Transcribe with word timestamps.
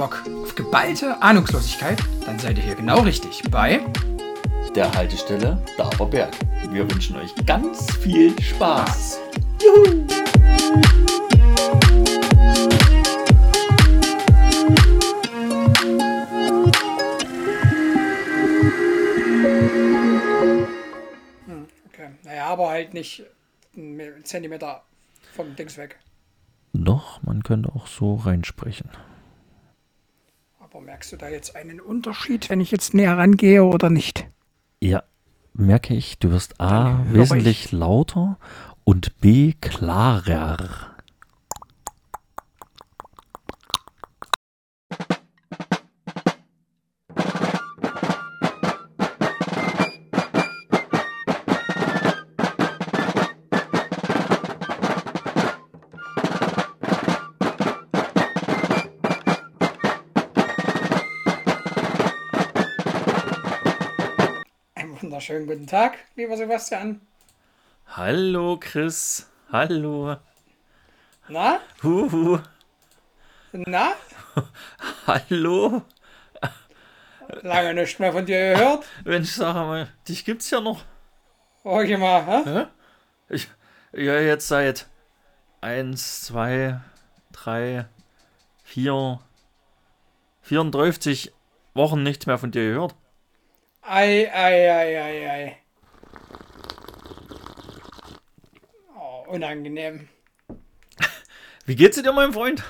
Bock 0.00 0.24
auf 0.42 0.54
geballte 0.54 1.20
Ahnungslosigkeit? 1.20 2.02
Dann 2.24 2.38
seid 2.38 2.56
ihr 2.56 2.64
hier 2.64 2.74
genau 2.74 3.00
richtig 3.00 3.42
bei 3.50 3.84
der 4.74 4.90
Haltestelle 4.94 5.62
Daberberg. 5.76 6.34
Wir 6.70 6.90
wünschen 6.90 7.16
euch 7.18 7.34
ganz 7.44 7.94
viel 7.96 8.32
Spaß. 8.40 9.20
Juhu! 9.62 10.06
Hm, 21.44 21.66
okay, 21.92 22.08
naja, 22.22 22.46
aber 22.46 22.70
halt 22.70 22.94
nicht 22.94 23.24
einen 23.76 24.24
Zentimeter 24.24 24.82
vom 25.36 25.54
Dings 25.56 25.76
weg. 25.76 25.98
Doch, 26.72 27.22
man 27.22 27.42
könnte 27.42 27.68
auch 27.74 27.86
so 27.86 28.14
reinsprechen. 28.14 28.88
Aber 30.72 30.82
merkst 30.82 31.10
du 31.10 31.16
da 31.16 31.28
jetzt 31.28 31.56
einen 31.56 31.80
Unterschied, 31.80 32.48
wenn 32.48 32.60
ich 32.60 32.70
jetzt 32.70 32.94
näher 32.94 33.18
rangehe 33.18 33.64
oder 33.64 33.90
nicht? 33.90 34.26
Ja, 34.80 35.02
merke 35.52 35.94
ich. 35.94 36.18
Du 36.20 36.30
wirst 36.30 36.60
A 36.60 37.04
wesentlich 37.10 37.66
ich. 37.66 37.72
lauter 37.72 38.38
und 38.84 39.18
B 39.20 39.54
klarer. 39.60 40.89
Schönen 65.30 65.46
guten 65.46 65.66
Tag, 65.68 65.96
lieber 66.16 66.36
Sebastian. 66.36 67.00
Hallo, 67.86 68.58
Chris. 68.58 69.30
Hallo. 69.52 70.16
Na? 71.28 71.60
Huhu. 71.84 72.40
Na? 73.52 73.92
Hallo. 75.06 75.82
Lange 77.42 77.74
nicht 77.74 78.00
mehr 78.00 78.10
von 78.12 78.26
dir 78.26 78.54
gehört. 78.54 78.84
Wenn 79.04 79.22
ich 79.22 79.32
sage 79.32 79.60
mal, 79.60 79.88
dich 80.08 80.24
gibt's 80.24 80.50
ja 80.50 80.60
noch. 80.60 80.84
Horch 81.62 81.96
mal, 81.96 82.26
hä? 82.26 82.66
Ich, 83.28 83.48
ja, 83.92 84.18
jetzt 84.18 84.48
seit 84.48 84.88
1, 85.60 86.22
2, 86.22 86.80
3, 87.30 87.86
4, 88.64 89.20
34 90.42 91.32
Wochen 91.74 92.02
nichts 92.02 92.26
mehr 92.26 92.38
von 92.38 92.50
dir 92.50 92.72
gehört. 92.72 92.96
Ei, 93.92 94.30
ei, 94.32 94.70
ei, 94.70 95.02
ei, 95.02 95.28
ei. 95.28 95.56
Oh, 98.96 99.24
unangenehm. 99.26 100.08
Wie 101.66 101.74
geht's 101.74 102.00
dir, 102.00 102.12
mein 102.12 102.32
Freund? 102.32 102.62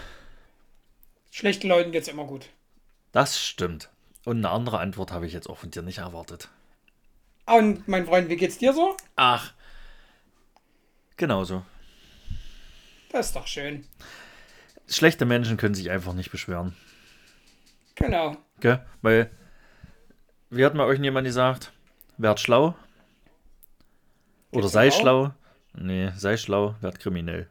Schlechten 1.31 1.69
Leuten 1.69 1.93
geht's 1.93 2.09
immer 2.09 2.25
gut. 2.25 2.49
Das 3.13 3.39
stimmt. 3.39 3.91
Und 4.25 4.39
eine 4.39 4.49
andere 4.49 4.79
Antwort 4.79 5.13
habe 5.13 5.27
ich 5.27 5.35
jetzt 5.35 5.51
auch 5.51 5.59
von 5.59 5.71
dir 5.71 5.83
nicht 5.83 5.99
erwartet. 5.99 6.49
Und 7.45 7.87
mein 7.87 8.07
Freund, 8.07 8.31
wie 8.31 8.37
geht's 8.37 8.57
dir 8.57 8.73
so? 8.73 8.97
Ach, 9.17 9.53
genauso. 11.19 11.67
Das 13.13 13.27
ist 13.27 13.37
doch 13.37 13.47
schön. 13.47 13.87
Schlechte 14.89 15.27
Menschen 15.27 15.59
können 15.59 15.75
sich 15.75 15.91
einfach 15.91 16.15
nicht 16.15 16.31
beschweren. 16.31 16.75
Genau. 17.95 18.39
Gell? 18.61 18.87
Weil 19.03 19.31
wie 20.51 20.65
hat 20.65 20.75
mal 20.75 20.87
euch 20.87 20.99
jemand 20.99 21.27
gesagt? 21.27 21.73
Werd 22.19 22.41
schlau. 22.41 22.75
Oder 24.51 24.63
Gibt's 24.63 24.73
sei 24.73 24.91
schlau. 24.91 25.33
Nee, 25.75 26.11
sei 26.17 26.37
schlau, 26.37 26.75
werd 26.81 26.99
kriminell. 26.99 27.49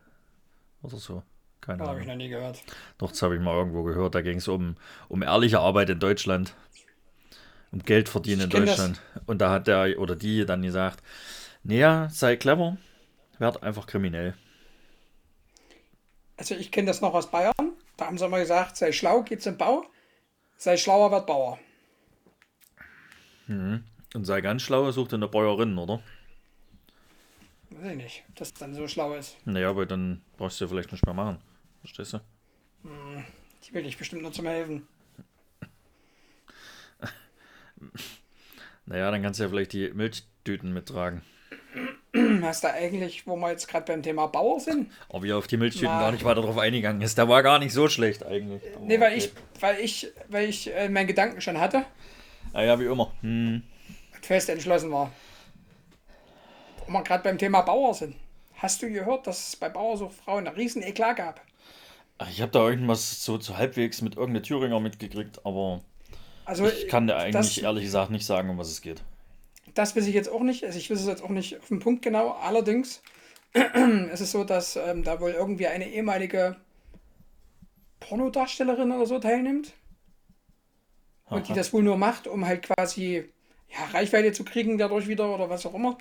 Oder 0.81 0.97
so. 0.97 1.23
Keine 1.61 1.81
Ahnung. 1.81 1.89
Habe 1.89 2.01
ich 2.01 2.07
noch 2.07 2.15
nie 2.15 2.29
gehört. 2.29 2.61
Doch, 2.97 3.09
das 3.09 3.21
habe 3.21 3.35
ich 3.35 3.41
mal 3.41 3.55
irgendwo 3.55 3.83
gehört. 3.83 4.15
Da 4.15 4.21
ging 4.21 4.38
es 4.38 4.47
um, 4.47 4.75
um 5.07 5.21
ehrliche 5.21 5.59
Arbeit 5.59 5.89
in 5.89 5.99
Deutschland. 5.99 6.53
Um 7.71 7.79
Geld 7.79 8.09
verdienen 8.09 8.41
in 8.41 8.49
Deutschland. 8.49 9.01
Das. 9.13 9.23
Und 9.27 9.39
da 9.39 9.51
hat 9.51 9.67
der 9.67 9.99
oder 9.99 10.15
die 10.15 10.45
dann 10.45 10.61
gesagt: 10.61 11.03
Naja, 11.63 12.09
sei 12.09 12.35
clever, 12.35 12.77
werd 13.38 13.61
einfach 13.63 13.85
kriminell. 13.85 14.35
Also, 16.38 16.55
ich 16.55 16.71
kenne 16.71 16.88
das 16.88 17.01
noch 17.01 17.13
aus 17.13 17.29
Bayern. 17.29 17.53
Da 17.97 18.07
haben 18.07 18.17
sie 18.17 18.25
immer 18.25 18.39
gesagt: 18.39 18.77
sei 18.77 18.91
schlau, 18.91 19.23
geh 19.23 19.38
zum 19.38 19.57
Bau. 19.57 19.85
Sei 20.57 20.77
schlauer, 20.77 21.11
werd 21.11 21.27
Bauer. 21.27 21.59
Mhm. 23.49 23.83
Und 24.13 24.25
sei 24.25 24.41
ganz 24.41 24.61
schlau, 24.61 24.89
such 24.91 25.07
dir 25.07 25.15
eine 25.15 25.27
Bäuerin, 25.27 25.77
oder? 25.77 26.01
Weiß 27.71 27.91
ich 27.91 27.97
nicht, 27.97 28.23
ob 28.29 28.35
das 28.35 28.53
dann 28.53 28.73
so 28.73 28.87
schlau 28.87 29.13
ist. 29.15 29.37
Naja, 29.45 29.69
aber 29.69 29.85
dann 29.85 30.21
brauchst 30.37 30.59
du 30.59 30.65
ja 30.65 30.69
vielleicht 30.69 30.91
nicht 30.91 31.05
mehr 31.05 31.13
machen. 31.13 31.39
Verstehst 31.81 32.13
du? 32.13 32.17
Hm, 32.83 33.25
die 33.63 33.73
will 33.73 33.85
ich 33.85 33.97
bestimmt 33.97 34.21
nur 34.21 34.31
zum 34.31 34.45
Helfen. 34.45 34.88
naja, 38.85 39.11
dann 39.11 39.21
kannst 39.21 39.39
du 39.39 39.43
ja 39.43 39.49
vielleicht 39.49 39.73
die 39.73 39.91
Milchtüten 39.93 40.73
mittragen. 40.73 41.21
Hast 42.41 42.63
du 42.63 42.73
eigentlich, 42.73 43.27
wo 43.27 43.35
wir 43.35 43.51
jetzt 43.51 43.67
gerade 43.67 43.85
beim 43.85 44.01
Thema 44.01 44.27
Bauer 44.27 44.59
sind? 44.59 44.91
Ob 45.09 45.23
ihr 45.25 45.38
auf 45.38 45.47
die 45.47 45.57
Milchtüten 45.57 45.89
Na, 45.89 45.99
gar 45.99 46.11
nicht 46.11 46.23
weiter 46.23 46.41
drauf 46.41 46.57
eingegangen 46.57 47.01
ist. 47.01 47.17
Der 47.17 47.29
war 47.29 47.43
gar 47.43 47.59
nicht 47.59 47.73
so 47.73 47.88
schlecht 47.88 48.25
eigentlich. 48.25 48.63
Nee, 48.81 48.99
weil 48.99 49.13
okay. 49.13 49.17
ich, 49.17 49.31
weil 49.61 49.79
ich, 49.79 50.07
weil 50.27 50.49
ich 50.49 50.73
äh, 50.73 50.89
meinen 50.89 51.07
Gedanken 51.07 51.41
schon 51.41 51.59
hatte. 51.59 51.85
Ah 52.53 52.63
ja, 52.63 52.79
wie 52.79 52.85
immer. 52.85 53.11
Hm. 53.21 53.63
Fest 54.21 54.49
entschlossen 54.49 54.91
war. 54.91 55.11
Wo 56.85 56.91
wir 56.93 57.03
gerade 57.03 57.23
beim 57.23 57.37
Thema 57.37 57.61
Bauer 57.61 57.93
sind. 57.93 58.15
Hast 58.55 58.81
du 58.81 58.89
gehört, 58.89 59.27
dass 59.27 59.49
es 59.49 59.55
bei 59.55 59.69
Bauersuchtfrauen 59.69 60.47
einen 60.47 60.55
riesen 60.55 60.83
Eklat 60.83 61.17
gab? 61.17 61.41
Ich 62.29 62.41
habe 62.41 62.51
da 62.51 62.67
irgendwas 62.67 63.23
so 63.23 63.38
zu 63.38 63.57
halbwegs 63.57 64.01
mit 64.01 64.17
irgendeiner 64.17 64.43
Thüringer 64.43 64.79
mitgekriegt, 64.81 65.45
aber 65.45 65.81
also, 66.43 66.67
ich 66.67 66.88
kann 66.88 67.07
dir 67.07 67.15
eigentlich 67.15 67.55
das, 67.55 67.57
ehrlich 67.59 67.83
gesagt 67.85 68.11
nicht 68.11 68.25
sagen, 68.25 68.49
um 68.49 68.57
was 68.57 68.69
es 68.69 68.81
geht. 68.81 69.03
Das 69.75 69.95
weiß 69.95 70.07
ich 70.07 70.15
jetzt 70.15 70.29
auch 70.29 70.41
nicht. 70.41 70.65
Also 70.65 70.77
ich 70.77 70.89
weiß 70.89 70.99
es 70.99 71.07
jetzt 71.07 71.23
auch 71.23 71.29
nicht 71.29 71.57
auf 71.59 71.67
den 71.67 71.79
Punkt 71.79 72.01
genau. 72.01 72.31
Allerdings 72.31 73.01
ist 73.53 74.19
es 74.19 74.31
so, 74.31 74.43
dass 74.43 74.75
ähm, 74.75 75.03
da 75.03 75.21
wohl 75.21 75.31
irgendwie 75.31 75.67
eine 75.67 75.88
ehemalige 75.88 76.55
Pornodarstellerin 77.99 78.91
oder 78.91 79.05
so 79.05 79.19
teilnimmt. 79.19 79.73
Und 81.29 81.47
die 81.47 81.53
das 81.53 81.73
wohl 81.73 81.84
nur 81.84 81.97
macht, 81.97 82.28
um 82.28 82.45
halt 82.45 82.63
quasi 82.63 83.25
ja, 83.69 83.85
Reichweite 83.94 84.31
zu 84.31 84.44
kriegen 84.44 84.78
dadurch 84.78 85.07
wieder 85.07 85.34
oder 85.34 85.50
was 85.50 85.66
auch 85.66 85.73
immer. 85.73 85.97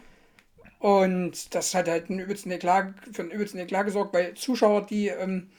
Und 0.78 1.54
das 1.54 1.74
hat 1.74 1.88
halt 1.88 2.08
einen 2.08 2.20
übelsten 2.20 2.52
Eklat, 2.52 2.94
für 3.12 3.22
einen 3.22 3.30
übelsten 3.30 3.60
Eklat 3.60 3.86
gesorgt, 3.86 4.14
weil 4.14 4.34
Zuschauer, 4.34 4.86
die, 4.86 5.08
ähm, 5.08 5.50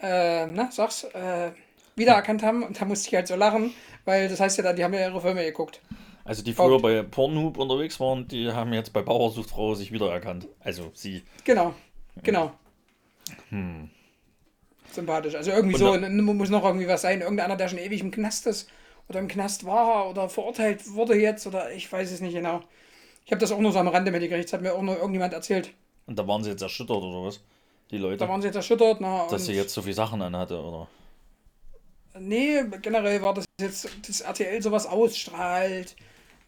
äh, 0.00 0.46
na, 0.46 0.70
sag's, 0.70 1.04
äh, 1.04 1.50
wiedererkannt 1.96 2.42
haben 2.42 2.62
und 2.62 2.80
da 2.80 2.84
musste 2.84 3.08
ich 3.08 3.14
halt 3.14 3.26
so 3.28 3.36
lachen, 3.36 3.72
weil 4.04 4.28
das 4.28 4.40
heißt 4.40 4.56
ja 4.58 4.64
dann, 4.64 4.76
die 4.76 4.84
haben 4.84 4.94
ja 4.94 5.00
ihre 5.00 5.20
Filme 5.20 5.44
geguckt. 5.44 5.80
Also 6.24 6.42
die 6.42 6.54
früher 6.54 6.80
bei 6.80 7.02
Pornhub 7.02 7.58
unterwegs 7.58 8.00
waren, 8.00 8.26
die 8.28 8.50
haben 8.50 8.72
jetzt 8.72 8.92
bei 8.92 9.02
Bauersuchtfrau 9.02 9.74
sich 9.74 9.92
wiedererkannt. 9.92 10.48
Also 10.60 10.90
sie. 10.94 11.22
Genau, 11.44 11.74
genau. 12.22 12.52
Hm. 13.50 13.90
Sympathisch. 14.90 15.34
Also 15.34 15.50
irgendwie 15.50 15.74
und 15.82 16.02
so, 16.02 16.32
muss 16.32 16.48
noch 16.48 16.64
irgendwie 16.64 16.88
was 16.88 17.02
sein. 17.02 17.20
Irgendeiner, 17.20 17.56
der 17.56 17.68
schon 17.68 17.78
ewig 17.78 18.00
im 18.00 18.10
Knast 18.10 18.46
ist 18.46 18.70
oder 19.08 19.20
im 19.20 19.28
Knast 19.28 19.64
war 19.64 20.08
oder 20.08 20.28
verurteilt 20.28 20.92
wurde 20.92 21.14
jetzt 21.14 21.46
oder 21.46 21.72
ich 21.72 21.90
weiß 21.90 22.10
es 22.10 22.20
nicht 22.20 22.34
genau. 22.34 22.62
Ich 23.24 23.32
habe 23.32 23.40
das 23.40 23.52
auch 23.52 23.58
nur 23.58 23.72
so 23.72 23.78
am 23.78 23.88
Rande 23.88 24.10
mitgekriegt, 24.10 24.44
das 24.44 24.52
hat 24.52 24.62
mir 24.62 24.74
auch 24.74 24.82
nur 24.82 24.96
irgendjemand 24.96 25.32
erzählt. 25.32 25.72
Und 26.06 26.18
da 26.18 26.26
waren 26.26 26.44
sie 26.44 26.50
jetzt 26.50 26.62
erschüttert 26.62 27.02
oder 27.02 27.26
was? 27.26 27.40
Die 27.90 27.98
Leute? 27.98 28.18
Da 28.18 28.28
waren 28.28 28.40
sie 28.40 28.48
jetzt 28.48 28.56
erschüttert. 28.56 29.00
Na, 29.00 29.26
Dass 29.28 29.46
sie 29.46 29.52
jetzt 29.52 29.72
so 29.72 29.82
viele 29.82 29.94
Sachen 29.94 30.20
anhatte, 30.20 30.60
oder? 30.60 30.88
Nee, 32.18 32.64
generell 32.80 33.22
war 33.22 33.34
das 33.34 33.44
jetzt, 33.60 33.88
dass 34.06 34.20
RTL 34.20 34.62
sowas 34.62 34.86
ausstrahlt. 34.86 35.96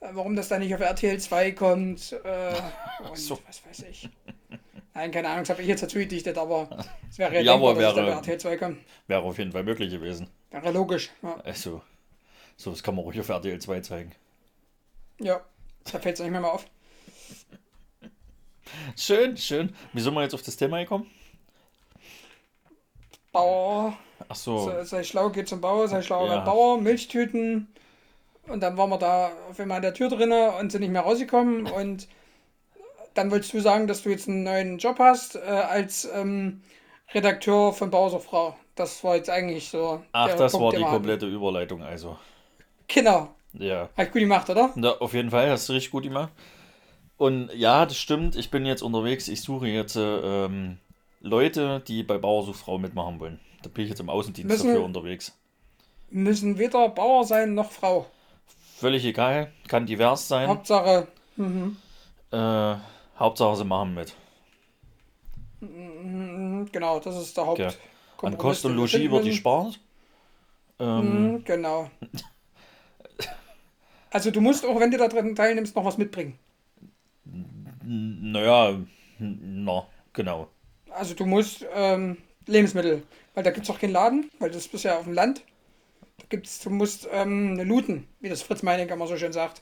Äh, 0.00 0.08
warum 0.12 0.36
das 0.36 0.48
da 0.48 0.58
nicht 0.58 0.74
auf 0.74 0.80
RTL 0.80 1.18
2 1.18 1.52
kommt. 1.52 2.12
Äh, 2.12 2.54
und 3.08 3.16
so. 3.16 3.38
was 3.46 3.62
weiß 3.66 3.86
ich. 3.90 4.08
Nein, 4.94 5.10
keine 5.10 5.28
Ahnung, 5.28 5.42
das 5.42 5.50
habe 5.50 5.62
ich 5.62 5.68
jetzt 5.68 5.82
dazu 5.82 5.98
gedichtet, 5.98 6.38
aber 6.38 6.68
es 7.10 7.18
wäre 7.18 7.34
ja, 7.42 7.52
denkbar, 7.52 7.76
wäre, 7.76 7.94
dass 7.94 7.98
es 7.98 8.06
bei 8.06 8.12
RTL 8.12 8.38
2 8.38 8.56
kommt. 8.56 8.78
Wäre 9.06 9.22
auf 9.22 9.38
jeden 9.38 9.52
Fall 9.52 9.64
möglich 9.64 9.90
gewesen. 9.90 10.28
Wäre 10.50 10.70
logisch. 10.70 11.10
Ja. 11.22 11.36
Also. 11.44 11.82
So, 12.56 12.70
das 12.70 12.82
kann 12.82 12.94
man 12.94 13.04
ruhig 13.04 13.20
auf 13.20 13.28
RTL 13.28 13.58
2 13.58 13.80
zeigen. 13.80 14.12
Ja, 15.18 15.40
da 15.84 15.98
fällt 15.98 16.16
es 16.16 16.20
nicht 16.20 16.30
mehr 16.30 16.40
mal 16.40 16.50
auf. 16.50 16.66
Schön, 18.96 19.36
schön. 19.36 19.74
Wie 19.92 20.00
sind 20.00 20.14
wir 20.14 20.22
jetzt 20.22 20.34
auf 20.34 20.42
das 20.42 20.56
Thema 20.56 20.78
gekommen? 20.80 21.10
Bauer. 23.32 23.96
Ach 24.28 24.34
so. 24.34 24.66
Sei, 24.66 24.84
sei 24.84 25.04
schlau, 25.04 25.30
geht 25.30 25.48
zum 25.48 25.60
Bauer, 25.60 25.88
sei 25.88 26.02
schlau, 26.02 26.26
ja. 26.26 26.40
Bauer, 26.40 26.80
Milchtüten. 26.80 27.68
Und 28.48 28.60
dann 28.60 28.76
waren 28.76 28.90
wir 28.90 28.98
da 28.98 29.32
auf 29.50 29.58
einmal 29.60 29.76
an 29.76 29.82
der 29.82 29.94
Tür 29.94 30.08
drinnen 30.08 30.54
und 30.54 30.72
sind 30.72 30.80
nicht 30.80 30.92
mehr 30.92 31.02
rausgekommen. 31.02 31.66
Und 31.72 32.08
dann 33.14 33.30
wolltest 33.30 33.52
du 33.54 33.60
sagen, 33.60 33.86
dass 33.86 34.02
du 34.02 34.10
jetzt 34.10 34.28
einen 34.28 34.44
neuen 34.44 34.78
Job 34.78 34.98
hast 34.98 35.36
äh, 35.36 35.40
als 35.40 36.08
ähm, 36.14 36.62
Redakteur 37.14 37.72
von 37.72 37.90
Bauer 37.90 38.20
Frau. 38.20 38.56
das 38.74 39.02
war 39.02 39.16
jetzt 39.16 39.30
eigentlich 39.30 39.68
so. 39.68 40.02
Ach, 40.12 40.34
das 40.34 40.52
Punkt, 40.52 40.64
war 40.64 40.72
die 40.72 40.84
komplette 40.84 41.26
Überleitung, 41.26 41.82
also. 41.82 42.18
Genau. 42.88 43.34
Ja. 43.52 43.88
Hat 43.96 44.12
gut 44.12 44.20
gemacht, 44.20 44.48
oder? 44.50 44.72
Ja, 44.76 44.98
auf 44.98 45.14
jeden 45.14 45.30
Fall, 45.30 45.50
hast 45.50 45.68
du 45.68 45.72
richtig 45.72 45.90
gut 45.90 46.04
gemacht. 46.04 46.32
Und 47.16 47.50
ja, 47.54 47.86
das 47.86 47.96
stimmt, 47.96 48.36
ich 48.36 48.50
bin 48.50 48.66
jetzt 48.66 48.82
unterwegs, 48.82 49.28
ich 49.28 49.40
suche 49.40 49.68
jetzt 49.68 49.96
ähm, 49.96 50.78
Leute, 51.20 51.82
die 51.86 52.02
bei 52.02 52.18
Bauersuchfrau 52.18 52.78
mitmachen 52.78 53.20
wollen. 53.20 53.40
Da 53.62 53.70
bin 53.70 53.84
ich 53.84 53.90
jetzt 53.90 54.00
im 54.00 54.10
Außendienst 54.10 54.50
müssen, 54.50 54.68
dafür 54.68 54.84
unterwegs. 54.84 55.36
Müssen 56.10 56.58
weder 56.58 56.88
Bauer 56.90 57.24
sein 57.24 57.54
noch 57.54 57.70
Frau. 57.70 58.06
Völlig 58.76 59.04
egal, 59.04 59.50
kann 59.66 59.86
divers 59.86 60.28
sein. 60.28 60.48
Hauptsache. 60.48 61.08
Mhm. 61.36 61.76
Äh, 62.30 62.74
Hauptsache, 63.18 63.56
sie 63.56 63.64
machen 63.64 63.94
mit. 63.94 64.14
Mhm, 65.60 66.68
genau, 66.70 67.00
das 67.00 67.16
ist 67.16 67.36
der 67.36 67.46
Haupt. 67.46 67.60
Okay. 67.60 67.72
An 68.22 68.36
Kost 68.36 68.64
und 68.66 68.76
Logis 68.76 69.10
wird 69.10 69.24
die 69.24 69.32
spart. 69.32 69.80
Ähm, 70.78 71.32
mhm, 71.32 71.44
genau. 71.44 71.90
Also 74.16 74.30
du 74.30 74.40
musst 74.40 74.64
auch, 74.64 74.80
wenn 74.80 74.90
du 74.90 74.96
da 74.96 75.08
drin 75.08 75.36
teilnimmst, 75.36 75.76
noch 75.76 75.84
was 75.84 75.98
mitbringen. 75.98 76.38
Naja, 77.84 78.80
na, 79.18 79.86
genau. 80.14 80.48
Also 80.88 81.12
du 81.12 81.26
musst 81.26 81.66
ähm, 81.74 82.16
Lebensmittel, 82.46 83.02
weil 83.34 83.44
da 83.44 83.50
gibt 83.50 83.68
es 83.68 83.70
auch 83.70 83.78
keinen 83.78 83.92
Laden, 83.92 84.30
weil 84.38 84.50
das 84.50 84.68
ist 84.68 84.84
ja 84.84 84.96
auf 84.96 85.04
dem 85.04 85.12
Land. 85.12 85.42
Da 86.16 86.24
gibt's, 86.30 86.60
du 86.60 86.70
musst 86.70 87.06
ähm, 87.12 87.60
looten, 87.60 88.08
wie 88.20 88.30
das 88.30 88.40
Fritz 88.40 88.62
Meining 88.62 88.88
immer 88.88 89.06
so 89.06 89.18
schön 89.18 89.34
sagt. 89.34 89.60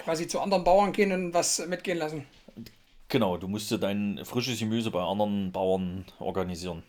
Quasi 0.00 0.26
zu 0.26 0.40
anderen 0.40 0.64
Bauern 0.64 0.90
gehen 0.90 1.12
und 1.12 1.32
was 1.32 1.64
mitgehen 1.68 1.98
lassen. 1.98 2.26
Genau, 3.06 3.36
du 3.36 3.46
musst 3.46 3.70
dir 3.70 3.78
dein 3.78 4.18
frisches 4.24 4.58
Gemüse 4.58 4.90
bei 4.90 5.00
anderen 5.00 5.52
Bauern 5.52 6.06
organisieren. 6.18 6.82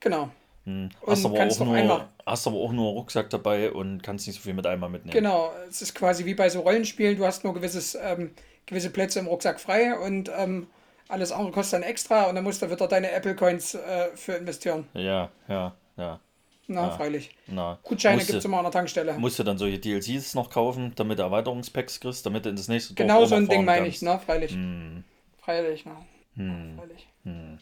Genau. 0.00 0.30
Hm. 0.70 0.88
Hast, 1.06 1.24
aber 1.24 1.34
auch 1.34 1.60
nur, 1.60 2.08
hast 2.26 2.46
aber 2.46 2.56
auch 2.56 2.72
nur 2.72 2.92
Rucksack 2.92 3.30
dabei 3.30 3.72
und 3.72 4.02
kannst 4.02 4.26
nicht 4.26 4.36
so 4.36 4.42
viel 4.42 4.54
mit 4.54 4.66
einmal 4.66 4.90
mitnehmen. 4.90 5.12
Genau, 5.12 5.52
es 5.68 5.82
ist 5.82 5.94
quasi 5.94 6.24
wie 6.24 6.34
bei 6.34 6.48
so 6.48 6.60
Rollenspielen, 6.60 7.16
du 7.16 7.26
hast 7.26 7.44
nur 7.44 7.54
gewisses, 7.54 7.96
ähm, 8.00 8.30
gewisse 8.66 8.90
Plätze 8.90 9.18
im 9.18 9.26
Rucksack 9.26 9.60
frei 9.60 9.98
und 9.98 10.30
ähm, 10.36 10.66
alles 11.08 11.32
andere 11.32 11.50
kostet 11.50 11.74
dann 11.74 11.82
extra 11.82 12.24
und 12.24 12.36
dann 12.36 12.44
musst 12.44 12.62
du 12.62 12.70
wieder 12.70 12.86
deine 12.86 13.10
Apple 13.10 13.34
Coins 13.34 13.74
äh, 13.74 14.08
für 14.14 14.34
investieren. 14.34 14.86
Ja, 14.94 15.30
ja, 15.48 15.74
ja. 15.96 16.20
Na, 16.68 16.82
ja. 16.82 16.90
freilich. 16.90 17.30
Na. 17.48 17.80
Gutscheine 17.82 18.18
gibt 18.18 18.38
es 18.38 18.44
immer 18.44 18.58
an 18.58 18.64
der 18.64 18.70
Tankstelle. 18.70 19.14
Musst 19.14 19.40
du 19.40 19.42
dann 19.42 19.58
solche 19.58 19.80
DLCs 19.80 20.34
noch 20.36 20.50
kaufen, 20.50 20.92
damit 20.94 21.18
du 21.18 21.24
Erweiterungspacks 21.24 21.98
kriegst, 21.98 22.24
damit 22.24 22.44
du 22.44 22.50
in 22.50 22.56
das 22.56 22.68
nächste 22.68 22.94
Dorf 22.94 23.08
Genau 23.08 23.24
so 23.24 23.34
ein 23.34 23.48
Ding 23.48 23.64
meine 23.64 23.88
ich, 23.88 24.00
ne? 24.02 24.20
Freilich. 24.24 24.52
Hm. 24.52 25.02
Freilich, 25.38 25.84
ne? 25.84 25.96
Hm. 26.36 26.76
Freilich. 26.78 27.08
Hm. 27.24 27.58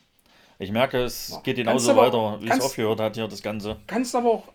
Ich 0.60 0.72
merke, 0.72 0.98
es 1.04 1.38
geht 1.44 1.56
genauso 1.56 1.94
weiter, 1.94 2.42
wie 2.42 2.48
es 2.48 2.60
aufgehört 2.60 2.98
hat 2.98 3.14
hier, 3.14 3.28
das 3.28 3.42
Ganze. 3.42 3.76
Kannst 3.86 4.14
aber 4.16 4.28
auch, 4.28 4.48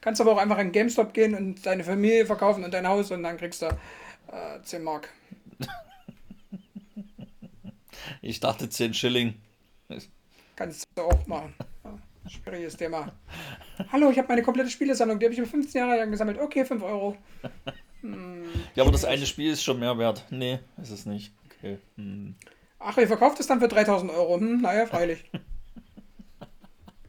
kannst 0.00 0.20
aber 0.20 0.32
auch 0.32 0.38
einfach 0.38 0.58
in 0.58 0.70
GameStop 0.70 1.12
gehen 1.12 1.34
und 1.34 1.66
deine 1.66 1.82
Familie 1.82 2.24
verkaufen 2.24 2.62
und 2.62 2.72
dein 2.72 2.86
Haus 2.86 3.10
und 3.10 3.24
dann 3.24 3.36
kriegst 3.36 3.62
du 3.62 3.66
äh, 3.66 4.62
10 4.62 4.84
Mark. 4.84 5.08
ich 8.22 8.38
dachte 8.38 8.68
10 8.68 8.94
Schilling. 8.94 9.34
Kannst 10.54 10.84
du 10.94 11.02
auch 11.02 11.26
machen. 11.26 11.52
schwieriges 12.28 12.76
Thema. 12.76 13.12
Hallo, 13.90 14.10
ich 14.10 14.18
habe 14.18 14.28
meine 14.28 14.42
komplette 14.42 14.70
Spielesammlung, 14.70 15.18
die 15.18 15.26
habe 15.26 15.32
ich 15.32 15.40
über 15.40 15.48
15 15.48 15.80
Jahre 15.80 15.96
lang 15.96 16.12
gesammelt. 16.12 16.38
Okay, 16.38 16.64
5 16.64 16.82
Euro. 16.82 17.16
Hm, 18.02 18.46
ja, 18.76 18.82
aber 18.82 18.92
das 18.92 19.04
eine 19.04 19.26
Spiel 19.26 19.50
ist 19.50 19.62
schon 19.62 19.78
mehr 19.78 19.98
wert. 19.98 20.24
Nee, 20.30 20.60
ist 20.80 20.88
es 20.88 21.04
nicht. 21.04 21.34
Okay. 21.44 21.76
Hm. 21.98 22.34
Ach, 22.80 22.96
ihr 22.96 23.06
verkauft 23.06 23.38
es 23.38 23.46
dann 23.46 23.60
für 23.60 23.68
3000 23.68 24.10
Euro. 24.10 24.36
Hm, 24.36 24.62
naja, 24.62 24.86
freilich. 24.86 25.24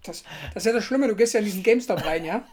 Das, 0.04 0.24
das 0.56 0.64
ist 0.64 0.66
ja 0.66 0.74
das 0.74 0.84
Schlimme, 0.84 1.08
du 1.08 1.16
gehst 1.16 1.36
ja 1.36 1.42
in 1.42 1.46
diesen 1.46 1.62
GameStop 1.62 2.04
rein, 2.04 2.26
ja? 2.26 2.44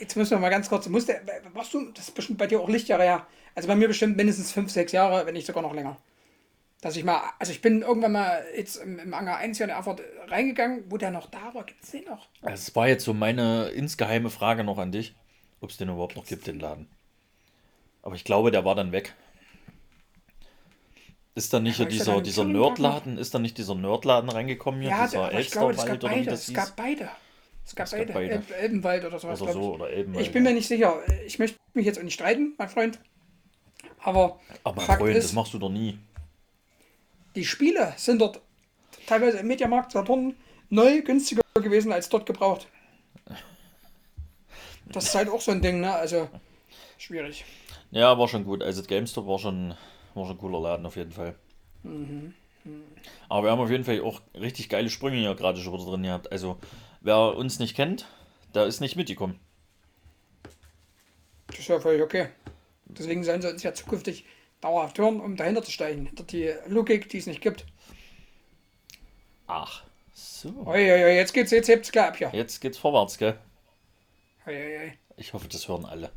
Jetzt 0.00 0.16
müssen 0.16 0.32
wir 0.32 0.38
mal 0.40 0.48
ganz 0.48 0.68
kurz. 0.68 0.88
Musst 0.88 1.06
der, 1.06 1.20
machst 1.54 1.72
du, 1.74 1.92
das 1.92 2.08
ist 2.08 2.14
bestimmt 2.16 2.40
bei 2.40 2.48
dir 2.48 2.60
auch 2.60 2.68
Lichtjahre 2.68 3.04
her. 3.04 3.26
Also 3.54 3.68
bei 3.68 3.76
mir 3.76 3.86
bestimmt 3.86 4.16
mindestens 4.16 4.50
5, 4.50 4.68
6 4.68 4.90
Jahre, 4.90 5.24
wenn 5.24 5.34
nicht 5.34 5.46
sogar 5.46 5.62
noch 5.62 5.74
länger. 5.74 5.96
Dass 6.80 6.96
ich 6.96 7.04
mal, 7.04 7.22
also 7.38 7.52
ich 7.52 7.62
bin 7.62 7.82
irgendwann 7.82 8.10
mal 8.10 8.44
jetzt 8.56 8.78
im, 8.78 8.98
im 8.98 9.14
Anger 9.14 9.36
1 9.36 9.58
hier 9.58 9.64
in 9.64 9.70
Erfurt 9.70 10.02
reingegangen, 10.26 10.82
wo 10.88 10.96
der 10.96 11.12
noch 11.12 11.30
da 11.30 11.54
war. 11.54 11.62
Gibt 11.64 11.84
es 11.84 11.92
den 11.92 12.04
noch? 12.06 12.26
Es 12.42 12.74
war 12.74 12.88
jetzt 12.88 13.04
so 13.04 13.14
meine 13.14 13.68
insgeheime 13.68 14.30
Frage 14.30 14.64
noch 14.64 14.78
an 14.78 14.90
dich, 14.90 15.14
ob 15.60 15.70
es 15.70 15.76
den 15.76 15.88
überhaupt 15.88 16.16
noch 16.16 16.26
gibt, 16.26 16.48
den 16.48 16.58
Laden. 16.58 16.88
Aber 18.02 18.16
ich 18.16 18.24
glaube, 18.24 18.50
der 18.50 18.64
war 18.64 18.74
dann 18.74 18.90
weg. 18.90 19.14
Ist 21.34 21.52
da 21.52 21.60
nicht 21.60 21.78
ja, 21.78 21.86
dieser, 21.86 22.20
dieser 22.20 22.44
Nerdladen, 22.44 23.16
ist 23.16 23.34
da 23.34 23.38
nicht 23.38 23.56
dieser 23.56 23.74
Nerdladen 23.74 24.28
reingekommen 24.28 24.82
hier? 24.82 24.90
Ja, 24.90 25.06
dieser 25.06 25.32
Elsterwald 25.32 26.04
oder 26.04 26.14
wie 26.14 26.24
das 26.24 26.46
hieß? 26.46 26.48
Es 26.48 26.54
gab 26.54 26.76
beide. 26.76 27.08
Es 27.64 27.74
gab, 27.74 27.86
es 27.86 27.92
beide. 27.92 28.12
beide. 28.12 28.34
El 28.34 28.42
Elbenwald 28.60 29.04
oder 29.04 29.18
sowas. 29.18 29.40
Oder 29.40 29.52
so, 29.54 29.74
oder 29.74 29.90
Elbenwald. 29.90 30.26
Ich 30.26 30.32
bin 30.32 30.42
mir 30.42 30.52
nicht 30.52 30.68
sicher. 30.68 31.00
Ich 31.26 31.38
möchte 31.38 31.58
mich 31.72 31.86
jetzt 31.86 31.98
auch 31.98 32.02
nicht 32.02 32.14
streiten, 32.14 32.54
mein 32.58 32.68
Freund. 32.68 32.98
Aber. 34.00 34.40
Aber 34.62 34.76
mein 34.76 34.86
Fakt 34.86 35.00
Freund, 35.00 35.16
ist, 35.16 35.24
das 35.24 35.32
machst 35.32 35.54
du 35.54 35.58
doch 35.58 35.70
nie. 35.70 35.98
Die 37.34 37.46
Spiele 37.46 37.94
sind 37.96 38.20
dort 38.20 38.40
teilweise 39.06 39.38
im 39.38 39.46
Mediamarkt 39.46 39.92
Saturn 39.92 40.34
neu 40.68 41.00
günstiger 41.00 41.42
gewesen 41.54 41.92
als 41.92 42.10
dort 42.10 42.26
gebraucht. 42.26 42.66
Das 44.86 45.04
ist 45.04 45.14
halt 45.14 45.30
auch 45.30 45.40
so 45.40 45.52
ein 45.52 45.62
Ding, 45.62 45.80
ne? 45.80 45.94
Also 45.94 46.28
schwierig. 46.98 47.46
Ja, 47.90 48.18
war 48.18 48.28
schon 48.28 48.44
gut. 48.44 48.62
Also 48.62 48.82
GameStop 48.82 49.26
war 49.26 49.38
schon 49.38 49.74
war 50.14 50.26
schon 50.26 50.36
ein 50.36 50.38
cooler 50.38 50.60
Laden 50.60 50.86
auf 50.86 50.96
jeden 50.96 51.12
Fall. 51.12 51.34
Mhm. 51.82 52.34
Aber 53.28 53.44
wir 53.44 53.50
haben 53.50 53.60
auf 53.60 53.70
jeden 53.70 53.84
Fall 53.84 54.00
auch 54.02 54.20
richtig 54.34 54.68
geile 54.68 54.90
Sprünge 54.90 55.16
hier 55.16 55.34
gerade 55.34 55.60
schon 55.60 55.72
wieder 55.72 55.84
drin 55.84 56.02
gehabt. 56.02 56.30
Also, 56.30 56.58
wer 57.00 57.36
uns 57.36 57.58
nicht 57.58 57.74
kennt, 57.74 58.06
der 58.54 58.66
ist 58.66 58.80
nicht 58.80 58.96
mitgekommen. 58.96 59.40
Das 61.48 61.58
ist 61.58 61.68
ja 61.68 61.80
völlig 61.80 62.02
okay. 62.02 62.28
Deswegen 62.84 63.24
sollen 63.24 63.42
sie 63.42 63.50
uns 63.50 63.62
ja 63.62 63.74
zukünftig 63.74 64.24
dauerhaft 64.60 64.98
hören, 64.98 65.20
um 65.20 65.36
dahinter 65.36 65.62
zu 65.62 65.70
steigen. 65.70 66.06
Hinter 66.06 66.24
die 66.24 66.52
Logik, 66.66 67.08
die 67.08 67.18
es 67.18 67.26
nicht 67.26 67.40
gibt. 67.40 67.66
Ach, 69.46 69.82
so. 70.14 70.48
Uiuiui, 70.48 71.16
jetzt 71.16 71.34
geht's, 71.34 71.50
jetzt 71.50 71.68
hebt's 71.68 71.90
klar 71.90 72.08
ab 72.08 72.16
hier. 72.16 72.30
Jetzt 72.32 72.60
geht's 72.60 72.78
vorwärts, 72.78 73.18
gell? 73.18 73.38
Uiuiui. 74.46 74.92
Ich 75.16 75.32
hoffe, 75.32 75.48
das 75.48 75.68
hören 75.68 75.84
alle. 75.84 76.10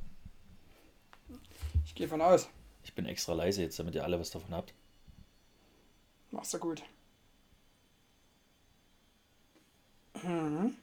Ich 1.85 1.95
gehe 1.95 2.07
von 2.07 2.21
aus. 2.21 2.49
Ich 2.95 3.03
bin 3.03 3.07
extra 3.07 3.33
leise 3.33 3.61
jetzt, 3.61 3.77
damit 3.77 3.93
ihr 3.93 4.05
alle 4.05 4.17
was 4.17 4.29
davon 4.29 4.53
habt. 4.53 4.73
Machst 6.31 6.53
du 6.53 6.59
gut. 6.59 6.81
Mhm. 10.23 10.77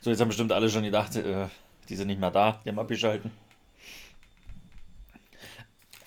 So, 0.00 0.08
jetzt 0.08 0.18
haben 0.20 0.28
bestimmt 0.28 0.50
alle 0.50 0.70
schon 0.70 0.82
gedacht, 0.82 1.16
äh, 1.16 1.48
die 1.90 1.96
sind 1.96 2.06
nicht 2.06 2.20
mehr 2.20 2.30
da, 2.30 2.62
die 2.64 2.70
haben 2.70 2.78
abgeschalten. 2.78 3.30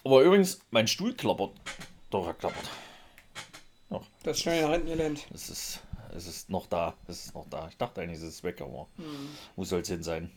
Aber 0.04 0.24
übrigens, 0.24 0.62
mein 0.72 0.88
Stuhl 0.88 1.14
klappert. 1.14 1.52
Doch, 2.10 2.26
er 2.26 2.34
klappert. 2.34 2.72
Noch. 3.92 4.08
Das 4.24 4.38
ist 4.38 4.42
schnell 4.42 4.64
nach 4.64 4.72
hinten 4.72 4.88
gelernt. 4.88 5.28
Es 5.32 5.52
ist, 5.52 5.84
es 6.16 6.26
ist 6.26 6.50
noch 6.50 6.66
da. 6.66 6.96
Es 7.08 7.28
ist 7.28 7.36
noch 7.36 7.48
da. 7.52 7.68
Ich 7.70 7.78
dachte 7.78 8.02
eigentlich, 8.02 8.18
es 8.18 8.24
ist 8.24 8.44
weg, 8.44 8.62
aber 8.62 8.88
hm. 8.98 9.30
wo 9.56 9.64
soll 9.64 9.82
es 9.82 9.90
hin 9.90 10.02
sein? 10.02 10.32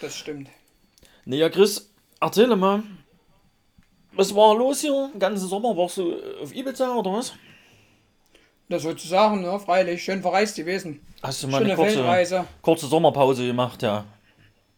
Das 0.00 0.16
stimmt. 0.16 0.48
Nee, 1.26 1.36
ja, 1.36 1.50
Chris, 1.50 1.90
erzähle 2.20 2.56
mal, 2.56 2.82
was 4.16 4.34
war 4.34 4.54
los 4.56 4.80
hier? 4.80 5.10
Den 5.12 5.20
ganzen 5.20 5.48
Sommer 5.48 5.76
warst 5.76 5.98
du 5.98 6.14
auf 6.42 6.54
Ibiza 6.54 6.94
oder 6.94 7.12
was? 7.12 7.34
Das 8.68 8.82
sozusagen, 8.82 9.42
ne? 9.42 9.58
Freilich. 9.60 10.02
Schön 10.02 10.22
verreist 10.22 10.56
gewesen. 10.56 11.00
Hast 11.22 11.42
du 11.42 11.48
mal 11.48 11.58
Schöne 11.58 11.74
eine 11.74 12.24
kurze, 12.24 12.46
kurze 12.62 12.86
Sommerpause 12.86 13.46
gemacht, 13.46 13.82
ja. 13.82 14.04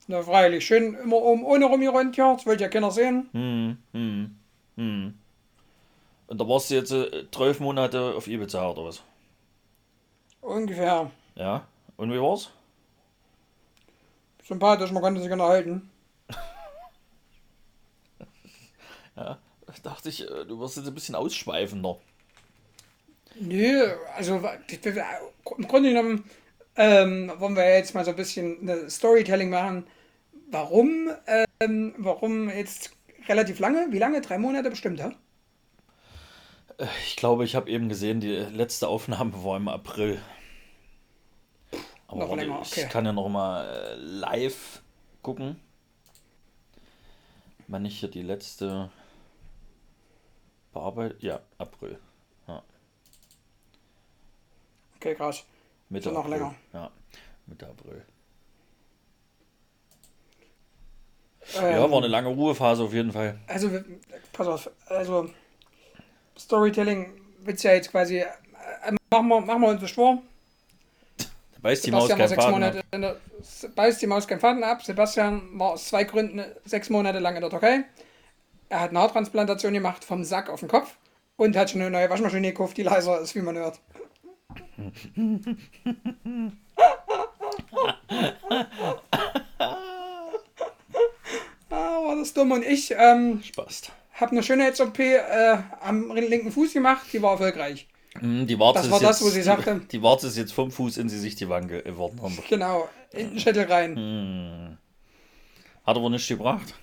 Na, 0.07 0.23
freilich. 0.23 0.67
Schön 0.67 0.95
immer 0.95 1.17
um 1.17 1.45
ohne 1.45 1.67
rumgerannt, 1.67 2.17
ja. 2.17 2.35
Das 2.35 2.47
wollte 2.47 2.65
ja 2.65 2.69
keiner 2.69 2.91
sehen. 2.91 3.29
Hm, 3.33 3.79
hm, 3.93 4.37
hm. 4.77 5.15
Und 6.27 6.41
da 6.41 6.47
warst 6.47 6.71
du 6.71 6.75
jetzt 6.75 6.93
äh, 6.93 7.25
zwölf 7.31 7.61
Monate 7.61 8.15
auf 8.15 8.27
Ibiza 8.27 8.71
oder 8.71 8.85
was? 8.85 9.03
Ungefähr. 10.43 11.11
Ja. 11.35 11.67
Und 11.97 12.13
wie 12.13 12.21
war's? 12.21 12.51
Sympathisch, 14.45 14.93
man 14.93 15.03
konnte 15.03 15.21
sich 15.21 15.31
unterhalten. 15.31 15.91
Ja, 19.19 19.39
dachte 19.83 20.09
ich, 20.09 20.23
äh, 20.23 20.45
du 20.45 20.61
wirst 20.61 20.77
jetzt 20.77 20.87
ein 20.87 20.95
bisschen 20.95 21.15
ausschweifender. 21.15 21.99
Nö, 23.41 23.93
also 24.15 24.37
im 24.37 25.69
Grunde 25.69 25.91
genommen 25.91 26.25
ähm, 26.77 27.33
wollen 27.39 27.57
wir 27.57 27.69
jetzt 27.77 27.95
mal 27.95 28.05
so 28.05 28.11
ein 28.11 28.17
bisschen 28.17 28.61
eine 28.61 28.89
Storytelling 28.89 29.51
machen. 29.51 29.87
Warum, 30.51 31.11
ähm, 31.61 31.95
warum 31.99 32.49
jetzt 32.49 32.93
relativ 33.29 33.59
lange? 33.59 33.89
Wie 33.91 33.99
lange? 33.99 34.21
Drei 34.21 34.39
Monate 34.39 34.71
bestimmt, 34.71 34.99
ja? 34.99 35.13
Äh, 36.79 36.87
ich 37.07 37.17
glaube, 37.17 37.45
ich 37.45 37.57
habe 37.57 37.71
eben 37.71 37.89
gesehen, 37.89 38.21
die 38.21 38.37
letzte 38.37 38.89
Aufnahme 38.89 39.45
war 39.45 39.57
im 39.57 39.69
April. 39.69 40.21
Aber 42.07 42.27
noch 42.27 42.37
länger, 42.37 42.61
okay. 42.61 42.85
ich 42.85 42.89
kann 42.89 43.05
ja 43.05 43.13
noch 43.13 43.29
mal 43.29 43.67
äh, 43.67 43.95
live 43.97 44.83
gucken. 45.23 45.61
Wann 47.67 47.85
ich 47.85 48.01
hier 48.01 48.09
die 48.09 48.23
letzte 48.23 48.91
Bearbeitet, 50.73 51.23
ja, 51.23 51.41
April. 51.59 51.99
Ja. 52.47 52.63
Okay, 54.97 55.15
krass. 55.15 55.45
Mitte 55.89 56.11
noch 56.11 56.25
April. 56.25 56.33
länger. 56.33 56.55
Ja, 56.73 56.91
Mitte 57.47 57.67
April. 57.67 58.05
Ähm, 61.57 61.73
ja, 61.73 61.91
war 61.91 61.99
eine 61.99 62.09
lange 62.09 62.29
Ruhephase 62.29 62.83
auf 62.83 62.93
jeden 62.93 63.13
Fall. 63.13 63.39
Also, 63.47 63.71
pass 64.33 64.47
auf, 64.47 64.71
also 64.87 65.31
Storytelling 66.39 67.21
willst 67.41 67.65
ja 67.65 67.73
jetzt 67.73 67.91
quasi, 67.91 68.19
äh, 68.19 68.27
machen 69.11 69.29
wir, 69.29 69.41
machen 69.41 69.63
wir 69.63 69.69
uns 69.69 69.91
schwor. 69.91 70.19
Beißt 71.61 71.87
die 71.87 71.91
Maus 71.91 72.09
kein 72.09 72.29
Faden 72.29 72.53
Monate 72.53 72.79
ab. 72.79 72.85
in 72.93 73.03
der, 73.03 73.17
beißt 73.75 74.01
die 74.01 74.07
Maus 74.07 74.29
keinen 74.29 74.41
Faden 74.41 74.63
ab. 74.63 74.83
Sebastian 74.83 75.59
war 75.59 75.73
aus 75.73 75.89
zwei 75.89 76.05
Gründen 76.05 76.45
sechs 76.65 76.89
Monate 76.89 77.19
lang 77.19 77.35
in 77.35 77.41
der 77.41 77.51
Türkei. 77.51 77.85
Er 78.69 78.81
hat 78.81 78.91
eine 78.91 79.01
Haartransplantation 79.01 79.73
gemacht 79.73 80.05
vom 80.05 80.25
Sack 80.25 80.51
auf 80.51 80.61
den 80.61 80.69
Kopf 80.69 80.97
und 81.37 81.57
hat 81.57 81.71
schon 81.71 81.81
eine 81.81 81.91
neue 81.91 82.11
Waschmaschine 82.11 82.49
gekauft, 82.49 82.77
die 82.77 82.83
leiser 82.83 83.21
ist, 83.21 83.35
wie 83.35 83.43
man 83.43 83.57
hört. 83.57 83.81
ah, 91.71 92.03
war 92.05 92.17
das 92.17 92.33
dumm. 92.35 92.53
Und 92.53 92.65
ich 92.65 92.93
ähm, 92.97 93.43
Spaß. 93.43 93.91
habe 94.15 94.33
eine 94.33 94.43
Schönheits-OP 94.43 94.99
äh, 94.99 95.59
am 95.81 96.15
linken 96.15 96.53
Fuß 96.53 96.73
gemacht, 96.73 97.07
die 97.13 97.23
war 97.23 97.33
erfolgreich. 97.33 97.87
Hm, 98.19 98.47
Die 98.47 98.59
Warze 98.59 98.81
Das 98.83 98.91
war 98.91 98.99
ist 99.01 99.05
das, 99.09 99.21
jetzt, 99.21 99.27
wo 99.27 99.31
sie 99.31 99.43
sagte- 99.43 99.81
Die, 99.81 99.89
die 99.99 100.03
Warze 100.03 100.27
ist 100.29 100.37
jetzt 100.37 100.53
vom 100.53 100.71
Fuß 100.71 100.97
in 100.99 101.09
sie 101.09 101.19
sich 101.19 101.35
die 101.37 101.49
Wange 101.49 101.83
geworden. 101.83 102.21
haben. 102.23 102.39
Genau, 102.49 102.89
in 103.13 103.31
den 103.31 103.39
Schädel 103.39 103.65
rein. 103.71 103.97
Hm. 103.97 104.79
Hat 105.87 105.97
aber 105.97 106.11
nichts 106.11 106.29
gebracht. 106.29 106.75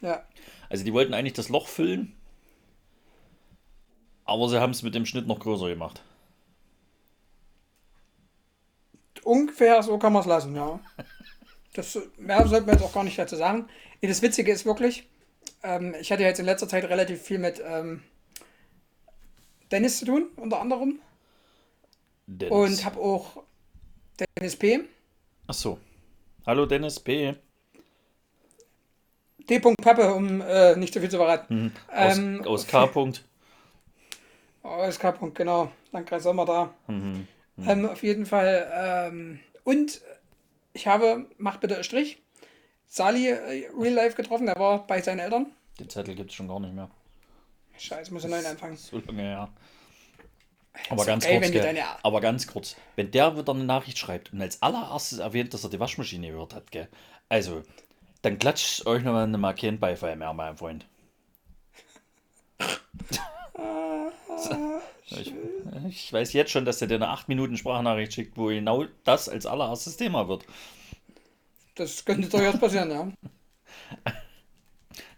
Ja. 0.00 0.22
Also 0.68 0.84
die 0.84 0.92
wollten 0.92 1.14
eigentlich 1.14 1.34
das 1.34 1.48
Loch 1.48 1.68
füllen. 1.68 2.14
Aber 4.24 4.48
sie 4.48 4.60
haben 4.60 4.72
es 4.72 4.82
mit 4.82 4.94
dem 4.94 5.06
Schnitt 5.06 5.26
noch 5.26 5.38
größer 5.38 5.68
gemacht. 5.68 6.02
Ungefähr 9.22 9.82
so 9.82 9.98
kann 9.98 10.12
man 10.12 10.20
es 10.20 10.26
lassen, 10.26 10.54
ja. 10.54 10.80
Das 11.74 11.98
mehr 12.16 12.46
sollte 12.46 12.66
man 12.66 12.76
jetzt 12.76 12.84
auch 12.84 12.92
gar 12.92 13.04
nicht 13.04 13.18
dazu 13.18 13.36
sagen. 13.36 13.68
Das 14.00 14.22
Witzige 14.22 14.52
ist 14.52 14.64
wirklich, 14.64 15.08
ähm, 15.62 15.94
ich 16.00 16.10
hatte 16.10 16.22
jetzt 16.22 16.38
in 16.38 16.46
letzter 16.46 16.68
Zeit 16.68 16.84
relativ 16.84 17.22
viel 17.22 17.38
mit 17.38 17.60
ähm, 17.64 18.02
Dennis 19.70 19.98
zu 19.98 20.06
tun, 20.06 20.30
unter 20.36 20.60
anderem. 20.60 21.00
Dennis. 22.26 22.52
Und 22.52 22.84
habe 22.84 23.00
auch 23.00 23.42
Dennis 24.36 24.56
P. 24.56 24.80
Ach 25.46 25.54
so. 25.54 25.78
Hallo 26.46 26.66
Dennis 26.66 27.00
P. 27.00 27.36
D. 29.48 29.60
Pappe, 29.60 30.12
um 30.14 30.40
äh, 30.40 30.76
nicht 30.76 30.92
zu 30.92 31.00
viel 31.00 31.10
zu 31.10 31.16
verraten. 31.18 31.72
Aus, 31.88 32.18
Ähm, 32.18 32.44
aus 32.44 32.66
K. 32.66 32.84
-Punkt. 32.84 33.20
Aus 34.62 34.98
K. 34.98 35.10
-Punkt, 35.10 35.34
genau. 35.34 35.70
Landkreis 35.92 36.24
Sommer 36.24 36.44
da. 36.44 36.74
Mhm. 36.88 37.26
Ähm, 37.66 37.88
auf 37.88 38.02
jeden 38.02 38.26
Fall. 38.26 38.68
Ähm, 38.74 39.40
und 39.64 40.00
ich 40.72 40.86
habe, 40.86 41.26
mach 41.38 41.56
bitte 41.58 41.74
einen 41.76 41.84
Strich, 41.84 42.20
Sali 42.88 43.28
äh, 43.28 43.70
Real 43.78 43.94
Life 43.94 44.16
getroffen. 44.16 44.46
Der 44.46 44.56
war 44.58 44.86
bei 44.86 45.00
seinen 45.00 45.20
Eltern. 45.20 45.46
Den 45.78 45.88
Zettel 45.88 46.14
gibt 46.14 46.30
es 46.30 46.36
schon 46.36 46.48
gar 46.48 46.60
nicht 46.60 46.74
mehr. 46.74 46.90
Scheiße, 47.78 48.12
muss 48.12 48.24
ich 48.24 48.30
neu 48.30 48.44
anfangen. 48.44 48.76
So 48.76 48.98
lange 49.06 49.22
her. 49.22 49.48
Aber 50.90 51.04
ganz 51.06 51.24
okay, 51.24 51.40
kurz, 51.40 51.52
deine- 51.52 51.82
aber 52.02 52.20
ganz 52.20 52.46
kurz. 52.46 52.76
Wenn 52.96 53.10
der 53.10 53.36
wieder 53.36 53.52
eine 53.54 53.64
Nachricht 53.64 53.96
schreibt 53.98 54.32
und 54.32 54.42
als 54.42 54.60
allererstes 54.62 55.18
erwähnt, 55.18 55.54
dass 55.54 55.64
er 55.64 55.70
die 55.70 55.80
Waschmaschine 55.80 56.30
gehört 56.30 56.54
hat, 56.54 56.70
gell? 56.70 56.88
Also, 57.28 57.62
dann 58.26 58.38
klatscht 58.38 58.84
euch 58.86 59.04
noch 59.04 59.12
mal 59.12 59.26
mal 59.28 59.54
keinen 59.54 59.78
Beifall 59.78 60.16
mehr, 60.16 60.32
mein 60.32 60.56
Freund. 60.56 60.84
Ich, 65.08 65.32
ich 65.88 66.12
weiß 66.12 66.32
jetzt 66.32 66.50
schon, 66.50 66.64
dass 66.64 66.80
er 66.82 66.88
dir 66.88 66.96
eine 66.96 67.08
8 67.08 67.28
Minuten 67.28 67.56
Sprachnachricht 67.56 68.12
schickt, 68.14 68.36
wo 68.36 68.46
genau 68.46 68.84
das 69.04 69.28
als 69.28 69.46
allererstes 69.46 69.96
Thema 69.96 70.26
wird. 70.26 70.44
Das 71.76 72.04
könnte 72.04 72.28
durchaus 72.28 72.58
passieren, 72.58 72.90
ja. 72.90 73.08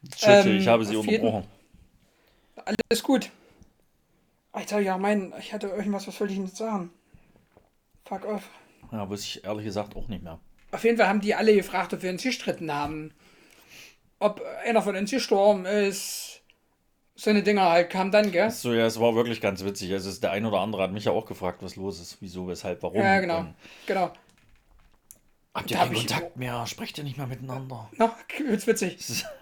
Entschuldige, 0.03 0.51
Ähm, 0.51 0.59
ich 0.59 0.69
habe 0.69 0.85
sie 0.85 0.97
auf 0.97 1.07
jeden- 1.07 1.25
unterbrochen. 1.25 1.49
Alles 2.91 3.03
gut. 3.03 3.31
Alter, 4.53 4.81
ja, 4.81 4.99
mein, 4.99 5.33
ich 5.39 5.53
hatte 5.55 5.69
irgendwas, 5.69 6.07
was 6.07 6.21
wollte 6.21 6.33
ich 6.35 6.39
denn 6.39 6.47
jetzt 6.49 6.59
sagen? 6.59 6.91
Fuck 8.05 8.27
off. 8.27 8.51
Ja, 8.93 9.09
wusste 9.09 9.27
ich 9.39 9.45
ehrlich 9.45 9.65
gesagt 9.65 9.97
auch 9.97 10.09
nicht 10.09 10.23
mehr. 10.23 10.39
Auf 10.71 10.85
jeden 10.85 10.97
Fall 10.99 11.09
haben 11.09 11.21
die 11.21 11.35
alle 11.35 11.55
gefragt, 11.55 11.95
ob 11.95 12.03
wir 12.03 12.11
uns 12.11 12.23
gestritten 12.23 12.73
haben. 12.73 13.13
Ob 14.19 14.43
einer 14.65 14.83
von 14.83 14.97
uns 14.97 15.11
gestorben 15.11 15.65
ist. 15.65 16.43
So 17.15 17.31
eine 17.31 17.43
Dinger 17.43 17.69
halt 17.69 17.91
kam 17.91 18.11
dann, 18.13 18.31
gell? 18.31 18.51
So, 18.51 18.73
ja, 18.73 18.87
es 18.87 19.01
war 19.01 19.15
wirklich 19.17 19.41
ganz 19.41 19.65
witzig. 19.65 19.93
Also, 19.93 20.21
der 20.21 20.31
ein 20.31 20.45
oder 20.45 20.61
andere 20.61 20.83
hat 20.83 20.93
mich 20.93 21.05
ja 21.07 21.13
auch 21.13 21.27
gefragt, 21.27 21.63
was 21.63 21.75
los 21.77 22.01
ist, 22.01 22.19
wieso, 22.21 22.47
weshalb, 22.47 22.83
warum. 22.83 23.01
Ja, 23.01 23.19
genau. 23.19 23.39
Und 23.41 23.55
Genau. 23.87 24.13
habt 25.55 25.71
ihr 25.71 25.77
Da 25.77 25.83
hab 25.83 25.89
keinen 25.89 25.97
ich- 25.97 26.07
Kontakt 26.07 26.37
mehr? 26.37 26.65
Sprecht 26.69 26.97
ihr 26.99 27.05
nicht 27.05 27.17
mehr 27.19 27.27
miteinander? 27.27 27.89
Na, 27.97 28.15
wird's 28.39 28.67
witzig. 28.67 29.25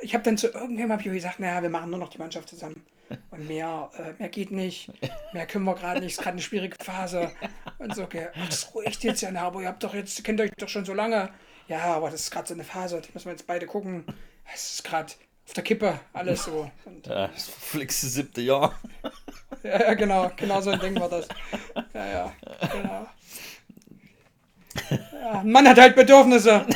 Ich 0.00 0.12
habe 0.12 0.22
dann 0.24 0.36
zu 0.36 0.48
irgendjemandem 0.48 1.06
hab 1.06 1.14
gesagt, 1.14 1.40
naja, 1.40 1.62
wir 1.62 1.70
machen 1.70 1.88
nur 1.88 1.98
noch 1.98 2.10
die 2.10 2.18
Mannschaft 2.18 2.50
zusammen. 2.50 2.84
Und 3.30 3.48
mehr, 3.48 3.90
äh, 3.96 4.12
mehr 4.18 4.28
geht 4.28 4.50
nicht. 4.50 4.90
Mehr 5.32 5.46
können 5.46 5.64
wir 5.64 5.74
gerade 5.74 6.00
nicht. 6.00 6.12
Es 6.12 6.18
ist 6.18 6.22
gerade 6.22 6.34
eine 6.34 6.42
schwierige 6.42 6.76
Phase. 6.82 7.30
Und 7.78 7.94
so, 7.94 8.04
okay, 8.04 8.28
ach, 8.34 8.48
das 8.48 8.74
ruhig 8.74 8.96
jetzt 9.02 9.20
ja, 9.20 9.30
aber 9.34 9.60
ihr 9.60 9.68
habt 9.68 9.82
doch 9.82 9.94
jetzt, 9.94 10.22
kennt 10.24 10.40
euch 10.40 10.50
doch 10.56 10.68
schon 10.68 10.84
so 10.84 10.94
lange. 10.94 11.30
Ja, 11.68 11.94
aber 11.94 12.10
das 12.10 12.22
ist 12.22 12.30
gerade 12.30 12.48
so 12.48 12.54
eine 12.54 12.64
Phase, 12.64 13.00
die 13.00 13.10
müssen 13.12 13.26
wir 13.26 13.32
jetzt 13.32 13.46
beide 13.46 13.66
gucken. 13.66 14.04
Es 14.52 14.74
ist 14.74 14.84
gerade 14.84 15.12
auf 15.46 15.52
der 15.52 15.64
Kippe, 15.64 16.00
alles 16.12 16.44
so. 16.44 16.70
Und, 16.84 17.06
Ja, 17.06 17.28
das 17.28 17.48
verflixte 17.48 18.06
siebte 18.06 18.40
Jahr. 18.40 18.78
ja, 19.62 19.80
ja, 19.80 19.94
genau, 19.94 20.30
genau 20.36 20.60
so 20.60 20.70
ein 20.70 20.80
Ding 20.80 20.98
war 20.98 21.08
das. 21.08 21.28
Ja, 21.92 22.06
ja, 22.06 22.32
genau. 22.72 23.06
Ja, 25.12 25.42
Mann 25.44 25.68
hat 25.68 25.78
halt 25.78 25.96
Bedürfnisse. 25.96 26.66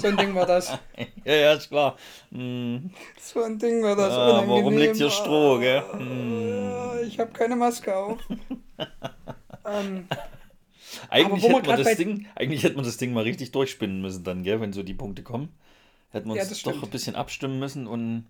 So 0.00 0.08
ein 0.08 0.16
Ding 0.16 0.34
war 0.34 0.46
das. 0.46 0.68
ja, 1.24 1.34
ja, 1.34 1.52
ist 1.54 1.68
klar. 1.68 1.96
Hm. 2.30 2.90
So 3.20 3.42
ein 3.42 3.58
Ding 3.58 3.82
war 3.82 3.96
das. 3.96 4.12
Ah, 4.12 4.44
warum 4.46 4.76
liegt 4.76 4.96
hier 4.96 5.10
Stroh, 5.10 5.58
gell? 5.58 5.82
Hm. 5.92 6.70
Ja, 6.70 7.00
Ich 7.00 7.18
habe 7.18 7.32
keine 7.32 7.56
Maske 7.56 7.94
auf. 7.96 8.18
ähm, 9.66 10.06
Eigentlich, 11.10 11.44
hätte 11.44 11.66
man 11.68 11.82
das 11.82 11.96
Ding, 11.96 12.26
eigentlich 12.34 12.62
hätte 12.62 12.76
man 12.76 12.84
das 12.84 12.96
Ding 12.96 13.12
mal 13.12 13.22
richtig 13.24 13.52
durchspinnen 13.52 14.00
müssen 14.00 14.24
dann, 14.24 14.42
gell, 14.42 14.60
wenn 14.60 14.72
so 14.72 14.82
die 14.82 14.94
Punkte 14.94 15.22
kommen. 15.22 15.50
Hätten 16.10 16.28
wir 16.28 16.36
Ja, 16.36 16.42
uns 16.42 16.50
das 16.50 16.62
doch 16.62 16.70
stimmt. 16.72 16.84
ein 16.84 16.90
bisschen 16.90 17.14
abstimmen 17.16 17.58
müssen 17.58 17.86
und 17.86 18.26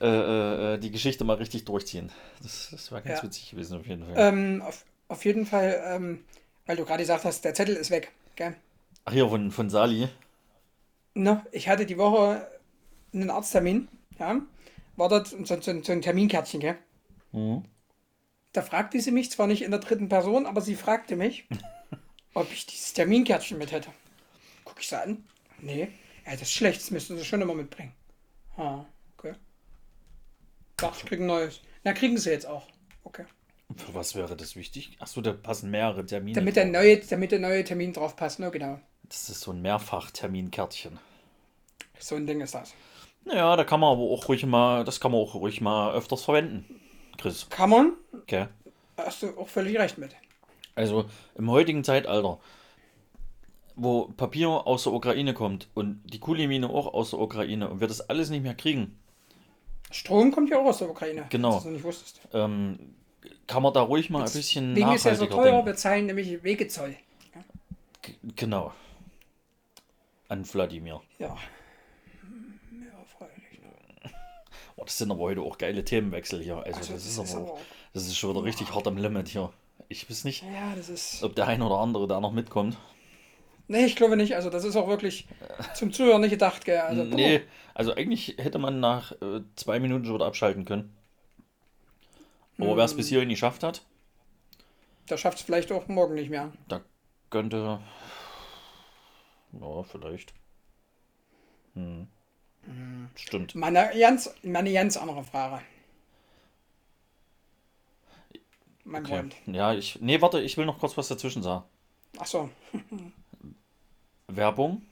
äh, 0.00 0.06
äh, 0.06 0.74
äh, 0.74 0.78
die 0.78 0.90
Geschichte 0.90 1.24
mal 1.24 1.34
richtig 1.36 1.64
durchziehen. 1.64 2.10
Das, 2.42 2.68
das 2.70 2.92
war 2.92 3.00
ganz 3.00 3.18
Ja. 3.18 3.24
witzig 3.24 3.50
gewesen 3.50 3.78
auf 3.78 3.86
jeden 3.86 4.04
Fall. 4.04 4.14
ähm, 4.16 4.62
auf, 4.62 4.84
auf 5.08 5.24
jeden 5.24 5.46
Fall, 5.46 5.82
ähm, 5.86 6.24
weil 6.66 6.76
du 6.76 6.84
gerade 6.84 7.02
gesagt 7.02 7.24
hast, 7.24 7.44
der 7.44 7.54
Zettel 7.54 7.74
ist 7.76 7.90
weg. 7.90 8.12
Gell? 8.36 8.54
Ach 9.06 9.12
hier, 9.12 9.28
von, 9.28 9.50
von 9.50 9.70
Sali. 9.70 10.08
Ne, 11.14 11.44
ich 11.52 11.68
hatte 11.68 11.86
die 11.86 11.98
Woche 11.98 12.48
einen 13.12 13.30
Arzttermin. 13.30 13.88
Ja, 14.18 14.40
war 14.96 15.08
dort 15.08 15.28
so, 15.28 15.44
so, 15.44 15.60
so 15.60 15.70
ein 15.92 16.02
Terminkärtchen. 16.02 16.60
Gell? 16.60 16.78
Mhm. 17.32 17.64
Da 18.52 18.62
fragte 18.62 19.00
sie 19.00 19.10
mich 19.10 19.30
zwar 19.30 19.46
nicht 19.46 19.62
in 19.62 19.70
der 19.70 19.80
dritten 19.80 20.08
Person, 20.08 20.46
aber 20.46 20.60
sie 20.60 20.74
fragte 20.74 21.16
mich, 21.16 21.48
ob 22.34 22.52
ich 22.52 22.66
dieses 22.66 22.92
Terminkärtchen 22.92 23.58
mit 23.58 23.72
hätte. 23.72 23.90
Guck 24.64 24.80
ich 24.80 24.88
sie 24.88 25.00
an. 25.00 25.24
Nee, 25.60 25.88
ja, 26.24 26.32
das 26.32 26.42
ist 26.42 26.52
schlecht, 26.52 26.80
das 26.80 26.90
müssten 26.90 27.16
sie 27.16 27.24
schon 27.24 27.42
immer 27.42 27.54
mitbringen. 27.54 27.92
Ah, 28.56 28.84
okay. 29.16 29.34
Dachte, 30.76 30.98
ich 31.00 31.06
kriege 31.06 31.24
ein 31.24 31.26
neues. 31.26 31.60
Na, 31.84 31.92
kriegen 31.92 32.18
sie 32.18 32.30
jetzt 32.30 32.46
auch. 32.46 32.66
Okay. 33.04 33.24
Für 33.76 33.94
was 33.94 34.14
wäre 34.14 34.36
das 34.36 34.56
wichtig? 34.56 34.96
Achso, 34.98 35.20
da 35.20 35.32
passen 35.32 35.70
mehrere 35.70 36.04
Termine. 36.04 36.34
Damit 36.34 36.56
der 36.56 36.66
neue, 36.66 36.98
damit 36.98 37.32
der 37.32 37.38
neue 37.38 37.64
Termin 37.64 37.92
drauf 37.92 38.16
passt, 38.16 38.40
ne, 38.40 38.50
genau. 38.50 38.80
Das 39.10 39.28
ist 39.28 39.42
so 39.42 39.50
ein 39.52 39.60
Mehrfach-Terminkärtchen. 39.60 40.98
So 41.98 42.14
ein 42.14 42.26
Ding 42.26 42.40
ist 42.40 42.54
das. 42.54 42.72
Naja, 43.26 43.54
da 43.56 43.64
kann 43.64 43.80
man 43.80 43.92
aber 43.92 44.02
auch 44.02 44.26
ruhig 44.28 44.46
mal, 44.46 44.84
das 44.84 44.98
kann 45.00 45.12
man 45.12 45.20
auch 45.20 45.34
ruhig 45.34 45.60
mal 45.60 45.92
öfters 45.92 46.22
verwenden. 46.24 46.80
Chris, 47.18 47.46
Kann 47.50 47.68
man, 47.68 47.92
gell? 48.26 48.48
hast 48.96 49.22
du 49.22 49.36
auch 49.38 49.48
völlig 49.48 49.78
recht 49.78 49.98
mit. 49.98 50.16
Also 50.74 51.04
im 51.34 51.50
heutigen 51.50 51.84
Zeitalter, 51.84 52.38
wo 53.76 54.06
Papier 54.16 54.48
aus 54.48 54.84
der 54.84 54.92
Ukraine 54.94 55.34
kommt 55.34 55.68
und 55.74 56.00
die 56.04 56.18
Kulimine 56.18 56.70
auch 56.70 56.94
aus 56.94 57.10
der 57.10 57.18
Ukraine 57.18 57.68
und 57.68 57.80
wir 57.80 57.88
das 57.88 58.00
alles 58.08 58.30
nicht 58.30 58.42
mehr 58.42 58.54
kriegen, 58.54 58.96
Strom 59.90 60.30
kommt 60.30 60.48
ja 60.50 60.58
auch 60.58 60.66
aus 60.66 60.78
der 60.78 60.88
Ukraine. 60.88 61.26
Genau. 61.30 61.56
Was 61.56 61.64
du 61.64 61.70
nicht 61.70 61.82
wusstest. 61.84 62.20
ähm, 62.32 62.94
kann 63.48 63.62
man 63.62 63.74
da 63.74 63.82
ruhig 63.82 64.08
mal 64.08 64.20
ein 64.24 64.32
bisschen 64.32 64.74
Wegen 64.76 64.92
ist 64.92 65.04
ja 65.04 65.14
so 65.14 65.24
nachhaltiger 65.24 65.42
teuer, 65.42 65.52
denken. 65.52 65.66
wir 65.66 65.74
zahlen 65.76 66.06
nämlich 66.06 66.42
Wegezoll. 66.44 66.96
G- 68.02 68.14
Genau. 68.36 68.72
An 70.30 70.44
Wladimir. 70.52 71.00
Ja. 71.18 71.28
Ja, 71.28 71.36
freilich. 73.18 73.60
Oh, 74.76 74.84
das 74.84 74.96
sind 74.96 75.10
aber 75.10 75.20
heute 75.20 75.40
auch 75.42 75.58
geile 75.58 75.84
Themenwechsel 75.84 76.42
hier. 76.42 76.56
Also, 76.58 76.78
Also, 76.78 76.92
das, 76.94 77.04
ist 77.06 77.18
aber, 77.18 77.42
aber 77.42 77.52
auch, 77.54 77.60
das 77.92 78.06
ist 78.06 78.16
schon 78.16 78.30
wieder 78.30 78.44
richtig 78.44 78.74
hart 78.74 78.86
am 78.86 78.96
Limit 78.96 79.28
hier. 79.28 79.52
Ich 79.88 80.08
weiß 80.08 80.24
nicht, 80.24 80.42
Ja, 80.42 80.74
das 80.76 80.88
ist. 80.88 81.22
ob 81.24 81.34
der 81.34 81.48
ein 81.48 81.60
oder 81.62 81.78
andere 81.78 82.06
da 82.06 82.20
noch 82.20 82.32
mitkommt. 82.32 82.76
Nee, 83.66 83.84
ich 83.86 83.96
glaube 83.96 84.16
nicht. 84.16 84.34
Also, 84.36 84.50
das 84.50 84.64
ist 84.64 84.76
auch 84.76 84.88
wirklich 84.88 85.26
zum 85.74 85.92
Zuhören 85.92 86.20
nicht 86.20 86.30
gedacht, 86.30 86.64
gell? 86.64 86.78
Also, 86.78 87.02
nee, 87.04 87.42
also 87.74 87.94
eigentlich 87.94 88.36
hätte 88.38 88.58
man 88.58 88.80
nach 88.80 89.12
äh, 89.20 89.40
zwei 89.56 89.80
Minuten 89.80 90.04
schon 90.04 90.14
wieder 90.14 90.26
abschalten 90.26 90.64
können. 90.64 90.96
Aber 92.58 92.76
wer 92.76 92.84
es 92.84 92.94
bis 92.96 93.08
hierhin 93.08 93.28
geschafft 93.30 93.62
hat, 93.62 93.82
der 95.08 95.16
schafft 95.16 95.38
es 95.38 95.44
vielleicht 95.44 95.72
auch 95.72 95.88
morgen 95.88 96.14
nicht 96.14 96.30
mehr. 96.30 96.52
Da 96.68 96.82
könnte. 97.30 97.80
Ja, 99.52 99.82
vielleicht. 99.82 100.32
Hm. 101.74 102.06
Stimmt. 103.14 103.54
Meine 103.54 103.90
ganz, 103.98 104.34
meine 104.42 104.72
ganz 104.72 104.96
andere 104.96 105.24
Frage. 105.24 105.62
Mein 108.84 109.04
okay. 109.04 109.18
Freund. 109.18 109.36
Ja, 109.46 109.74
ich. 109.74 110.00
Nee, 110.00 110.20
warte, 110.20 110.40
ich 110.40 110.56
will 110.56 110.66
noch 110.66 110.78
kurz 110.78 110.96
was 110.96 111.08
dazwischen 111.08 111.42
sagen. 111.42 111.64
Ach 112.18 112.26
so. 112.26 112.50
Werbung. 114.28 114.82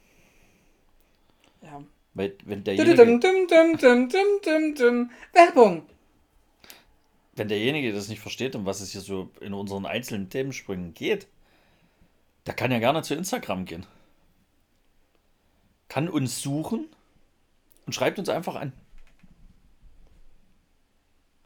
Ja. 1.63 1.83
Weil, 2.15 2.37
wenn 2.45 2.65
derjenige. 2.65 2.97
Werbung. 5.33 5.87
Wenn 7.35 7.49
derjenige 7.49 7.93
das 7.93 8.09
nicht 8.09 8.21
versteht, 8.21 8.57
um 8.57 8.67
was 8.67 8.81
es 8.81 8.91
hier 8.91 9.01
so 9.01 9.31
in 9.41 9.55
unseren 9.55 9.87
einzelnen 9.87 10.29
Themensprüngen 10.29 10.95
geht, 10.95 11.29
der 12.47 12.55
kann 12.55 12.73
ja 12.73 12.81
gerne 12.81 13.03
zu 13.03 13.15
Instagram 13.15 13.65
gehen. 13.65 13.87
Kann 15.89 16.09
uns 16.09 16.41
suchen 16.43 16.89
und 17.87 17.93
schreibt 17.93 18.19
uns 18.19 18.29
einfach 18.29 18.57
an. 18.57 18.73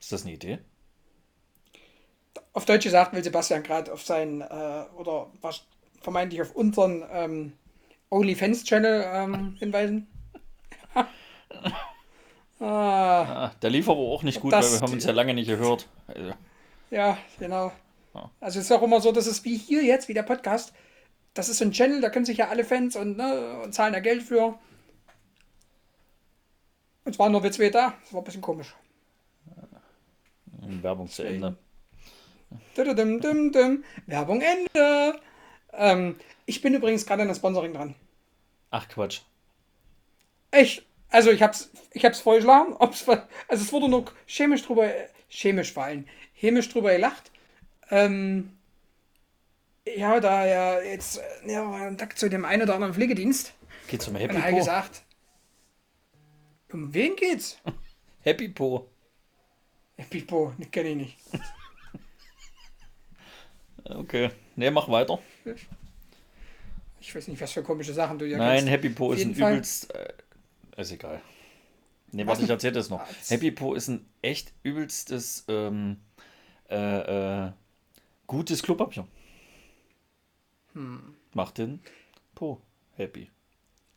Ist 0.00 0.12
das 0.12 0.22
eine 0.22 0.32
Idee? 0.32 0.58
Auf 2.52 2.64
Deutsch 2.64 2.84
gesagt 2.84 3.14
will 3.14 3.22
Sebastian 3.22 3.62
gerade 3.62 3.92
auf 3.92 4.02
seinen, 4.02 4.40
äh, 4.40 4.84
oder 4.96 5.30
was 5.40 5.64
vermeintlich 6.00 6.42
auf 6.42 6.54
unseren 6.54 7.04
ähm, 7.10 7.52
OnlyFans-Channel 8.10 9.04
ähm, 9.06 9.56
hinweisen. 9.60 10.08
ah, 12.60 13.50
der 13.62 13.70
lief 13.70 13.88
aber 13.88 14.00
auch 14.00 14.22
nicht 14.22 14.40
gut, 14.40 14.52
weil 14.52 14.62
wir 14.62 14.80
haben 14.80 14.92
uns 14.92 15.04
ja 15.04 15.12
lange 15.12 15.34
nicht 15.34 15.46
gehört. 15.46 15.88
Also. 16.08 16.32
Ja, 16.90 17.16
genau. 17.38 17.72
Also 18.40 18.58
es 18.58 18.66
ist 18.66 18.72
auch 18.72 18.82
immer 18.82 19.00
so, 19.00 19.12
dass 19.12 19.26
es 19.26 19.44
wie 19.44 19.56
hier 19.56 19.82
jetzt, 19.82 20.08
wie 20.08 20.14
der 20.14 20.22
Podcast, 20.22 20.74
das 21.34 21.48
ist 21.48 21.58
so 21.58 21.64
ein 21.64 21.72
Channel, 21.72 22.00
da 22.00 22.10
können 22.10 22.24
sich 22.24 22.38
ja 22.38 22.48
alle 22.48 22.64
Fans 22.64 22.96
und, 22.96 23.16
ne, 23.16 23.60
und 23.62 23.72
zahlen 23.72 23.92
da 23.92 24.00
Geld 24.00 24.22
für. 24.22 24.58
Und 27.04 27.12
es 27.12 27.18
waren 27.18 27.32
nur 27.32 27.42
wir 27.42 27.52
zwei 27.52 27.70
da. 27.70 27.94
Das 28.02 28.12
war 28.12 28.20
ein 28.20 28.24
bisschen 28.24 28.42
komisch. 28.42 28.74
Werbung 30.82 31.08
zu 31.08 31.22
Ende. 31.24 31.56
Dum, 32.76 33.20
dum, 33.20 33.52
dum, 33.52 33.84
Werbung 34.06 34.40
Ende. 34.40 35.20
Ähm, 35.72 36.16
ich 36.46 36.60
bin 36.60 36.74
übrigens 36.74 37.06
gerade 37.06 37.22
an 37.22 37.28
der 37.28 37.34
Sponsoring 37.34 37.72
dran. 37.72 37.94
Ach 38.70 38.88
Quatsch. 38.88 39.22
Ich, 40.54 40.86
also 41.08 41.30
ich 41.30 41.42
hab's, 41.42 41.70
ich 41.92 42.04
hab's 42.04 42.20
vorgeschlagen. 42.20 42.74
Ob's, 42.78 43.08
also 43.08 43.24
es 43.48 43.72
wurde 43.72 43.88
nur 43.88 44.04
chemisch 44.26 44.62
drüber, 44.62 44.90
chemisch 45.28 45.72
vor 45.72 45.84
allem, 45.84 46.06
chemisch 46.34 46.68
drüber 46.68 46.92
gelacht. 46.92 47.30
Ähm, 47.90 48.56
ja, 49.86 50.20
da 50.20 50.46
ja 50.46 50.80
jetzt 50.80 51.20
ja, 51.46 51.62
Kontakt 51.62 52.18
zu 52.18 52.28
dem 52.28 52.44
einen 52.44 52.62
oder 52.62 52.74
anderen 52.74 52.94
Pflegedienst. 52.94 53.54
Geht 53.88 54.02
zum 54.02 54.16
Happy 54.16 54.38
Po. 54.38 54.48
Und 54.48 54.56
gesagt, 54.56 55.02
um 56.72 56.94
wen 56.94 57.16
geht's? 57.16 57.58
Happy 58.20 58.48
Po. 58.48 58.88
Happy 59.96 60.20
Po, 60.22 60.52
ne, 60.56 60.66
kenne 60.66 60.90
ich 60.90 60.96
nicht. 60.96 61.18
okay, 63.84 64.30
ne, 64.56 64.70
mach 64.70 64.88
weiter. 64.88 65.18
Ich 67.00 67.14
weiß 67.14 67.28
nicht, 67.28 67.40
was 67.40 67.52
für 67.52 67.62
komische 67.62 67.92
Sachen 67.92 68.18
du 68.18 68.26
hier 68.26 68.38
Nein, 68.38 68.58
kennst. 68.58 68.70
Happy 68.70 68.90
Po 68.90 69.12
ist 69.12 69.24
ein 69.24 69.34
Fall. 69.34 69.52
übelst. 69.52 69.94
Äh, 69.94 70.12
ist 70.76 70.92
egal. 70.92 71.20
Ne, 72.12 72.26
was 72.26 72.40
ich 72.40 72.48
erzähle 72.48 72.74
das 72.74 72.90
noch. 72.90 73.04
Happy 73.28 73.50
Po 73.50 73.74
ist 73.74 73.88
ein 73.88 74.06
echt 74.22 74.52
übelstes, 74.62 75.44
ähm, 75.48 75.98
äh, 76.70 77.46
äh, 77.46 77.52
gutes 78.26 78.62
Klopapier. 78.62 79.06
Hm. 80.74 81.14
Macht 81.34 81.58
den 81.58 81.80
Po 82.34 82.60
happy. 82.96 83.30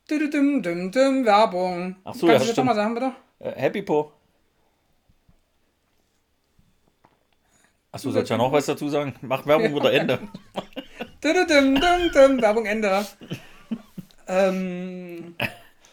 Dum, 0.08 0.30
dum, 0.30 0.62
dum, 0.62 0.92
dum, 0.92 1.26
Werbung. 1.26 1.96
Ach 2.04 2.14
so, 2.14 2.28
Kannst 2.28 2.42
ja, 2.42 2.46
du 2.46 2.48
das 2.48 2.58
nochmal 2.58 2.76
sagen, 2.76 2.94
bitte? 2.94 3.12
Äh, 3.40 3.52
happy 3.60 3.82
Po. 3.82 4.12
Achso, 7.92 8.12
soll 8.12 8.24
ich 8.24 8.30
ja 8.30 8.38
noch 8.38 8.52
was 8.52 8.66
dazu 8.66 8.90
sagen? 8.90 9.16
Macht 9.22 9.48
Werbung 9.48 9.74
oder 9.74 9.94
Ende. 9.94 10.20
dum, 11.22 11.34
dum, 11.48 11.76
dum, 11.76 12.12
dum, 12.14 12.42
Werbung 12.42 12.66
Ende. 12.66 13.06
ähm, 14.28 15.36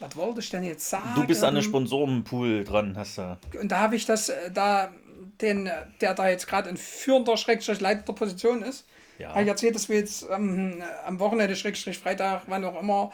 was 0.00 0.16
wollte 0.16 0.40
ich 0.40 0.50
denn 0.50 0.64
jetzt 0.64 0.90
sagen? 0.90 1.14
Du 1.14 1.24
bist 1.24 1.44
an 1.44 1.50
einem 1.50 1.62
Sponsorenpool 1.62 2.64
dran, 2.64 2.96
hast 2.96 3.18
du. 3.18 3.38
Und 3.60 3.70
da 3.70 3.78
habe 3.78 3.94
ich 3.94 4.04
das, 4.04 4.30
äh, 4.30 4.50
da, 4.50 4.92
den, 5.40 5.70
der 6.00 6.14
da 6.14 6.28
jetzt 6.28 6.48
gerade 6.48 6.68
in 6.68 6.76
führender, 6.76 7.36
schrägstrich 7.36 7.80
leitender 7.80 8.14
Position 8.14 8.62
ist, 8.62 8.84
ja. 9.22 9.30
habe 9.30 9.42
ich 9.42 9.48
erzählt, 9.48 9.74
dass 9.74 9.88
wir 9.88 9.96
jetzt 9.96 10.26
ähm, 10.30 10.82
am 11.06 11.18
Wochenende, 11.20 11.56
schrägstrich 11.56 11.98
Freitag, 11.98 12.42
wann 12.48 12.64
auch 12.64 12.80
immer, 12.80 13.12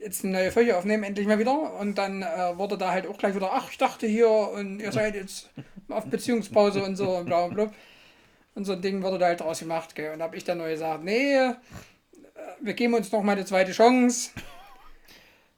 jetzt 0.00 0.24
eine 0.24 0.32
neue 0.34 0.52
Folge 0.52 0.76
aufnehmen, 0.76 1.04
endlich 1.04 1.26
mal 1.26 1.38
wieder. 1.38 1.74
Und 1.78 1.96
dann 1.96 2.22
äh, 2.22 2.58
wurde 2.58 2.76
da 2.76 2.90
halt 2.90 3.06
auch 3.06 3.16
gleich 3.16 3.34
wieder, 3.34 3.52
ach, 3.52 3.70
ich 3.70 3.78
dachte 3.78 4.06
hier 4.06 4.28
und 4.28 4.80
ihr 4.80 4.92
seid 4.98 5.14
jetzt 5.14 5.50
auf 5.88 6.06
Beziehungspause 6.06 6.82
und 6.82 6.96
so 6.96 7.16
und 7.16 7.26
bla 7.26 7.46
bla. 7.46 7.70
Und 8.54 8.64
so 8.64 8.72
ein 8.72 8.82
Ding 8.82 9.02
wurde 9.02 9.18
da 9.18 9.26
halt 9.26 9.40
draus 9.40 9.60
gemacht. 9.60 9.94
Gell. 9.94 10.12
Und 10.12 10.22
habe 10.22 10.36
ich 10.36 10.44
dann 10.44 10.58
neu 10.58 10.70
gesagt, 10.70 11.04
nee, 11.04 11.34
äh, 11.36 11.54
wir 12.60 12.74
geben 12.74 12.94
uns 12.94 13.10
noch 13.12 13.22
mal 13.22 13.32
eine 13.32 13.44
zweite 13.44 13.72
Chance. 13.72 14.30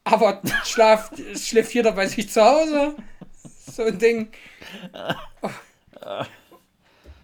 Aber 0.05 0.41
schlaf, 0.65 1.11
schläft 1.35 1.75
jeder 1.75 1.93
bei 1.93 2.07
sich 2.07 2.31
zu 2.31 2.43
Hause. 2.43 2.95
So 3.73 3.85
ein 3.85 3.99
Ding. 3.99 4.29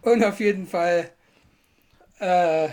Und 0.03 0.25
auf 0.25 0.41
jeden 0.41 0.67
Fall. 0.67 1.11
Äh, 2.23 2.69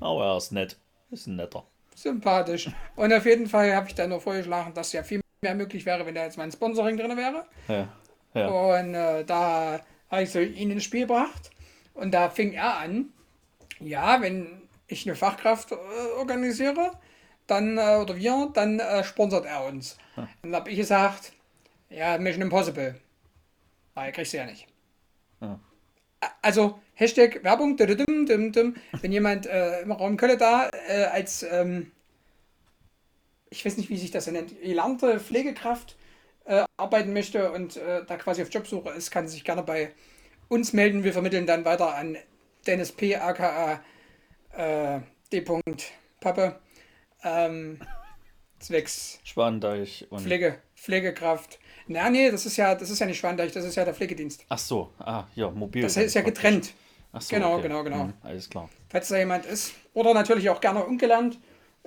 oh, 0.00 0.20
er 0.20 0.36
ist 0.36 0.52
nett. 0.52 0.76
Ist 1.10 1.26
ein 1.26 1.36
netter 1.36 1.64
sympathisch. 1.94 2.70
Und 2.96 3.12
auf 3.12 3.24
jeden 3.24 3.46
Fall 3.46 3.74
habe 3.74 3.88
ich 3.88 3.94
dann 3.94 4.10
noch 4.10 4.22
vorgeschlagen, 4.22 4.74
dass 4.74 4.92
ja 4.92 5.02
viel 5.02 5.20
mehr 5.42 5.54
möglich 5.54 5.86
wäre, 5.86 6.04
wenn 6.06 6.14
da 6.14 6.24
jetzt 6.24 6.38
mein 6.38 6.52
Sponsoring 6.52 6.96
drin 6.96 7.16
wäre. 7.16 7.46
Ja. 7.68 7.88
ja. 8.34 8.48
Und 8.48 8.94
äh, 8.94 9.24
da 9.24 9.80
habe 10.10 10.22
ich 10.22 10.30
so 10.30 10.40
ihn 10.40 10.70
ins 10.70 10.84
Spiel 10.84 11.02
gebracht. 11.02 11.50
Und 11.94 12.12
da 12.12 12.28
fing 12.28 12.52
er 12.52 12.78
an, 12.78 13.10
ja, 13.78 14.20
wenn 14.20 14.62
ich 14.86 15.06
eine 15.06 15.16
Fachkraft 15.16 15.72
äh, 15.72 15.74
organisiere, 16.18 16.92
dann, 17.46 17.78
äh, 17.78 17.98
oder 18.00 18.16
wir, 18.16 18.50
dann 18.52 18.80
äh, 18.80 19.04
sponsert 19.04 19.46
er 19.46 19.64
uns. 19.64 19.96
Hm. 20.16 20.28
Dann 20.42 20.54
habe 20.54 20.70
ich 20.70 20.76
gesagt, 20.76 21.32
ja, 21.90 22.18
Mission 22.18 22.42
Impossible. 22.42 23.00
Weil 23.94 24.12
kriegst 24.12 24.32
du 24.32 24.38
ja 24.38 24.46
nicht. 24.46 24.66
Hm. 25.40 25.60
Also, 26.42 26.80
Hashtag 26.94 27.42
Werbung, 27.42 27.78
wenn 27.78 29.12
jemand 29.12 29.46
äh, 29.46 29.82
im 29.82 29.92
Raum 29.92 30.16
Köln 30.16 30.38
da 30.38 30.70
äh, 30.88 31.04
als, 31.04 31.42
ähm, 31.42 31.90
ich 33.50 33.64
weiß 33.64 33.76
nicht, 33.76 33.90
wie 33.90 33.96
sich 33.96 34.10
das 34.10 34.26
nennt, 34.28 34.60
gelernte 34.60 35.18
Pflegekraft 35.18 35.96
äh, 36.44 36.64
arbeiten 36.76 37.12
möchte 37.12 37.52
und 37.52 37.76
äh, 37.76 38.04
da 38.06 38.16
quasi 38.16 38.42
auf 38.42 38.52
Jobsuche 38.52 38.90
ist, 38.90 39.10
kann 39.10 39.26
sich 39.26 39.44
gerne 39.44 39.62
bei 39.62 39.92
uns 40.48 40.72
melden. 40.72 41.04
Wir 41.04 41.12
vermitteln 41.12 41.46
dann 41.46 41.64
weiter 41.64 41.94
an 41.94 42.16
Dennis 42.66 42.92
P. 42.92 43.16
aka 43.16 43.80
äh, 44.56 45.00
D. 45.32 45.44
Pappe. 46.20 46.60
Ähm, 47.24 47.80
zwecks 48.60 49.18
Schwandeich 49.24 50.06
und 50.10 50.22
Pflege, 50.22 50.58
Pflegekraft. 50.76 51.58
Na, 51.86 52.08
nee, 52.08 52.30
das 52.30 52.46
ist 52.46 52.56
ja, 52.56 52.74
das 52.74 52.90
ist 52.90 52.98
ja 52.98 53.06
nicht 53.06 53.18
Schwandeich, 53.18 53.52
das 53.52 53.64
ist 53.64 53.74
ja 53.74 53.84
der 53.84 53.94
Pflegedienst. 53.94 54.44
Ach 54.48 54.58
so, 54.58 54.90
ah, 54.98 55.24
ja, 55.34 55.50
mobil. 55.50 55.82
Das 55.82 55.96
ist 55.96 56.14
ja 56.14 56.22
getrennt. 56.22 56.72
So, 57.20 57.34
genau, 57.34 57.54
okay. 57.54 57.62
genau, 57.62 57.84
genau. 57.84 58.04
Hm, 58.04 58.14
alles 58.22 58.50
klar. 58.50 58.68
Falls 58.88 59.08
da 59.08 59.18
jemand 59.18 59.46
ist. 59.46 59.74
Oder 59.92 60.14
natürlich 60.14 60.50
auch 60.50 60.60
gerne 60.60 60.84
ungelernt. 60.84 61.38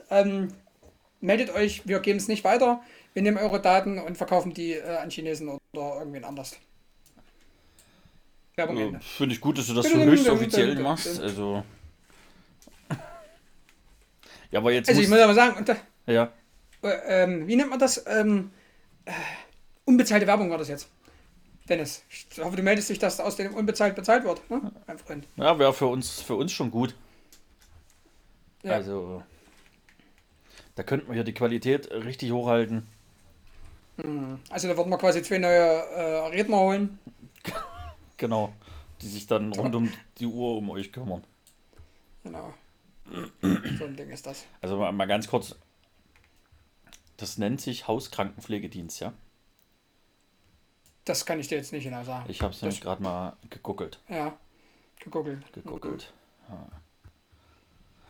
Ähm, 0.10 0.50
meldet 1.20 1.54
euch, 1.54 1.88
wir 1.88 2.00
geben 2.00 2.18
es 2.18 2.28
nicht 2.28 2.44
weiter. 2.44 2.82
Wir 3.14 3.22
nehmen 3.24 3.38
eure 3.38 3.62
Daten 3.62 4.00
und 4.00 4.18
verkaufen 4.18 4.54
die 4.54 4.74
äh, 4.74 4.98
an 4.98 5.10
Chinesen 5.10 5.50
oder 5.74 6.00
irgendwen 6.00 6.24
anders. 6.24 6.58
Werbung 8.56 8.96
äh, 8.96 9.00
Finde 9.00 9.36
ich 9.36 9.42
gut, 9.42 9.58
dass 9.58 9.68
du 9.68 9.74
das 9.74 9.88
so 9.88 9.98
höchst 9.98 10.28
offiziell 10.30 10.76
machst. 10.76 11.20
Also. 11.20 11.64
ja, 14.52 14.60
aber 14.60 14.72
jetzt. 14.72 14.90
Also, 14.90 15.02
ich 15.02 15.10
muss 15.10 15.20
aber 15.20 15.34
sagen, 15.34 15.64
da, 15.66 15.76
ja. 16.12 16.32
Äh, 16.82 17.24
ähm, 17.24 17.48
wie 17.48 17.56
nennt 17.56 17.70
man 17.70 17.80
das? 17.80 18.04
Ähm, 18.08 18.52
äh, 19.06 19.12
unbezahlte 19.86 20.26
Werbung 20.26 20.50
war 20.50 20.58
das 20.58 20.70
jetzt. 20.70 20.90
Dennis, 21.68 22.04
ich 22.10 22.28
hoffe, 22.40 22.56
du 22.56 22.64
meldest 22.64 22.90
dich, 22.90 23.00
dass 23.00 23.20
aus 23.20 23.36
dem 23.36 23.54
unbezahlt 23.54 23.96
bezahlt 23.96 24.24
wird, 24.24 24.50
ne? 24.50 24.72
mein 24.86 24.98
Freund. 24.98 25.28
Ja, 25.36 25.60
wäre 25.60 25.74
für 25.74 25.88
uns, 25.88 26.22
für 26.22 26.36
uns 26.36 26.52
schon 26.52 26.72
gut. 26.72 26.96
Ja. 28.64 28.74
Also, 28.74 29.22
da 30.76 30.84
könnten 30.84 31.08
wir 31.08 31.16
hier 31.16 31.24
die 31.24 31.34
Qualität 31.34 31.92
richtig 31.92 32.32
hochhalten. 32.32 32.88
Hm. 34.02 34.40
Also, 34.50 34.68
da 34.70 34.78
würden 34.78 34.90
wir 34.90 34.98
quasi 34.98 35.22
zwei 35.22 35.40
neue 35.40 35.60
äh, 35.60 36.28
Redner 36.28 36.58
holen. 36.58 37.00
genau, 38.18 38.54
die 39.02 39.08
sich 39.08 39.28
dann 39.28 39.52
rund 39.54 39.76
um 39.76 39.92
die 40.20 40.26
Uhr 40.26 40.58
um 40.58 40.70
euch 40.70 40.92
kümmern. 40.94 41.24
Genau. 42.24 42.54
so 43.78 43.86
ein 43.86 43.96
Ding 43.96 44.10
ist 44.10 44.26
das. 44.26 44.46
Also, 44.62 44.78
mal, 44.78 44.92
mal 44.94 45.06
ganz 45.06 45.28
kurz. 45.28 45.56
Das 47.18 47.38
nennt 47.38 47.60
sich 47.60 47.88
Hauskrankenpflegedienst, 47.88 49.02
ja? 49.02 49.14
Das 51.08 51.26
kann 51.26 51.40
ich 51.40 51.48
dir 51.48 51.58
jetzt 51.58 51.72
nicht 51.72 51.86
genau 51.86 52.04
sagen. 52.04 52.26
Ich 52.28 52.42
habe 52.42 52.54
es 52.54 52.62
nämlich 52.62 52.82
gerade 52.82 53.02
mal 53.02 53.38
gegoogelt. 53.50 54.00
Ja, 54.10 54.36
gegoogelt. 55.00 55.42
Gegoogelt. 55.54 56.12
Ja. 56.50 56.68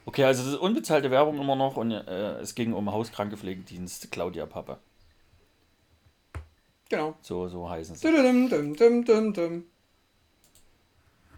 Okay, 0.06 0.24
also 0.24 0.44
das 0.44 0.54
ist 0.54 0.60
unbezahlte 0.60 1.12
Werbung 1.12 1.40
immer 1.40 1.56
noch 1.56 1.78
und 1.78 1.92
äh, 1.92 2.40
es 2.40 2.56
ging 2.56 2.74
um 2.74 2.92
Hauskrankenpflegedienst 2.92 4.12
Claudia 4.12 4.48
Pappe. 4.48 4.80
Genau. 6.90 7.16
So, 7.22 7.48
so 7.50 7.70
heißen 7.70 7.96
sie. 7.96 8.08
Dum, 8.12 8.50
dum, 8.50 9.06
dum, 9.06 9.34
dum. 9.34 9.66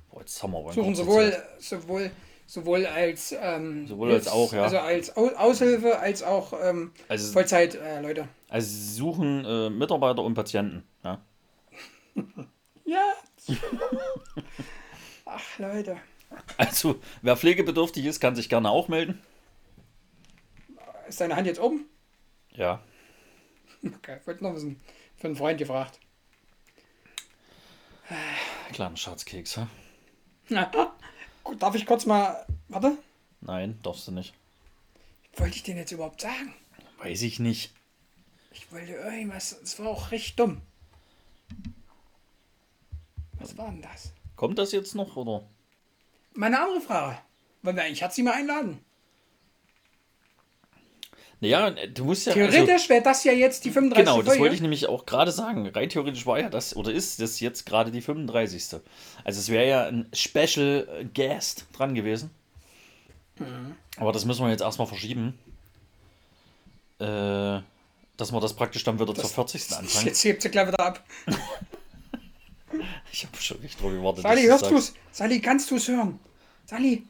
Boah, 0.09 0.21
jetzt 0.21 0.41
haben 0.41 0.53
wir 0.53 0.71
Suchen 0.71 0.95
sowohl, 0.95 1.43
sowohl, 1.59 2.11
sowohl 2.47 2.85
als 2.85 3.35
ähm, 3.37 3.85
Sowohl 3.85 4.13
als 4.13 4.29
auch, 4.29 4.53
ja. 4.53 4.63
Also 4.63 4.77
als 4.77 5.17
Au 5.17 5.27
Aushilfe 5.35 5.99
als 5.99 6.23
auch 6.23 6.53
ähm, 6.63 6.91
Also, 7.09 7.33
Vollzeit 7.33 7.75
äh, 7.75 8.01
Leute. 8.01 8.29
also 8.47 8.65
sie 8.69 8.93
suchen 8.93 9.43
äh, 9.43 9.69
Mitarbeiter 9.69 10.23
und 10.23 10.35
Patienten. 10.35 10.83
Ja? 11.03 11.19
Ja. 12.85 13.13
Ach 15.25 15.59
Leute. 15.59 15.97
Also, 16.57 17.01
wer 17.21 17.37
pflegebedürftig 17.37 18.05
ist, 18.05 18.19
kann 18.19 18.35
sich 18.35 18.49
gerne 18.49 18.69
auch 18.69 18.87
melden. 18.87 19.21
Ist 21.07 21.21
deine 21.21 21.35
Hand 21.35 21.47
jetzt 21.47 21.59
oben? 21.59 21.85
Ja. 22.51 22.83
Okay, 23.83 24.19
wollte 24.25 24.43
noch 24.43 24.55
wissen. 24.55 24.79
Für 25.17 25.27
einen 25.27 25.35
Freund 25.35 25.57
gefragt. 25.57 25.99
Kleiner 28.73 28.97
Schatzkeks, 28.97 29.57
hä? 29.57 29.67
Gut, 31.43 31.61
darf 31.61 31.75
ich 31.75 31.85
kurz 31.85 32.05
mal. 32.05 32.45
Warte. 32.67 32.97
Nein, 33.41 33.79
darfst 33.83 34.07
du 34.07 34.11
nicht. 34.11 34.33
Wollte 35.35 35.55
ich 35.55 35.63
den 35.63 35.77
jetzt 35.77 35.91
überhaupt 35.91 36.21
sagen? 36.21 36.53
Weiß 36.97 37.21
ich 37.21 37.39
nicht. 37.39 37.73
Ich 38.51 38.71
wollte 38.71 38.91
irgendwas. 38.93 39.59
Das 39.61 39.79
war 39.79 39.87
auch 39.87 40.11
recht 40.11 40.39
dumm. 40.39 40.61
Was 43.39 43.57
war 43.57 43.69
denn 43.69 43.81
das? 43.81 44.13
Kommt 44.35 44.57
das 44.59 44.71
jetzt 44.71 44.95
noch, 44.95 45.15
oder? 45.15 45.43
Meine 46.33 46.59
andere 46.59 46.81
Frage. 46.81 47.17
Wollen 47.61 47.75
wir 47.75 47.83
eigentlich 47.83 48.03
Hatzi 48.03 48.23
mal 48.23 48.33
einladen? 48.33 48.79
Naja, 51.41 51.71
du 51.71 52.03
musst 52.05 52.25
ja. 52.25 52.33
also- 52.33 52.51
Theoretisch 52.51 52.89
wäre 52.89 53.01
das 53.01 53.23
ja 53.23 53.31
jetzt 53.31 53.63
die 53.63 53.71
35. 53.71 54.05
Genau, 54.05 54.17
das 54.17 54.27
Folge. 54.27 54.41
wollte 54.41 54.55
ich 54.55 54.61
nämlich 54.61 54.87
auch 54.87 55.05
gerade 55.05 55.31
sagen. 55.31 55.67
Rein 55.69 55.89
theoretisch 55.89 56.25
war 56.25 56.39
ja 56.39 56.49
das, 56.49 56.75
oder 56.75 56.91
ist 56.91 57.21
das 57.21 57.39
jetzt 57.39 57.65
gerade 57.65 57.91
die 57.91 58.01
35. 58.01 58.81
Also 59.23 59.39
es 59.39 59.49
wäre 59.49 59.67
ja 59.67 59.85
ein 59.87 60.09
Special 60.13 61.09
Guest 61.13 61.65
dran 61.73 61.95
gewesen. 61.95 62.29
Mhm. 63.37 63.75
Aber 63.97 64.11
das 64.11 64.25
müssen 64.25 64.43
wir 64.43 64.51
jetzt 64.51 64.61
erstmal 64.61 64.87
verschieben. 64.87 65.39
Äh, 66.99 67.61
dass 68.17 68.33
wir 68.33 68.41
das 68.41 68.53
praktisch 68.53 68.83
dann 68.83 68.99
wieder 68.99 69.15
zur 69.15 69.29
40. 69.29 69.77
anfangen. 69.77 70.07
Jetzt 70.07 70.23
hebt 70.25 70.41
sie 70.41 70.49
gleich 70.49 70.67
wieder 70.67 70.79
ab. 70.81 71.03
Ich 73.11 73.25
habe 73.25 73.37
schon 73.37 73.59
nicht 73.61 73.81
drauf 73.81 73.91
gewartet. 73.91 74.23
Sally, 74.23 74.43
hörst 74.43 74.65
du 74.65 74.69
du 74.69 74.77
sagst. 74.77 74.95
es? 75.11 75.17
Sally, 75.17 75.39
kannst 75.41 75.71
du 75.71 75.75
es 75.75 75.87
hören? 75.87 76.19
Sally, 76.65 77.07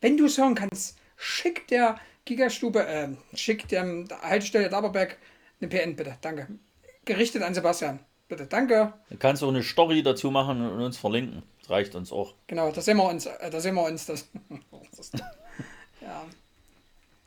wenn 0.00 0.16
du 0.16 0.26
es 0.26 0.38
hören 0.38 0.54
kannst, 0.54 0.96
schick 1.16 1.66
der 1.68 1.98
Gigastube, 2.24 2.86
äh, 2.86 3.08
schick 3.34 3.68
der, 3.68 4.04
der 4.04 4.22
Haltestelle 4.22 4.68
Daberberg 4.68 5.18
eine 5.60 5.68
PN, 5.68 5.96
bitte. 5.96 6.16
Danke. 6.20 6.48
Gerichtet 7.04 7.42
an 7.42 7.54
Sebastian. 7.54 8.00
Bitte, 8.28 8.46
danke. 8.46 8.94
Du 9.10 9.16
kannst 9.18 9.42
auch 9.42 9.48
eine 9.48 9.62
Story 9.62 10.02
dazu 10.02 10.30
machen 10.30 10.60
und 10.60 10.80
uns 10.80 10.96
verlinken. 10.96 11.42
Das 11.60 11.70
reicht 11.70 11.94
uns 11.94 12.10
auch. 12.12 12.34
Genau, 12.46 12.70
da 12.70 12.80
sehen 12.80 12.96
wir 12.96 13.04
uns. 13.04 13.26
Äh, 13.26 13.50
da 13.50 13.60
sehen 13.60 13.74
wir 13.74 13.84
uns 13.84 14.06
das. 14.06 14.28
das 14.96 15.12
ja. 16.00 16.24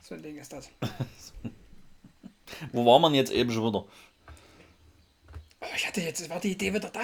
So 0.01 0.15
ein 0.15 0.21
Ding 0.23 0.37
ist 0.37 0.53
das. 0.53 0.69
Wo 2.71 2.85
war 2.85 2.99
man 2.99 3.13
jetzt 3.13 3.31
eben 3.31 3.51
schon 3.51 3.67
wieder? 3.67 3.85
Oh, 5.61 5.65
ich 5.75 5.87
hatte 5.87 6.01
jetzt, 6.01 6.29
war 6.29 6.39
die 6.39 6.51
Idee 6.51 6.73
wieder 6.73 6.89
da. 6.89 7.01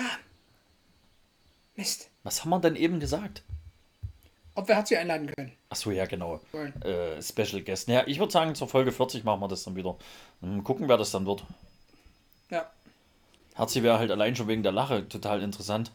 Mist. 1.76 2.10
Was 2.24 2.42
haben 2.44 2.50
wir 2.52 2.60
denn 2.60 2.76
eben 2.76 3.00
gesagt? 3.00 3.44
Ob 4.56 4.68
wir 4.68 4.78
Hatzi 4.78 4.96
einladen 4.96 5.34
können. 5.36 5.52
Achso, 5.70 5.90
ja, 5.90 6.06
genau. 6.06 6.40
Äh, 6.84 7.22
Special 7.22 7.62
Guest. 7.64 7.88
Naja, 7.88 8.04
ich 8.06 8.20
würde 8.20 8.32
sagen, 8.32 8.54
zur 8.54 8.68
Folge 8.68 8.92
40 8.92 9.24
machen 9.24 9.40
wir 9.42 9.48
das 9.48 9.64
dann 9.64 9.76
wieder. 9.76 9.98
Und 10.42 10.64
gucken, 10.64 10.88
wer 10.88 10.98
das 10.98 11.10
dann 11.12 11.26
wird. 11.26 11.44
Ja. 12.52 12.70
Herzi 13.56 13.82
wäre 13.82 13.98
halt 13.98 14.12
allein 14.12 14.36
schon 14.36 14.48
wegen 14.48 14.62
der 14.62 14.72
Lache 14.72 15.08
total 15.10 15.42
interessant. 15.42 15.92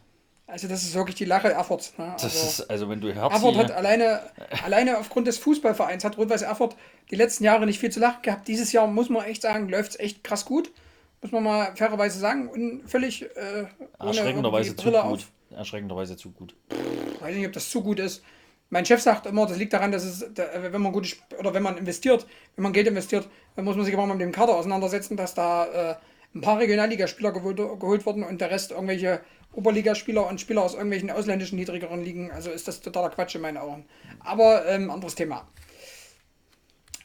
Also 0.48 0.66
das 0.66 0.82
ist 0.82 0.94
wirklich 0.94 1.14
die 1.16 1.24
Lache 1.24 1.52
Erfurt. 1.52 1.92
Ne? 1.98 2.10
Das 2.14 2.24
Also, 2.24 2.62
ist, 2.62 2.70
also 2.70 2.88
wenn 2.88 3.00
du 3.00 3.08
Erfurt 3.08 3.56
hat 3.56 3.68
Herzi. 3.68 3.72
alleine, 3.74 4.20
alleine 4.64 4.98
aufgrund 4.98 5.26
des 5.28 5.38
Fußballvereins 5.38 6.02
hat 6.04 6.16
Rot-Weiß 6.16 6.42
Erfurt 6.42 6.74
die 7.10 7.16
letzten 7.16 7.44
Jahre 7.44 7.66
nicht 7.66 7.78
viel 7.78 7.90
zu 7.90 8.00
lachen 8.00 8.22
gehabt. 8.22 8.48
Dieses 8.48 8.72
Jahr 8.72 8.86
muss 8.86 9.08
man 9.08 9.24
echt 9.24 9.42
sagen, 9.42 9.68
läuft 9.68 9.90
es 9.92 10.00
echt 10.00 10.24
krass 10.24 10.44
gut. 10.44 10.72
Muss 11.20 11.32
man 11.32 11.42
mal 11.44 11.76
fairerweise 11.76 12.18
sagen. 12.18 12.48
Und 12.48 12.88
völlig 12.88 13.22
äh, 13.22 13.66
ohne 14.00 14.08
Erschreckenderweise 14.08 14.74
zu 14.74 14.90
gut. 14.90 15.26
Erschreckenderweise 15.50 16.16
zu 16.16 16.30
gut. 16.30 16.54
Ich 16.70 17.20
weiß 17.20 17.36
nicht, 17.36 17.46
ob 17.46 17.52
das 17.52 17.70
zu 17.70 17.82
gut 17.82 17.98
ist. 17.98 18.22
Mein 18.70 18.84
Chef 18.84 19.00
sagt 19.00 19.26
immer, 19.26 19.46
das 19.46 19.56
liegt 19.56 19.72
daran, 19.72 19.92
dass 19.92 20.04
es, 20.04 20.26
wenn 20.36 20.82
man 20.82 20.92
gute 20.92 21.08
Sp- 21.08 21.24
oder 21.38 21.54
wenn 21.54 21.62
man 21.62 21.78
investiert, 21.78 22.26
wenn 22.54 22.64
man 22.64 22.72
Geld 22.72 22.86
investiert, 22.86 23.28
dann 23.56 23.64
muss 23.64 23.76
man 23.76 23.86
sich 23.86 23.96
mal 23.96 24.06
mit 24.06 24.20
dem 24.20 24.32
Kader 24.32 24.54
auseinandersetzen, 24.56 25.16
dass 25.16 25.34
da 25.34 25.92
äh, 25.92 25.96
ein 26.34 26.42
paar 26.42 26.58
Regionalligaspieler 26.58 27.32
geholt, 27.32 27.56
geholt 27.56 28.04
wurden 28.04 28.22
und 28.24 28.40
der 28.40 28.50
Rest 28.50 28.72
irgendwelche 28.72 29.22
Oberligaspieler 29.52 30.26
und 30.26 30.40
Spieler 30.40 30.62
aus 30.62 30.74
irgendwelchen 30.74 31.10
ausländischen 31.10 31.56
niedrigeren 31.56 32.04
Ligen. 32.04 32.30
Also 32.30 32.50
ist 32.50 32.68
das 32.68 32.80
totaler 32.80 33.08
Quatsch 33.08 33.34
in 33.34 33.40
meinen 33.40 33.56
Augen. 33.56 33.86
Aber 34.20 34.66
ähm, 34.66 34.90
anderes 34.90 35.14
Thema. 35.14 35.48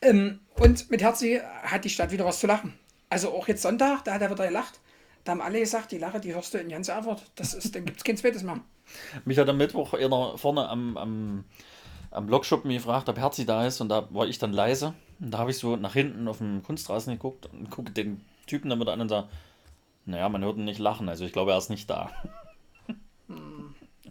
Ähm, 0.02 0.42
und 0.56 0.92
mit 0.92 1.02
Herzi 1.02 1.40
hat 1.64 1.86
die 1.86 1.90
Stadt 1.90 2.12
wieder 2.12 2.26
was 2.26 2.40
zu 2.40 2.48
lachen. 2.48 2.78
Also 3.10 3.32
auch 3.34 3.48
jetzt 3.48 3.62
Sonntag, 3.62 4.04
da 4.04 4.14
hat 4.14 4.22
er 4.22 4.32
wieder 4.32 4.48
gelacht. 4.48 4.82
Da 5.24 5.32
haben 5.32 5.42
alle 5.42 5.60
gesagt, 5.60 5.92
die 5.92 5.98
Lache, 5.98 6.20
die 6.20 6.34
hörst 6.34 6.54
du 6.54 6.58
in 6.58 6.70
ganz 6.70 6.90
Erfurt. 6.90 7.24
Das 7.36 7.54
ist, 7.54 7.74
dann 7.76 7.86
gibt 7.86 7.98
es 7.98 8.04
kein 8.04 8.18
zweites 8.18 8.44
mehr. 8.44 8.60
Mich 9.26 9.38
hat 9.38 9.48
am 9.48 9.58
Mittwoch 9.58 9.94
einer 9.94 10.38
vorne 10.38 10.68
am, 10.68 10.98
am, 10.98 11.46
am 12.12 12.26
Blogschuppen 12.28 12.72
gefragt, 12.72 13.08
ob 13.08 13.18
Herzi 13.18 13.46
da 13.46 13.66
ist 13.66 13.80
und 13.80 13.90
da 13.90 14.08
war 14.14 14.28
ich 14.28 14.40
dann 14.40 14.52
leise. 14.52 14.94
Und 15.20 15.32
da 15.32 15.38
habe 15.38 15.52
ich 15.52 15.58
so 15.58 15.78
nach 15.78 15.94
hinten 15.94 16.28
auf 16.28 16.40
dem 16.40 16.62
Kunstrasen 16.64 17.14
geguckt 17.14 17.48
und 17.54 17.70
gucke 17.70 17.92
den 17.92 18.26
Typen 18.48 18.70
damit 18.70 18.90
an 18.90 19.00
und 19.00 19.10
sage, 19.10 19.30
naja, 20.06 20.28
man 20.28 20.44
hört 20.44 20.58
ihn 20.58 20.66
nicht 20.66 20.80
lachen, 20.80 21.08
also 21.08 21.24
ich 21.24 21.32
glaube, 21.32 21.52
er 21.52 21.58
ist 21.58 21.70
nicht 21.70 21.90
da. 21.90 22.12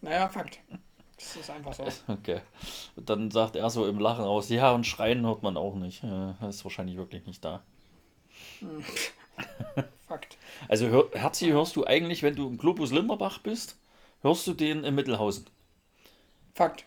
Naja, 0.00 0.28
Fakt. 0.28 0.58
Das 1.16 1.36
ist 1.36 1.50
einfach 1.50 1.72
so. 1.74 1.84
Okay. 2.08 2.40
Und 2.96 3.08
dann 3.08 3.30
sagt 3.30 3.56
er 3.56 3.70
so 3.70 3.86
im 3.86 3.98
Lachen 3.98 4.24
raus, 4.24 4.48
ja, 4.48 4.72
und 4.72 4.86
schreien 4.86 5.24
hört 5.24 5.42
man 5.42 5.56
auch 5.56 5.76
nicht. 5.76 6.02
Er 6.02 6.48
ist 6.48 6.64
wahrscheinlich 6.64 6.96
wirklich 6.96 7.26
nicht 7.26 7.44
da. 7.44 7.62
Fakt. 10.08 10.36
Also 10.68 10.88
hör, 10.88 11.10
Herzi 11.12 11.46
hörst 11.48 11.76
du 11.76 11.84
eigentlich, 11.86 12.22
wenn 12.22 12.34
du 12.36 12.48
im 12.48 12.58
Globus 12.58 12.92
Linderbach 12.92 13.38
bist, 13.38 13.76
hörst 14.22 14.46
du 14.46 14.54
den 14.54 14.84
in 14.84 14.94
Mittelhausen. 14.94 15.46
Fakt. 16.54 16.84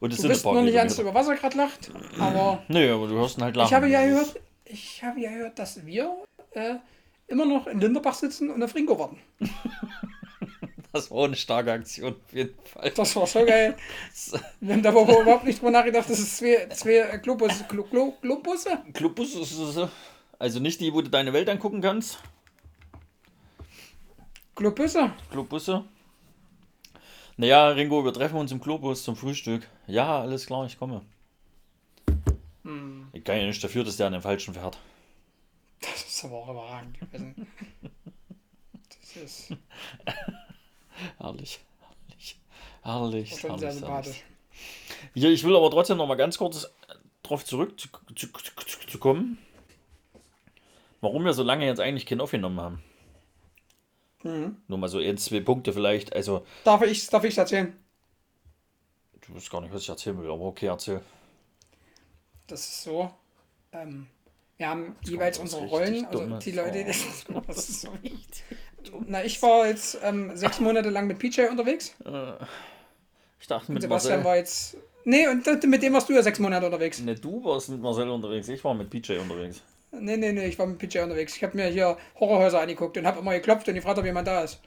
Und 0.00 0.10
es 0.12 0.16
Du 0.16 0.22
sind 0.22 0.28
bist 0.32 0.44
noch 0.44 0.60
nicht 0.60 0.74
ganz 0.74 0.98
über 0.98 1.14
Wasser 1.14 1.34
gerade 1.36 1.56
lacht, 1.56 1.90
aber 2.18 2.62
Nee, 2.68 2.90
aber 2.90 3.06
du 3.06 3.14
hörst 3.14 3.38
ihn 3.38 3.44
halt 3.44 3.56
lachen. 3.56 3.68
ich 3.68 3.74
habe 3.74 3.88
ja 3.88 4.04
gehört, 4.04 4.40
ich 4.64 5.02
habe 5.02 5.20
ja 5.20 5.30
gehört, 5.30 5.58
dass 5.58 5.86
wir 5.86 6.14
äh, 6.52 6.74
immer 7.28 7.46
noch 7.46 7.66
in 7.66 7.80
Linderbach 7.80 8.14
sitzen 8.14 8.50
und 8.50 8.62
auf 8.62 8.74
Ringo 8.74 8.98
warten. 8.98 9.18
Das 10.92 11.10
war 11.10 11.24
eine 11.24 11.34
starke 11.34 11.72
Aktion 11.72 12.12
auf 12.12 12.32
jeden 12.32 12.54
Fall. 12.62 12.92
Das 12.94 13.16
war 13.16 13.26
so 13.26 13.44
geil. 13.44 13.74
Wir 14.60 14.74
haben 14.74 14.82
da 14.84 14.90
überhaupt 14.90 15.44
nicht 15.44 15.58
drüber 15.58 15.72
nachgedacht, 15.72 16.08
dass 16.08 16.20
es 16.20 16.36
zwei, 16.36 16.68
zwei 16.68 17.18
Globus, 17.18 17.64
Glo, 17.68 17.82
Glo, 17.82 18.14
Globusse. 18.22 18.78
Globus 18.92 19.34
ist 19.34 19.58
es, 19.58 19.76
also 20.44 20.60
nicht 20.60 20.78
die, 20.80 20.92
wo 20.92 21.00
du 21.00 21.08
deine 21.08 21.32
Welt 21.32 21.48
angucken 21.48 21.80
kannst. 21.80 22.18
Globusse. 24.54 25.10
Globusse. 25.30 25.84
Naja, 27.38 27.68
Ringo, 27.68 28.04
wir 28.04 28.12
treffen 28.12 28.36
uns 28.36 28.52
im 28.52 28.60
Globus 28.60 29.04
zum 29.04 29.16
Frühstück. 29.16 29.66
Ja, 29.86 30.20
alles 30.20 30.44
klar, 30.44 30.66
ich 30.66 30.78
komme. 30.78 31.00
Hm, 32.62 33.08
Ich 33.14 33.24
kann 33.24 33.38
ja 33.38 33.46
nicht 33.46 33.64
dafür, 33.64 33.84
dass 33.84 33.96
der 33.96 34.08
an 34.08 34.12
den 34.12 34.20
falschen 34.22 34.52
fährt. 34.52 34.78
das 35.80 36.04
ist 36.04 36.24
aber 36.26 36.34
auch 36.36 36.48
überragend 36.50 37.00
gewesen. 37.00 37.46
Das 38.90 39.16
ist 39.16 39.48
Herrlich, 41.18 41.58
herrlich, 42.02 42.36
herrlich. 42.82 43.40
schon 43.40 43.58
sehr 43.58 43.70
herrlich, 43.70 43.82
herrlich. 43.82 44.04
sympathisch. 44.12 44.22
Hier, 45.14 45.30
ich 45.30 45.42
will 45.42 45.56
aber 45.56 45.70
trotzdem 45.70 45.96
noch 45.96 46.06
mal 46.06 46.16
ganz 46.16 46.36
kurz 46.36 46.70
drauf 47.22 47.46
zurück 47.46 47.80
zu, 47.80 47.88
zu, 48.14 48.28
zu, 48.28 48.86
zu 48.86 48.98
kommen, 48.98 49.38
warum 51.04 51.24
wir 51.24 51.32
so 51.34 51.42
lange 51.42 51.66
jetzt 51.66 51.80
eigentlich 51.80 52.06
keinen 52.06 52.20
aufgenommen 52.20 52.60
haben. 52.60 52.82
Mhm. 54.24 54.56
Nur 54.68 54.78
mal 54.78 54.88
so 54.88 54.98
ein, 54.98 55.16
zwei 55.18 55.40
Punkte 55.40 55.72
vielleicht. 55.72 56.14
Also, 56.14 56.44
Darf 56.64 56.82
ich 56.82 57.06
darf 57.08 57.24
erzählen? 57.24 57.76
du 59.26 59.34
weißt 59.34 59.50
gar 59.50 59.60
nicht, 59.60 59.72
was 59.72 59.82
ich 59.82 59.88
erzählen 59.88 60.18
will, 60.20 60.30
aber 60.30 60.42
okay, 60.44 60.66
erzähl. 60.66 61.00
Das 62.46 62.60
ist 62.60 62.82
so. 62.82 63.10
Ähm, 63.72 64.06
wir 64.56 64.68
haben 64.68 64.96
jeweils 65.02 65.38
was 65.38 65.44
unsere 65.54 65.66
Rollen, 65.66 66.04
also 66.06 66.38
die 66.38 66.52
Leute, 66.52 66.92
vor. 66.92 67.42
das 67.46 67.68
ist 67.68 67.80
so 67.82 67.88
wichtig. 68.02 68.44
Na, 69.06 69.24
ich 69.24 69.40
war 69.42 69.66
jetzt 69.66 69.98
ähm, 70.02 70.36
sechs 70.36 70.60
Monate 70.60 70.90
lang 70.90 71.06
mit 71.06 71.18
PJ 71.18 71.42
unterwegs. 71.50 71.94
Ich 73.40 73.46
dachte 73.46 73.68
Und 73.68 73.74
mit 73.74 73.82
Sebastian 73.82 74.18
Marcel. 74.18 74.24
war 74.24 74.36
jetzt. 74.36 74.76
Nee, 75.04 75.26
und 75.26 75.46
mit 75.66 75.82
dem 75.82 75.92
warst 75.92 76.08
du 76.08 76.14
ja 76.14 76.22
sechs 76.22 76.38
Monate 76.38 76.66
unterwegs. 76.66 77.00
Ne, 77.00 77.14
du 77.14 77.42
warst 77.44 77.68
mit 77.70 77.80
Marcel 77.80 78.08
unterwegs, 78.08 78.48
ich 78.48 78.62
war 78.64 78.74
mit 78.74 78.90
PJ 78.90 79.18
unterwegs. 79.18 79.62
Nee, 80.00 80.16
nee, 80.16 80.32
nee, 80.32 80.46
ich 80.46 80.58
war 80.58 80.66
mit 80.66 80.78
PJ 80.78 80.98
unterwegs. 81.00 81.36
Ich 81.36 81.42
habe 81.42 81.56
mir 81.56 81.66
hier 81.66 81.96
Horrorhäuser 82.18 82.60
angeguckt 82.60 82.96
und 82.96 83.06
habe 83.06 83.20
immer 83.20 83.32
geklopft 83.32 83.68
und 83.68 83.74
gefragt, 83.74 83.98
ob 83.98 84.04
jemand 84.04 84.28
da 84.28 84.42
ist. 84.42 84.60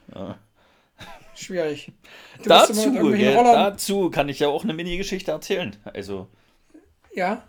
Schwierig. 1.34 1.92
Du 2.42 2.48
dazu, 2.48 3.14
ja, 3.14 3.42
dazu 3.42 4.10
kann 4.10 4.28
ich 4.28 4.38
ja 4.38 4.46
auch 4.46 4.62
eine 4.62 4.72
Mini-Geschichte 4.72 5.32
erzählen. 5.32 5.74
Also. 5.84 6.28
Ja. 7.12 7.42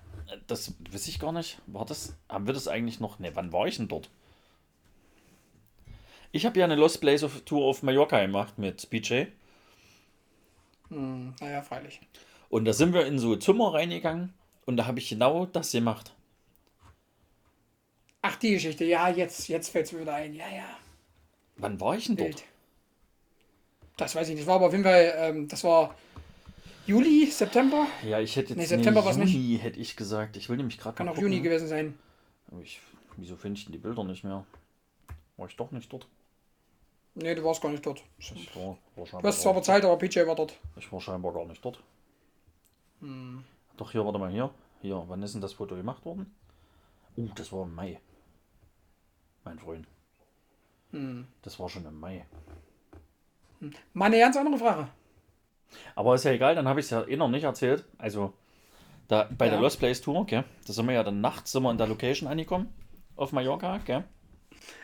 Das 0.48 0.74
weiß 0.92 1.08
ich 1.08 1.20
gar 1.20 1.32
nicht. 1.32 1.60
War 1.68 1.86
das. 1.86 2.16
Haben 2.28 2.48
wir 2.48 2.56
das 2.56 2.68
eigentlich 2.68 3.00
noch. 3.00 3.20
Ne, 3.20 3.32
wann 3.36 3.54
war 3.54 3.68
ich 3.68 3.78
denn 3.78 3.88
dort? 3.88 4.10
Ich 6.32 6.46
habe 6.46 6.58
ja 6.60 6.66
eine 6.66 6.76
Lost 6.76 7.02
Place 7.02 7.24
of 7.24 7.42
Tour 7.42 7.66
auf 7.66 7.84
Mallorca 7.84 8.20
gemacht 8.20 8.58
mit 8.58 8.90
BJ. 8.90 9.26
Hm, 10.90 11.36
naja, 11.40 11.62
freilich. 11.62 12.02
Und 12.50 12.66
da 12.66 12.74
sind 12.74 12.94
wir 12.94 13.06
in 13.06 13.20
so 13.20 13.36
Zimmer 13.36 13.74
reingegangen 13.74 14.34
und 14.66 14.78
da 14.78 14.88
habe 14.88 15.00
ich 15.00 15.10
genau 15.10 15.46
das 15.46 15.72
gemacht. 15.72 16.14
Ach, 18.22 18.36
die 18.36 18.52
Geschichte. 18.52 18.86
Ja, 18.86 19.10
jetzt, 19.10 19.48
jetzt 19.48 19.70
fällt 19.70 19.86
es 19.86 19.92
mir 19.94 20.02
wieder 20.02 20.16
ein. 20.16 20.34
Ja, 20.34 20.50
ja. 20.50 20.78
Wann 21.58 21.80
war 21.80 21.96
ich 21.96 22.08
denn 22.08 22.18
dort? 22.18 22.44
Das 23.98 24.16
weiß 24.16 24.30
ich 24.30 24.36
nicht. 24.36 24.42
Das 24.42 24.48
war 24.48 24.56
aber 24.56 24.68
auf 24.68 24.72
jeden 24.72 24.84
Fall, 24.84 25.14
ähm, 25.18 25.48
das 25.48 25.64
war 25.64 25.96
Juli, 26.90 27.28
September? 27.28 27.86
Ja, 28.04 28.20
ich 28.20 28.36
hätte 28.36 28.50
jetzt 28.50 28.58
nee, 28.58 28.66
September 28.66 29.04
nee, 29.04 29.12
Juni, 29.12 29.26
nicht. 29.26 29.64
hätte 29.64 29.80
ich 29.80 29.96
gesagt. 29.96 30.38
Ich 30.38 30.50
will 30.50 30.58
nämlich 30.58 30.80
gerade 30.80 30.96
Kann 30.96 31.08
auch 31.08 31.14
gucken. 31.14 31.32
Juni 31.32 31.42
gewesen 31.42 31.68
sein. 31.68 31.98
Ich, 32.64 32.82
wieso 33.18 33.36
finde 33.36 33.60
ich 33.60 33.66
denn 33.66 33.74
die 33.74 33.78
Bilder 33.78 34.04
nicht 34.04 34.24
mehr? 34.24 34.44
War 35.38 35.48
ich 35.48 35.56
doch 35.56 35.72
nicht 35.72 35.92
dort? 35.94 36.08
Nee, 37.14 37.36
du 37.36 37.44
warst 37.44 37.62
gar 37.62 37.70
nicht 37.70 37.86
dort. 37.86 38.04
War, 38.56 38.78
war 38.96 39.22
du 39.22 39.28
hast 39.28 39.42
zwar 39.42 39.54
bezahlt, 39.54 39.86
aber 39.86 39.98
PJ 39.98 40.26
war 40.26 40.36
dort. 40.36 40.58
Ich 40.78 40.92
war 40.92 41.00
scheinbar 41.00 41.32
gar 41.32 41.46
nicht 41.46 41.64
dort. 41.64 41.80
Hm. 43.02 43.44
Doch, 43.78 43.92
hier, 43.92 44.04
warte 44.04 44.18
mal, 44.18 44.32
hier. 44.32 44.50
Hier, 44.82 45.04
wann 45.08 45.22
ist 45.22 45.34
denn 45.34 45.42
das 45.42 45.54
Foto 45.54 45.76
gemacht 45.76 46.04
worden? 46.06 46.34
Uh, 47.18 47.30
das 47.36 47.52
war 47.52 47.66
im 47.66 47.76
Mai. 47.76 48.00
Mein 49.44 49.60
Freund. 49.60 49.88
Hm. 50.92 51.28
Das 51.42 51.60
war 51.60 51.70
schon 51.70 51.86
im 51.86 52.00
Mai. 52.00 52.26
Hm. 53.60 53.74
Mal 53.94 54.06
eine 54.06 54.20
ganz 54.20 54.38
andere 54.38 54.58
Frage. 54.58 54.88
Aber 55.96 56.16
ist 56.16 56.26
ja 56.26 56.32
egal, 56.32 56.56
dann 56.56 56.68
habe 56.68 56.80
ich 56.80 56.88
es 56.88 56.90
ja 56.90 57.08
eh 57.08 57.16
noch 57.16 57.30
nicht 57.30 57.44
erzählt. 57.44 57.86
Also, 57.98 58.34
da 59.08 59.30
bei 59.38 59.46
ja. 59.46 59.52
der 59.52 59.62
Lost 59.62 59.80
Place 59.80 60.02
Tour, 60.02 60.26
gell, 60.26 60.44
da 60.66 60.74
sind 60.74 60.88
wir 60.88 60.94
ja 60.94 61.04
dann 61.04 61.22
nachts 61.22 61.52
sind 61.52 61.64
wir 61.64 61.72
in 61.72 61.78
der 61.78 61.88
Location 61.88 62.28
angekommen. 62.28 62.74
Auf 63.16 63.32
Mallorca, 63.32 63.78
gell? 63.80 64.04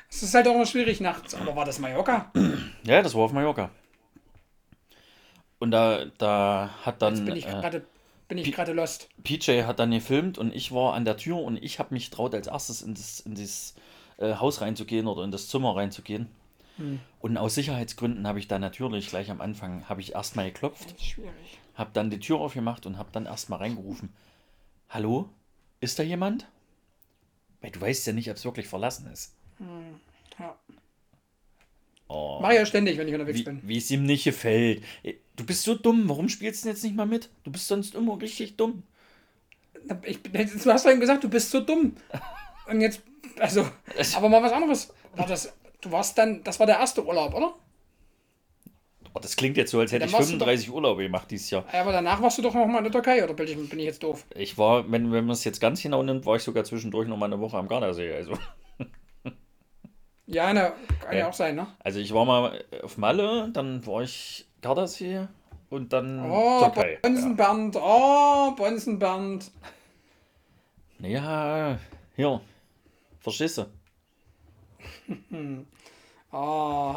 Es 0.10 0.22
ist 0.22 0.34
halt 0.34 0.48
auch 0.48 0.58
noch 0.58 0.68
schwierig 0.68 1.02
nachts. 1.02 1.34
Aber 1.34 1.56
war 1.56 1.66
das 1.66 1.80
Mallorca? 1.80 2.32
Ja, 2.84 3.02
das 3.02 3.16
war 3.16 3.24
auf 3.24 3.34
Mallorca. 3.34 3.72
Und 5.58 5.72
da, 5.72 6.06
da 6.20 6.70
hat 6.84 7.02
dann. 7.02 7.16
Jetzt 7.16 7.26
bin 7.26 7.36
ich 7.36 7.46
gerade 7.48 7.84
bin 8.28 8.38
ich 8.38 8.52
gerade 8.52 8.74
lost. 8.74 9.10
PJ 9.24 9.64
hat 9.64 9.80
dann 9.80 9.92
gefilmt 9.92 10.38
und 10.38 10.54
ich 10.54 10.72
war 10.72 10.94
an 10.94 11.06
der 11.06 11.18
Tür 11.18 11.38
und 11.38 11.58
ich 11.62 11.80
habe 11.80 11.94
mich 11.94 12.10
traut, 12.10 12.34
als 12.34 12.48
erstes 12.48 12.82
in 12.82 12.94
das, 12.94 13.20
in 13.20 13.36
das 13.36 13.76
äh, 14.18 14.36
Haus 14.36 14.62
reinzugehen 14.62 15.08
oder 15.08 15.24
in 15.24 15.32
das 15.32 15.50
Zimmer 15.50 15.76
reinzugehen. 15.76 16.28
Hm. 16.78 17.00
Und 17.20 17.38
aus 17.38 17.56
Sicherheitsgründen 17.56 18.28
habe 18.28 18.40
ich 18.40 18.48
da 18.48 18.60
natürlich 18.60 19.08
gleich 19.08 19.32
am 19.32 19.42
Anfang 19.42 19.88
habe 19.88 20.02
ich 20.02 20.14
erstmal 20.14 20.52
geklopft. 20.52 20.96
Habe 21.76 21.92
dann 21.94 22.10
die 22.10 22.20
Tür 22.20 22.40
aufgemacht 22.40 22.86
und 22.86 22.98
habe 22.98 23.10
dann 23.12 23.26
erstmal 23.26 23.60
reingerufen. 23.60 24.14
Hallo? 24.90 25.30
Ist 25.80 26.00
da 26.00 26.04
jemand? 26.04 26.48
Weil 27.62 27.72
du 27.72 27.82
weißt 27.82 28.08
ja 28.08 28.14
nicht, 28.14 28.30
ob 28.30 28.38
es 28.38 28.46
wirklich 28.46 28.68
verlassen 28.68 29.08
ist. 29.12 29.34
Hm. 29.58 30.00
Ja. 30.40 30.56
Oh. 32.08 32.40
Mach 32.42 32.52
ja 32.52 32.66
ständig, 32.66 32.98
wenn 32.98 33.08
ich 33.08 33.14
unterwegs 33.14 33.40
wie, 33.40 33.44
bin. 33.44 33.62
Wie 33.64 33.78
es 33.78 33.90
ihm 33.90 34.06
nicht 34.06 34.26
gefällt. 34.26 34.84
Du 35.36 35.46
bist 35.46 35.64
so 35.64 35.76
dumm, 35.76 36.08
warum 36.08 36.30
spielst 36.30 36.64
du 36.64 36.68
denn 36.68 36.76
jetzt 36.76 36.84
nicht 36.84 36.96
mal 36.96 37.08
mit? 37.08 37.30
Du 37.44 37.52
bist 37.52 37.68
sonst 37.68 37.96
immer 37.96 38.22
richtig 38.22 38.58
dumm. 38.58 38.84
Ich, 40.04 40.22
du 40.22 40.72
hast 40.72 40.84
vorhin 40.84 41.00
gesagt, 41.00 41.24
du 41.24 41.30
bist 41.30 41.50
so 41.52 41.62
dumm. 41.62 41.96
Und 42.68 42.82
jetzt, 42.82 43.02
also, 43.40 43.66
aber 44.16 44.30
mal 44.30 44.44
was 44.44 44.52
anderes. 44.52 44.94
War 45.16 45.26
das, 45.26 45.54
du 45.82 45.92
warst 45.92 46.18
dann, 46.18 46.44
das 46.44 46.60
war 46.60 46.66
der 46.66 46.80
erste 46.80 47.06
Urlaub, 47.06 47.34
oder? 47.34 47.54
Oh, 49.14 49.20
das 49.20 49.36
klingt 49.38 49.56
jetzt 49.56 49.72
so, 49.72 49.80
als 49.80 49.94
hätte 49.94 50.06
ich 50.06 50.12
35 50.12 50.68
doch, 50.68 50.74
Urlaube 50.74 51.04
gemacht 51.04 51.32
dieses 51.32 51.50
Jahr. 51.50 51.64
Ja, 51.72 51.82
aber 51.82 51.94
danach 51.94 52.22
warst 52.22 52.38
du 52.38 52.42
doch 52.42 52.54
noch 52.54 52.68
mal 52.68 52.80
in 52.80 52.84
der 52.84 52.92
Türkei, 52.92 53.24
oder 53.24 53.34
bin 53.34 53.48
ich, 53.48 53.70
bin 53.70 53.80
ich 53.80 53.86
jetzt 53.86 54.04
doof? 54.04 54.26
Ich 54.36 54.58
war, 54.58 54.92
wenn, 54.92 55.14
wenn 55.14 55.26
man 55.26 55.34
es 55.34 55.46
jetzt 55.46 55.62
ganz 55.62 55.82
genau 55.82 56.04
nimmt, 56.04 56.26
war 56.26 56.36
ich 56.36 56.44
sogar 56.44 56.66
zwischendurch 56.66 57.08
noch 57.08 57.16
mal 57.16 57.28
eine 57.28 57.40
Woche 57.40 57.58
am 57.58 57.68
Gardasee. 57.68 58.14
Also. 58.14 58.34
Ja, 60.28 60.52
na, 60.54 60.74
kann 61.02 61.14
ja. 61.14 61.20
ja 61.20 61.30
auch 61.30 61.34
sein, 61.34 61.56
ne? 61.56 61.68
Also 61.80 62.00
ich 62.00 62.14
war 62.14 62.26
mal 62.26 62.64
auf 62.82 62.98
Malle, 62.98 63.50
dann 63.54 63.86
war 63.86 64.02
ich 64.02 64.48
Gardasee 64.62 65.28
und 65.70 65.94
dann 65.94 66.30
oh, 66.30 66.62
Türkei. 66.62 66.98
Bonsenbernd, 67.02 67.76
ja. 67.76 67.82
oh, 67.84 68.52
Bonsenbernd. 68.56 69.52
Ja, 71.00 71.78
hier. 72.16 72.42
Verstehst 73.26 73.58
du? 75.10 75.66
oh. 76.32 76.96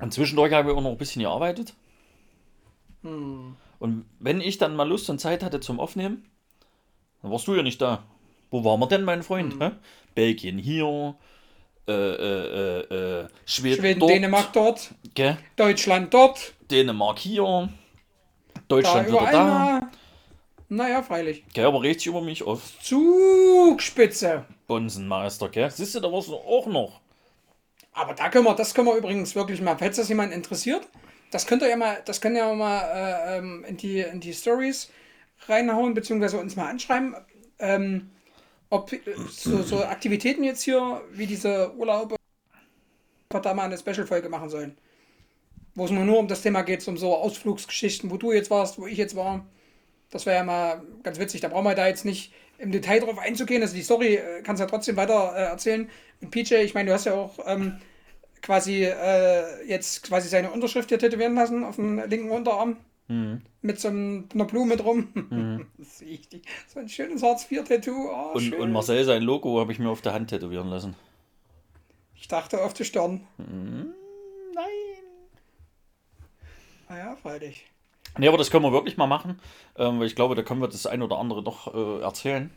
Und 0.00 0.12
zwischendurch 0.12 0.52
habe 0.52 0.72
ich 0.72 0.76
auch 0.76 0.82
noch 0.82 0.90
ein 0.90 0.98
bisschen 0.98 1.22
gearbeitet. 1.22 1.72
Hm. 3.02 3.54
Und 3.78 4.06
wenn 4.18 4.40
ich 4.40 4.58
dann 4.58 4.74
mal 4.74 4.88
Lust 4.88 5.08
und 5.08 5.20
Zeit 5.20 5.44
hatte 5.44 5.60
zum 5.60 5.78
Aufnehmen, 5.78 6.28
dann 7.22 7.30
warst 7.30 7.46
du 7.46 7.54
ja 7.54 7.62
nicht 7.62 7.80
da. 7.80 8.02
Wo 8.50 8.64
waren 8.64 8.80
wir 8.80 8.88
denn, 8.88 9.04
mein 9.04 9.22
Freund? 9.22 9.52
Hm. 9.62 9.76
Belgien 10.16 10.58
hier, 10.58 11.14
äh, 11.86 11.92
äh, 11.92 12.80
äh, 12.80 13.28
Schweden, 13.46 13.80
Schweden 13.80 14.00
dort, 14.00 14.10
Dänemark 14.10 14.52
dort, 14.52 14.94
gell? 15.14 15.38
Deutschland 15.54 16.12
dort, 16.12 16.54
Dänemark 16.72 17.20
hier, 17.20 17.68
Deutschland 18.66 19.08
da 19.10 19.12
wieder 19.12 19.30
da. 19.30 19.90
Naja, 20.74 21.02
freilich. 21.02 21.44
Gell, 21.52 21.66
aber 21.66 21.82
redet 21.82 22.00
sich 22.00 22.08
über 22.08 22.20
mich 22.20 22.42
auf. 22.42 22.60
Zugspitze. 22.80 24.44
Bonsenmeister, 24.66 25.48
gell? 25.48 25.70
Siehst 25.70 25.94
du, 25.94 26.00
da 26.00 26.10
warst 26.10 26.28
du 26.28 26.34
auch 26.34 26.66
noch. 26.66 27.00
Aber 27.92 28.14
da 28.14 28.28
können 28.28 28.44
wir, 28.44 28.54
das 28.54 28.74
können 28.74 28.88
wir 28.88 28.96
übrigens 28.96 29.36
wirklich 29.36 29.60
mal, 29.60 29.78
falls 29.78 29.96
das 29.96 30.08
jemand 30.08 30.32
interessiert, 30.32 30.88
das 31.30 31.46
könnt 31.46 31.62
ihr 31.62 31.68
ja 31.68 31.76
mal, 31.76 32.02
das 32.04 32.20
könnt 32.20 32.36
ihr 32.36 32.44
ja 32.44 32.52
mal 32.52 32.80
äh, 32.80 33.38
ähm, 33.38 33.64
in 33.68 33.76
die, 33.76 34.00
in 34.00 34.18
die 34.18 34.34
Stories 34.34 34.90
reinhauen, 35.46 35.94
beziehungsweise 35.94 36.38
uns 36.38 36.56
mal 36.56 36.68
anschreiben. 36.68 37.14
Ähm, 37.60 38.10
ob 38.68 38.92
äh, 38.92 38.98
so, 39.30 39.62
so 39.62 39.84
Aktivitäten 39.84 40.42
jetzt 40.42 40.62
hier, 40.62 41.02
wie 41.12 41.26
diese 41.26 41.72
Urlaube, 41.76 42.16
da 43.28 43.54
mal 43.54 43.64
eine 43.64 43.78
Special-Folge 43.78 44.28
machen 44.28 44.48
sollen. 44.48 44.76
Wo 45.76 45.84
es 45.84 45.92
nur 45.92 46.18
um 46.18 46.26
das 46.26 46.42
Thema 46.42 46.62
geht, 46.62 46.86
um 46.88 46.96
so 46.96 47.14
Ausflugsgeschichten, 47.14 48.10
wo 48.10 48.16
du 48.16 48.32
jetzt 48.32 48.50
warst, 48.50 48.78
wo 48.78 48.86
ich 48.88 48.98
jetzt 48.98 49.14
war. 49.14 49.44
Das 50.14 50.26
wäre 50.26 50.36
ja 50.36 50.44
mal 50.44 50.80
ganz 51.02 51.18
witzig. 51.18 51.40
Da 51.40 51.48
brauchen 51.48 51.64
wir 51.64 51.74
da 51.74 51.88
jetzt 51.88 52.04
nicht 52.04 52.32
im 52.58 52.70
Detail 52.70 53.00
drauf 53.00 53.18
einzugehen. 53.18 53.60
Also 53.62 53.74
die 53.74 53.82
Story 53.82 54.14
äh, 54.14 54.42
kannst 54.44 54.60
du 54.60 54.64
ja 54.64 54.70
trotzdem 54.70 54.96
weiter 54.96 55.32
äh, 55.34 55.42
erzählen. 55.46 55.90
Und 56.22 56.30
PJ, 56.30 56.54
ich 56.54 56.72
meine, 56.72 56.90
du 56.90 56.94
hast 56.94 57.06
ja 57.06 57.14
auch 57.14 57.36
ähm, 57.46 57.80
quasi 58.40 58.84
äh, 58.84 59.66
jetzt 59.66 60.04
quasi 60.04 60.28
seine 60.28 60.52
Unterschrift 60.52 60.88
hier 60.90 61.00
tätowieren 61.00 61.34
lassen 61.34 61.64
auf 61.64 61.74
dem 61.74 61.98
linken 62.08 62.30
Unterarm. 62.30 62.76
Mhm. 63.08 63.42
Mit 63.60 63.80
so 63.80 63.88
einer 63.88 64.44
Blume 64.44 64.76
drum. 64.76 65.08
Mhm. 65.14 65.66
so 66.68 66.78
ein 66.78 66.88
schönes 66.88 67.24
Hartz-IV-Tattoo. 67.24 68.08
Oh, 68.08 68.34
und, 68.34 68.54
und, 68.54 68.70
Marcel, 68.70 69.04
sein 69.04 69.20
Logo 69.24 69.58
habe 69.58 69.72
ich 69.72 69.80
mir 69.80 69.88
auf 69.88 70.00
der 70.00 70.12
Hand 70.12 70.30
tätowieren 70.30 70.68
lassen. 70.68 70.94
Ich 72.14 72.28
dachte 72.28 72.62
auf 72.62 72.72
die 72.72 72.84
Stirn. 72.84 73.26
Mhm. 73.38 73.92
Nein. 74.54 74.64
Naja, 76.88 77.16
freilich. 77.16 77.66
Nee, 78.18 78.28
aber 78.28 78.38
das 78.38 78.50
können 78.50 78.64
wir 78.64 78.72
wirklich 78.72 78.96
mal 78.96 79.06
machen. 79.06 79.40
Ähm, 79.76 79.98
weil 79.98 80.06
ich 80.06 80.14
glaube, 80.14 80.34
da 80.34 80.42
können 80.42 80.60
wir 80.60 80.68
das 80.68 80.86
ein 80.86 81.02
oder 81.02 81.18
andere 81.18 81.42
doch 81.42 81.74
äh, 81.74 82.02
erzählen. 82.02 82.50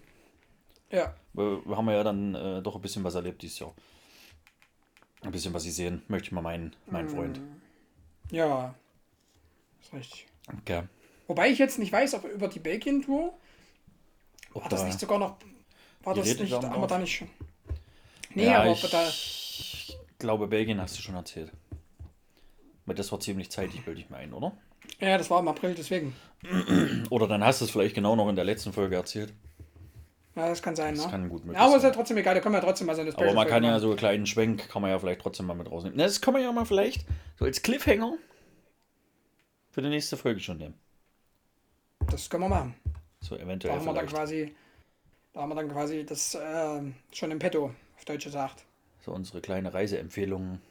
Ja. 0.91 1.13
Wir, 1.34 1.65
wir 1.65 1.78
haben 1.78 1.89
ja 1.89 2.04
dann 2.04 2.36
äh, 2.36 2.62
doch 2.62 2.76
ein 2.76 2.82
bisschen 2.82 3.04
was 3.04 3.15
erlebt 3.15 3.41
dieses 3.41 3.60
Jahr. 3.60 3.74
Ein 5.22 5.32
bisschen 5.32 5.54
was 5.54 5.63
Sie 5.63 5.72
sehen, 5.72 6.04
möchte 6.08 6.28
ich 6.28 6.32
mal 6.32 6.41
meinen, 6.41 6.76
mein 6.86 7.10
Freund. 7.10 7.41
Ja. 8.32 8.76
Ist 9.82 9.93
richtig. 9.93 10.28
Okay. 10.60 10.84
Wobei 11.28 11.50
ich 11.50 11.58
jetzt 11.58 11.80
nicht 11.80 11.91
weiß, 11.91 12.13
ob 12.13 12.26
über 12.26 12.48
die 12.48 12.60
Belgien-Tour. 12.60 13.34
War 14.54 14.63
da 14.63 14.70
das 14.70 14.86
nicht 14.86 15.00
sogar 15.00 15.20
noch. 15.20 15.38
War 16.04 16.13
das 16.13 16.26
nicht. 16.26 16.54
Haben 16.54 16.82
wir 16.82 16.88
da 16.88 17.00
nicht 17.00 17.15
schon. 17.15 17.30
Nee, 18.34 18.46
ja, 18.46 18.62
aber 18.62 18.72
ich 18.72 18.89
da. 18.89 19.08
Ich 19.08 19.98
glaube, 20.20 20.48
Belgien 20.48 20.80
hast 20.80 20.98
du 20.98 21.02
schon 21.02 21.15
erzählt. 21.15 21.52
Weil 22.86 22.96
das 22.96 23.12
war 23.12 23.20
ziemlich 23.20 23.52
zeitig, 23.52 23.84
bilde 23.84 24.00
ich 24.00 24.10
mir 24.10 24.17
ein, 24.17 24.34
oder? 24.34 24.54
Ja, 25.00 25.17
das 25.17 25.30
war 25.30 25.39
im 25.39 25.47
April, 25.47 25.76
deswegen. 25.76 26.15
Oder 27.10 27.28
dann 27.28 27.43
hast 27.43 27.62
du 27.62 27.65
es 27.65 27.71
vielleicht 27.71 27.95
genau 27.95 28.15
noch 28.15 28.30
in 28.30 28.36
der 28.36 28.45
letzten 28.45 28.73
Folge 28.73 28.95
erzählt. 28.95 29.34
Ja, 30.36 30.50
das 30.50 30.62
kann 30.62 30.76
sein, 30.76 30.93
das 30.93 31.06
ne? 31.06 31.12
kann 31.12 31.30
gut 31.30 31.45
möglich 31.45 31.58
Ja, 31.58 31.65
aber 31.65 31.78
ist 31.78 31.84
ja 31.84 31.89
trotzdem 31.89 32.17
egal, 32.17 32.36
da 32.36 32.41
können 32.41 32.54
wir 32.54 32.60
ja 32.60 32.65
trotzdem 32.65 32.86
mal 32.86 32.95
so 32.95 33.02
eine 33.02 33.17
Aber 33.17 33.34
man 33.34 33.47
kann 33.47 33.63
ja 33.63 33.80
so 33.80 33.88
einen 33.88 33.97
kleinen 33.97 34.28
Schwenk, 34.28 34.69
kann 34.69 34.84
man 34.84 34.91
ja 34.91 35.00
vielleicht 35.00 35.21
trotzdem 35.21 35.47
mal 35.47 35.56
mit 35.56 35.69
rausnehmen. 35.69 35.97
Das 35.97 36.21
kann 36.21 36.34
man 36.34 36.43
ja 36.43 36.52
mal 36.52 36.65
vielleicht 36.65 37.06
so 37.39 37.45
als 37.45 37.63
Cliffhanger 37.63 38.13
für 39.71 39.82
die 39.82 39.89
nächste 39.89 40.15
Folge 40.15 40.39
schon 40.39 40.58
nehmen. 40.58 40.76
Das 42.12 42.30
können 42.30 42.43
wir 42.43 42.50
machen. 42.50 42.76
So 43.19 43.36
eventuell. 43.36 43.73
Da 43.73 43.80
haben 43.80 43.86
wir 43.88 43.93
dann 43.93 44.06
quasi, 44.06 44.56
da 45.34 45.41
haben 45.41 45.50
wir 45.50 45.56
dann 45.56 45.71
quasi 45.71 46.06
das 46.06 46.36
äh, 46.36 46.82
schon 47.12 47.32
im 47.32 47.39
Petto, 47.39 47.73
auf 47.95 48.06
Deutsch 48.06 48.26
gesagt. 48.26 48.63
So 49.02 49.12
unsere 49.12 49.41
kleine 49.41 49.73
Reiseempfehlungen. 49.73 50.62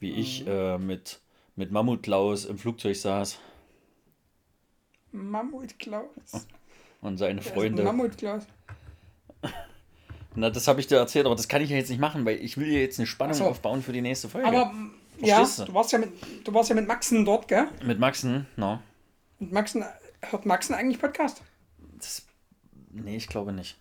Wie 0.00 0.12
mhm. 0.12 0.18
ich 0.18 0.46
äh, 0.46 0.78
mit, 0.78 1.20
mit 1.60 1.70
Mammut 1.70 2.02
Klaus 2.02 2.46
im 2.46 2.56
Flugzeug 2.56 2.96
saß. 2.96 3.38
Mammut 5.12 5.78
Klaus. 5.78 6.46
Und 7.02 7.18
seine 7.18 7.42
Freunde. 7.42 7.82
Mammut 7.82 8.16
Klaus. 8.16 8.44
Na, 10.34 10.48
das 10.48 10.66
habe 10.68 10.80
ich 10.80 10.86
dir 10.86 10.96
erzählt, 10.96 11.26
aber 11.26 11.34
das 11.34 11.48
kann 11.48 11.60
ich 11.60 11.68
ja 11.68 11.76
jetzt 11.76 11.90
nicht 11.90 12.00
machen, 12.00 12.24
weil 12.24 12.36
ich 12.42 12.56
will 12.56 12.68
ja 12.68 12.78
jetzt 12.78 12.98
eine 12.98 13.06
Spannung 13.06 13.34
so. 13.34 13.44
aufbauen 13.44 13.82
für 13.82 13.92
die 13.92 14.00
nächste 14.00 14.30
Folge. 14.30 14.48
Aber 14.48 14.72
Verstehst 15.18 15.58
ja, 15.58 15.64
du? 15.66 15.72
Du 15.72 15.74
warst 15.76 15.92
ja, 15.92 15.98
mit, 15.98 16.12
du 16.44 16.54
warst 16.54 16.70
ja 16.70 16.76
mit 16.76 16.88
Maxen 16.88 17.26
dort, 17.26 17.46
gell? 17.46 17.68
Mit 17.84 17.98
Maxen, 17.98 18.46
no. 18.56 18.80
Mit 19.38 19.52
Maxen, 19.52 19.84
hört 20.22 20.46
Maxen 20.46 20.74
eigentlich 20.74 20.98
Podcast? 20.98 21.42
Das, 21.98 22.24
nee, 22.90 23.16
ich 23.16 23.28
glaube 23.28 23.52
nicht. 23.52 23.76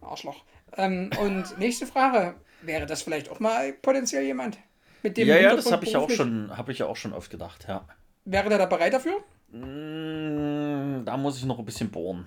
Arschloch. 0.00 0.42
Ähm, 0.76 1.10
und 1.20 1.56
nächste 1.58 1.86
Frage. 1.86 2.34
Wäre 2.62 2.86
das 2.86 3.02
vielleicht 3.02 3.28
auch 3.28 3.38
mal 3.38 3.72
potenziell 3.74 4.24
jemand? 4.24 4.58
Mit 5.04 5.18
dem 5.18 5.28
ja, 5.28 5.36
ja, 5.36 5.54
das 5.54 5.70
habe 5.70 5.84
ich, 5.84 5.94
auch 5.98 6.08
schon, 6.08 6.56
hab 6.56 6.70
ich 6.70 6.78
ja 6.78 6.86
auch 6.86 6.96
schon 6.96 7.12
oft 7.12 7.30
gedacht, 7.30 7.66
ja. 7.68 7.86
Wäre 8.24 8.48
der 8.48 8.56
da 8.56 8.64
bereit 8.64 8.94
dafür? 8.94 9.22
Mm, 9.50 11.04
da 11.04 11.18
muss 11.18 11.36
ich 11.36 11.44
noch 11.44 11.58
ein 11.58 11.64
bisschen 11.66 11.90
bohren. 11.90 12.26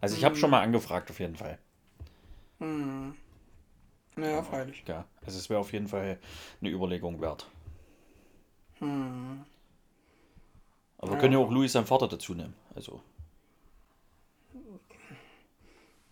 Also 0.00 0.16
ich 0.16 0.22
hm. 0.22 0.26
habe 0.26 0.36
schon 0.36 0.50
mal 0.50 0.62
angefragt, 0.62 1.10
auf 1.10 1.20
jeden 1.20 1.36
Fall. 1.36 1.60
Hm. 2.58 3.14
Naja, 4.16 4.42
freilich. 4.42 4.82
Ja, 4.88 5.04
also 5.24 5.38
es 5.38 5.48
wäre 5.48 5.60
auf 5.60 5.72
jeden 5.72 5.86
Fall 5.86 6.18
eine 6.60 6.70
Überlegung 6.70 7.20
wert. 7.20 7.48
Hm. 8.80 9.44
Aber 10.98 11.12
wir 11.12 11.18
können 11.18 11.34
ja 11.34 11.38
auch 11.38 11.52
Louis 11.52 11.70
seinen 11.70 11.86
Vater 11.86 12.08
dazu 12.08 12.34
nehmen. 12.34 12.54
Also. 12.74 13.00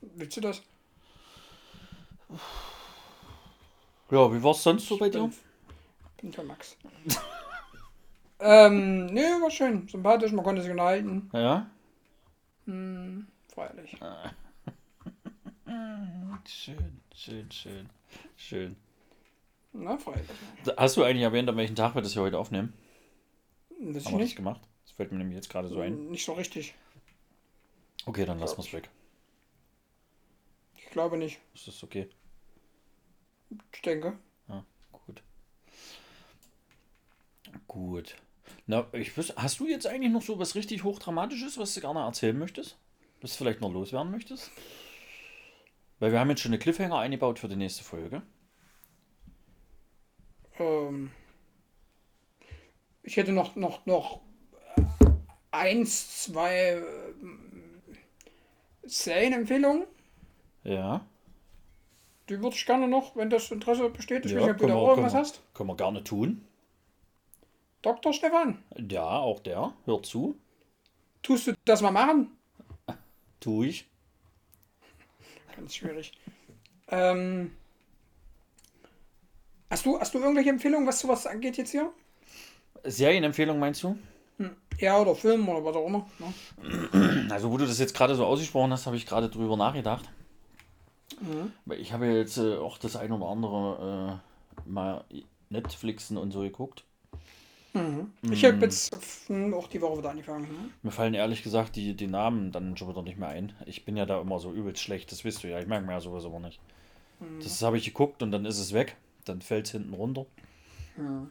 Willst 0.03 0.37
du 0.37 0.41
das? 0.41 0.63
Ja, 4.13 4.31
wie 4.31 4.43
war 4.43 4.51
es 4.51 4.63
sonst 4.63 4.87
so 4.87 4.99
bei 4.99 5.09
dir? 5.09 5.33
Bin 6.21 6.31
der 6.33 6.45
Max. 6.45 6.77
ähm, 8.41 9.07
ne, 9.07 9.23
war 9.41 9.51
schön. 9.51 9.89
Sympathisch, 9.89 10.33
man 10.33 10.45
konnte 10.45 10.61
sich 10.61 10.71
unterhalten. 10.71 11.31
Ja? 11.33 11.71
Hm, 12.67 13.27
freilich. 13.49 13.97
schön, 16.47 17.01
schön, 17.15 17.51
schön. 17.51 17.89
Schön. 18.37 18.77
Na, 19.73 19.97
freilich. 19.97 20.29
Hast 20.77 20.99
du 20.99 21.05
eigentlich 21.05 21.23
erwähnt, 21.23 21.49
an 21.49 21.57
welchem 21.57 21.75
Tag 21.75 21.95
wir 21.95 22.03
das 22.03 22.13
hier 22.13 22.21
heute 22.21 22.39
aufnehmen? 22.39 22.75
Das 23.71 24.05
Haben 24.05 24.13
wir 24.13 24.19
nicht. 24.19 24.33
das 24.33 24.37
gemacht? 24.37 24.61
Das 24.85 24.93
fällt 24.93 25.11
mir 25.11 25.19
nämlich 25.19 25.37
jetzt 25.37 25.49
gerade 25.49 25.69
so 25.69 25.81
ein. 25.81 26.11
Nicht 26.11 26.27
so 26.27 26.35
richtig. 26.35 26.75
Okay, 28.05 28.27
dann 28.27 28.39
lassen 28.41 28.59
wir 28.59 28.65
es 28.65 28.75
weg. 28.75 28.91
Ich 30.77 30.91
glaube 30.91 31.17
nicht. 31.17 31.41
Ist 31.55 31.67
das 31.67 31.83
okay? 31.83 32.11
Ich 33.73 33.83
denke. 33.83 34.19
Ja, 34.49 34.65
gut. 34.93 35.23
Gut. 37.67 38.17
Na, 38.67 38.87
ich 38.93 39.17
wüs 39.17 39.35
hast 39.37 39.61
du 39.61 39.67
jetzt 39.67 39.87
eigentlich 39.87 40.13
noch 40.13 40.23
so 40.23 40.39
was 40.39 40.55
richtig 40.55 40.85
hochdramatisches, 40.85 41.59
was 41.59 41.75
du 41.75 41.81
gerne 41.81 42.01
erzählen 42.01 42.39
möchtest? 42.39 42.77
Was 43.21 43.33
du 43.33 43.39
vielleicht 43.39 43.61
noch 43.61 43.73
loswerden 43.73 44.11
möchtest? 44.11 44.51
Weil 45.99 46.13
wir 46.13 46.21
haben 46.21 46.31
jetzt 46.31 46.41
schon 46.41 46.51
eine 46.51 46.59
Cliffhanger 46.59 46.99
eingebaut 46.99 47.39
für 47.39 47.49
die 47.49 47.57
nächste 47.57 47.85
Folge. 47.85 48.23
Ähm, 50.59 51.11
ich 53.03 53.17
hätte 53.17 53.33
noch, 53.33 53.57
noch, 53.57 53.87
noch 53.87 54.21
eins, 55.51 56.23
zwei 56.25 56.73
äh, 56.73 56.83
Serienempfehlungen. 58.85 59.87
Ja. 60.65 61.07
Die 62.33 62.41
würde 62.41 62.57
ich 62.57 62.65
gerne 62.65 62.89
noch, 62.89 63.15
wenn 63.15 63.29
das 63.29 63.51
Interesse 63.51 63.91
besteht. 63.91 64.25
Ich 64.25 64.33
ja, 64.33 64.39
weiß 64.39 64.47
nicht, 64.47 64.63
ob 64.63 64.69
du 64.69 64.69
irgendwas 64.69 65.13
hast. 65.13 65.43
Können 65.53 65.69
wir 65.69 65.77
gerne 65.77 66.03
tun. 66.03 66.43
Dr. 67.83 68.15
Stefan? 68.15 68.63
Ja, 68.89 69.05
auch 69.19 69.41
der. 69.41 69.75
Hört 69.85 70.07
zu. 70.07 70.41
Tust 71.23 71.49
du 71.49 71.53
das 71.67 71.83
mal 71.83 71.91
machen? 71.91 72.31
Tu 73.39 73.65
ich. 73.65 73.87
Ganz 75.55 75.75
schwierig. 75.75 76.13
Ähm, 76.89 77.55
hast, 79.69 79.85
du, 79.85 80.01
hast 80.01 80.15
du 80.15 80.19
irgendwelche 80.19 80.49
Empfehlungen, 80.49 80.89
was 80.89 81.01
sowas 81.01 81.27
angeht 81.27 81.59
jetzt 81.59 81.73
hier? 81.73 81.93
Serienempfehlung 82.83 83.59
meinst 83.59 83.83
du? 83.83 83.99
Hm. 84.39 84.57
Ja, 84.79 84.99
oder 84.99 85.15
Film 85.15 85.47
oder 85.51 85.63
was 85.63 85.77
auch 85.77 85.87
immer. 85.87 86.09
Ne? 86.19 87.29
Also, 87.31 87.51
wo 87.51 87.59
du 87.59 87.67
das 87.67 87.79
jetzt 87.79 87.95
gerade 87.95 88.15
so 88.15 88.25
ausgesprochen 88.25 88.73
hast, 88.73 88.87
habe 88.87 88.97
ich 88.97 89.05
gerade 89.05 89.29
drüber 89.29 89.59
nachgedacht. 89.59 90.09
Mhm. 91.21 91.53
Ich 91.73 91.93
habe 91.93 92.07
jetzt 92.07 92.39
äh, 92.39 92.57
auch 92.57 92.79
das 92.79 92.97
ein 92.97 93.13
oder 93.13 93.27
andere 93.27 94.21
äh, 94.67 94.69
mal 94.69 95.05
Netflixen 95.51 96.17
und 96.17 96.33
so 96.33 96.41
geguckt. 96.41 96.85
Mhm. 97.75 98.13
Ich 98.31 98.45
habe 98.45 98.59
jetzt 98.59 98.95
auch 99.55 99.69
die 99.69 99.81
Woche 99.81 99.99
wieder 99.99 100.11
angefangen. 100.11 100.43
Ne? 100.43 100.71
Mir 100.83 100.91
fallen 100.91 101.15
ehrlich 101.15 101.43
gesagt 101.43 101.77
die, 101.77 101.95
die 101.95 102.07
Namen 102.07 102.53
dann 102.53 102.77
schon 102.77 102.89
wieder 102.89 103.03
nicht 103.03 103.19
mehr 103.19 103.29
ein. 103.29 103.53
Ich 103.65 103.85
bin 103.85 103.97
ja 103.97 104.05
da 104.05 104.21
immer 104.21 104.39
so 104.39 104.53
übelst 104.53 104.83
schlecht, 104.83 105.11
das 105.11 105.25
wisst 105.25 105.43
du 105.43 105.49
ja. 105.49 105.59
Ich 105.59 105.67
merke 105.67 105.87
mir 105.87 105.93
ja 105.93 106.01
sowas 106.01 106.25
aber 106.25 106.41
nicht. 106.41 106.61
Mhm. 107.21 107.41
Das 107.43 107.63
habe 107.63 107.79
ich 107.79 107.85
geguckt 107.85 108.23
und 108.23 108.31
dann 108.31 108.45
ist 108.45 108.59
es 108.59 108.73
weg. 108.73 108.97
Dann 109.25 109.41
fällt 109.41 109.67
es 109.67 109.73
hinten 109.73 109.95
runter. 109.95 110.27
Mhm. 110.97 111.31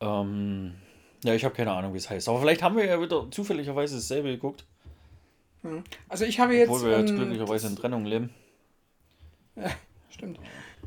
Ähm, 0.00 0.74
ja, 1.24 1.34
ich 1.34 1.44
habe 1.44 1.54
keine 1.54 1.72
Ahnung, 1.72 1.94
wie 1.94 1.98
es 1.98 2.10
heißt. 2.10 2.28
Aber 2.28 2.40
vielleicht 2.40 2.62
haben 2.62 2.76
wir 2.76 2.84
ja 2.84 3.00
wieder 3.00 3.30
zufälligerweise 3.30 3.96
dasselbe 3.96 4.28
geguckt. 4.28 4.64
Mhm. 5.64 5.82
Also 6.08 6.24
ich 6.24 6.38
habe 6.38 6.54
jetzt. 6.54 6.68
Obwohl 6.68 6.90
wir 6.90 7.00
jetzt 7.00 7.10
ähm, 7.10 7.16
glücklicherweise 7.16 7.66
in 7.66 7.76
Trennung 7.76 8.04
leben. 8.04 8.30
Ja, 9.56 9.70
stimmt. 10.10 10.38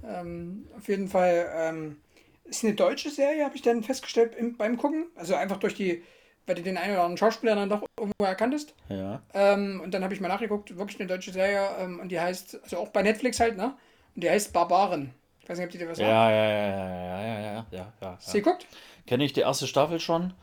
Ähm, 0.05 0.67
auf 0.77 0.87
jeden 0.87 1.07
Fall 1.07 1.49
ähm, 1.53 1.97
ist 2.45 2.63
eine 2.63 2.75
deutsche 2.75 3.09
Serie, 3.09 3.43
habe 3.43 3.55
ich 3.55 3.61
dann 3.61 3.83
festgestellt 3.83 4.35
im, 4.35 4.55
beim 4.55 4.77
Gucken. 4.77 5.07
Also 5.15 5.35
einfach 5.35 5.57
durch 5.57 5.73
die, 5.73 6.03
weil 6.45 6.55
du 6.55 6.61
den 6.61 6.77
einen 6.77 6.93
oder 6.93 7.03
anderen 7.03 7.17
Schauspieler 7.17 7.55
dann 7.55 7.69
doch 7.69 7.83
irgendwo 7.97 8.23
erkanntest. 8.23 8.73
Ja. 8.89 9.21
Ähm, 9.33 9.81
und 9.83 9.93
dann 9.93 10.03
habe 10.03 10.13
ich 10.13 10.21
mal 10.21 10.27
nachgeguckt, 10.27 10.77
wirklich 10.77 10.99
eine 10.99 11.07
deutsche 11.07 11.31
Serie 11.31 11.67
ähm, 11.79 11.99
und 11.99 12.09
die 12.09 12.19
heißt, 12.19 12.61
also 12.63 12.77
auch 12.77 12.89
bei 12.89 13.01
Netflix 13.03 13.39
halt, 13.39 13.57
ne? 13.57 13.75
Und 14.15 14.23
die 14.23 14.29
heißt 14.29 14.53
Barbaren. 14.53 15.13
Ich 15.41 15.49
weiß 15.49 15.57
nicht, 15.57 15.65
ob 15.65 15.71
die 15.71 15.77
dir 15.77 15.89
was 15.89 15.97
sagt. 15.97 16.09
Ja, 16.09 16.29
ja, 16.29 16.45
ja, 16.45 16.59
ja, 16.59 16.89
ja, 16.89 17.21
ja, 17.21 17.39
ja, 17.39 17.65
ja. 17.71 17.93
ja. 18.01 18.17
Sie 18.19 18.41
guckt? 18.41 18.67
Kenne 19.05 19.23
ich 19.23 19.33
die 19.33 19.41
erste 19.41 19.65
Staffel 19.65 19.99
schon. 19.99 20.33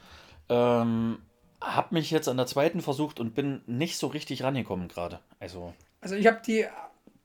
Ähm, 0.49 1.19
hab 1.65 1.93
mich 1.93 2.11
jetzt 2.11 2.29
an 2.29 2.37
der 2.37 2.47
zweiten 2.47 2.81
versucht 2.81 3.21
und 3.21 3.35
bin 3.35 3.63
nicht 3.67 3.99
so 3.99 4.07
richtig 4.09 4.43
rangekommen 4.43 4.89
gerade. 4.89 5.21
Also. 5.41 5.73
Also 6.01 6.15
ich 6.17 6.27
habe 6.27 6.41
die 6.47 6.67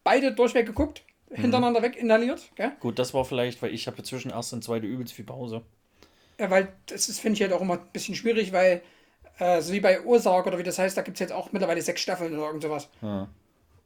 beide 0.03 0.33
durchweg 0.33 0.65
geguckt, 0.65 1.03
mhm. 1.29 1.35
hintereinander 1.35 1.79
mhm. 1.79 1.85
weg 1.85 1.95
inhaliert. 1.97 2.49
Gell? 2.55 2.71
Gut, 2.79 2.99
das 2.99 3.13
war 3.13 3.25
vielleicht, 3.25 3.61
weil 3.61 3.73
ich 3.73 3.87
habe 3.87 4.01
zwischen 4.03 4.31
erste 4.31 4.55
und 4.55 4.63
zweite 4.63 4.87
übelst 4.87 5.13
viel 5.13 5.25
Pause. 5.25 5.61
Ja, 6.39 6.49
weil 6.49 6.73
das 6.85 7.19
finde 7.19 7.35
ich 7.35 7.41
halt 7.41 7.53
auch 7.53 7.61
immer 7.61 7.75
ein 7.75 7.91
bisschen 7.91 8.15
schwierig, 8.15 8.53
weil 8.53 8.81
äh, 9.39 9.61
so 9.61 9.73
wie 9.73 9.81
bei 9.81 10.01
Ursache 10.01 10.47
oder 10.47 10.57
wie 10.57 10.63
das 10.63 10.79
heißt, 10.79 10.95
da 10.95 11.01
gibt 11.01 11.15
es 11.15 11.19
jetzt 11.19 11.33
auch 11.33 11.51
mittlerweile 11.51 11.81
sechs 11.81 12.01
Staffeln 12.01 12.33
oder 12.33 12.47
irgend 12.47 12.63
sowas. 12.63 12.89
Ja. 13.01 13.27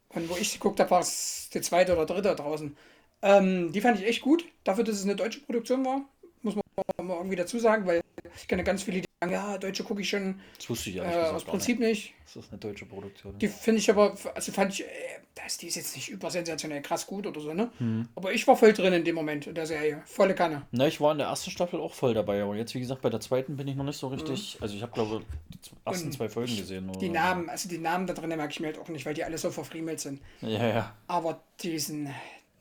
Und 0.09 0.29
wo 0.29 0.35
ich 0.35 0.53
geguckt 0.53 0.79
habe, 0.79 0.91
war 0.91 0.99
es 0.99 1.49
die 1.53 1.61
zweite 1.61 1.93
oder 1.93 2.05
dritte 2.05 2.35
draußen. 2.35 2.77
Ähm, 3.23 3.71
die 3.71 3.81
fand 3.81 3.99
ich 3.99 4.05
echt 4.05 4.21
gut, 4.21 4.45
dafür, 4.63 4.83
dass 4.83 4.95
es 4.95 5.03
eine 5.03 5.15
deutsche 5.15 5.39
Produktion 5.39 5.83
war 5.85 6.01
muss 6.43 6.55
man 6.55 7.07
mal 7.07 7.17
irgendwie 7.17 7.35
dazu 7.35 7.57
sagen, 7.57 7.85
weil 7.85 8.01
ich 8.35 8.47
kenne 8.47 8.63
ganz 8.63 8.83
viele, 8.83 9.01
die 9.01 9.07
ja, 9.31 9.57
Deutsche 9.57 9.83
gucke 9.83 10.01
ich 10.01 10.09
schon. 10.09 10.39
Das 10.57 10.69
wusste 10.69 10.89
ich 10.89 10.97
ja 10.97 11.03
äh, 11.03 11.29
aus 11.31 11.43
Prinzip 11.43 11.79
nicht. 11.79 11.89
nicht. 11.89 12.13
Das 12.25 12.45
ist 12.45 12.51
eine 12.51 12.59
deutsche 12.59 12.85
Produktion. 12.85 13.37
Die 13.37 13.47
finde 13.47 13.79
ich 13.79 13.89
aber, 13.89 14.15
also 14.33 14.51
fand 14.51 14.73
ich, 14.73 14.83
äh, 14.83 14.87
das, 15.35 15.57
die 15.57 15.67
ist 15.67 15.75
jetzt 15.75 15.95
nicht 15.95 16.09
übersensationell 16.09 16.81
krass 16.81 17.05
gut 17.05 17.27
oder 17.27 17.39
so, 17.39 17.53
ne? 17.53 17.71
Hm. 17.77 18.07
Aber 18.15 18.33
ich 18.33 18.47
war 18.47 18.55
voll 18.55 18.73
drin 18.73 18.93
in 18.93 19.03
dem 19.03 19.15
Moment 19.15 19.47
in 19.47 19.55
der 19.55 19.65
Serie. 19.65 20.01
Volle 20.05 20.35
Kanne. 20.35 20.65
Na, 20.71 20.87
ich 20.87 21.01
war 21.01 21.11
in 21.11 21.17
der 21.17 21.27
ersten 21.27 21.51
Staffel 21.51 21.79
auch 21.79 21.93
voll 21.93 22.13
dabei, 22.13 22.41
aber 22.41 22.55
jetzt, 22.55 22.73
wie 22.75 22.79
gesagt, 22.79 23.01
bei 23.01 23.09
der 23.09 23.19
zweiten 23.19 23.57
bin 23.57 23.67
ich 23.67 23.75
noch 23.75 23.83
nicht 23.83 23.97
so 23.97 24.07
richtig. 24.07 24.53
Hm. 24.53 24.63
Also 24.63 24.75
ich 24.75 24.81
habe, 24.81 24.93
glaube 24.93 25.23
die 25.53 25.69
ersten 25.85 26.07
Und 26.07 26.13
zwei 26.13 26.29
Folgen 26.29 26.55
gesehen. 26.55 26.89
Oder? 26.89 26.99
Die 26.99 27.09
Namen, 27.09 27.49
also 27.49 27.69
die 27.69 27.77
Namen 27.77 28.07
da 28.07 28.13
drin 28.13 28.29
merke 28.29 28.51
ich 28.51 28.59
mir 28.59 28.67
halt 28.67 28.79
auch 28.79 28.89
nicht, 28.89 29.05
weil 29.05 29.13
die 29.13 29.23
alle 29.23 29.37
so 29.37 29.51
verfriemelt 29.51 29.99
sind. 29.99 30.21
Ja, 30.41 30.67
ja. 30.67 30.95
Aber 31.07 31.41
diesen, 31.61 32.13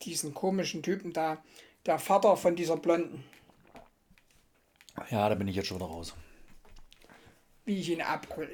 diesen 0.02 0.34
komischen 0.34 0.82
Typen 0.82 1.12
da, 1.12 1.42
der 1.86 1.98
Vater 1.98 2.36
von 2.36 2.56
dieser 2.56 2.76
Blonden. 2.76 3.24
Ja, 5.10 5.28
da 5.28 5.34
bin 5.34 5.48
ich 5.48 5.56
jetzt 5.56 5.68
schon 5.68 5.78
wieder 5.78 5.86
raus. 5.86 6.14
Wie 7.64 7.78
ich 7.78 7.90
ihn 7.90 8.02
abhole. 8.02 8.48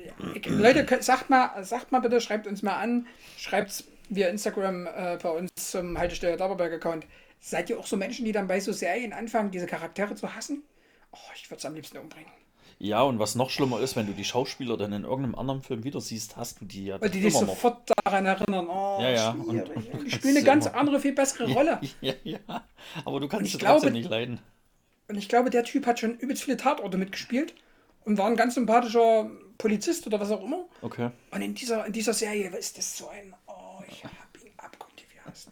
Leute, 0.47 0.87
sagt 1.03 1.31
mal, 1.31 1.64
sagt 1.64 1.92
mal 1.92 2.01
bitte, 2.01 2.21
schreibt 2.21 2.47
uns 2.47 2.62
mal 2.62 2.77
an, 2.77 3.07
schreibt 3.38 3.85
via 4.11 4.28
Instagram 4.28 4.87
äh, 4.87 5.18
bei 5.22 5.30
uns 5.30 5.51
zum 5.55 5.99
Haltestelle 5.99 6.37
Dauerberg-Account. 6.37 7.07
Seid 7.41 7.70
ihr 7.70 7.78
auch 7.78 7.87
so 7.87 7.97
Menschen, 7.97 8.24
die 8.24 8.33
dann 8.33 8.47
bei 8.47 8.61
so 8.61 8.72
Serien 8.72 9.12
anfangen, 9.12 9.51
diese 9.51 9.66
Charaktere 9.66 10.14
zu 10.14 10.35
hassen? 10.35 10.62
Oh, 11.12 11.30
ich 11.35 11.51
würde 11.51 11.59
es 11.59 11.64
am 11.64 11.74
liebsten 11.74 11.99
umbringen. 11.99 12.30
Ja, 12.80 13.03
und 13.03 13.18
was 13.18 13.35
noch 13.35 13.51
schlimmer 13.51 13.80
ist, 13.80 13.97
wenn 13.97 14.07
du 14.07 14.12
die 14.12 14.24
Schauspieler 14.24 14.76
dann 14.76 14.93
in 14.93 15.03
irgendeinem 15.03 15.35
anderen 15.35 15.62
Film 15.62 15.83
wieder 15.83 16.01
siehst, 16.01 16.37
hast 16.37 16.61
du 16.61 16.64
die 16.64 16.87
ja. 16.87 17.01
Weil 17.01 17.11
die 17.11 17.20
dich 17.20 17.35
sofort 17.35 17.89
noch. 17.89 17.97
daran 18.05 18.26
erinnern. 18.26 18.68
Oh, 18.68 18.99
ja, 19.01 19.11
ja. 19.11 19.30
Und, 19.30 19.68
und 19.68 20.05
die 20.05 20.11
spielen 20.11 20.37
eine 20.37 20.45
ganz 20.45 20.66
andere, 20.66 21.01
viel 21.01 21.12
bessere 21.12 21.53
Rolle. 21.53 21.80
Ja, 22.01 22.14
ja. 22.22 22.39
Aber 23.05 23.20
du 23.20 23.26
kannst 23.26 23.55
es 23.55 23.59
trotzdem 23.59 23.95
nicht 23.95 24.09
leiden. 24.09 24.39
Und 25.09 25.16
ich 25.16 25.28
glaube, 25.28 25.51
der 25.51 25.64
Typ 25.64 25.87
hat 25.87 25.99
schon 25.99 26.18
übelst 26.18 26.45
viele 26.45 26.57
Tatorte 26.57 26.99
mitgespielt 26.99 27.55
und 28.05 28.18
war 28.18 28.26
ein 28.26 28.36
ganz 28.36 28.55
sympathischer 28.55 29.30
Polizist 29.59 30.07
oder 30.07 30.20
was 30.20 30.30
auch 30.30 30.42
immer. 30.42 30.66
Okay. 30.82 31.11
Und 31.30 31.42
in 31.42 31.55
dieser, 31.55 31.86
in 31.86 31.92
dieser 31.92 32.14
Serie 32.14 32.49
ist 32.57 32.78
das 32.78 32.96
so 32.96 33.09
ein, 33.09 33.34
oh, 33.46 33.82
ich 33.88 34.05
hab 34.05 34.12
ihn 34.44 34.53
gehasst. 35.28 35.51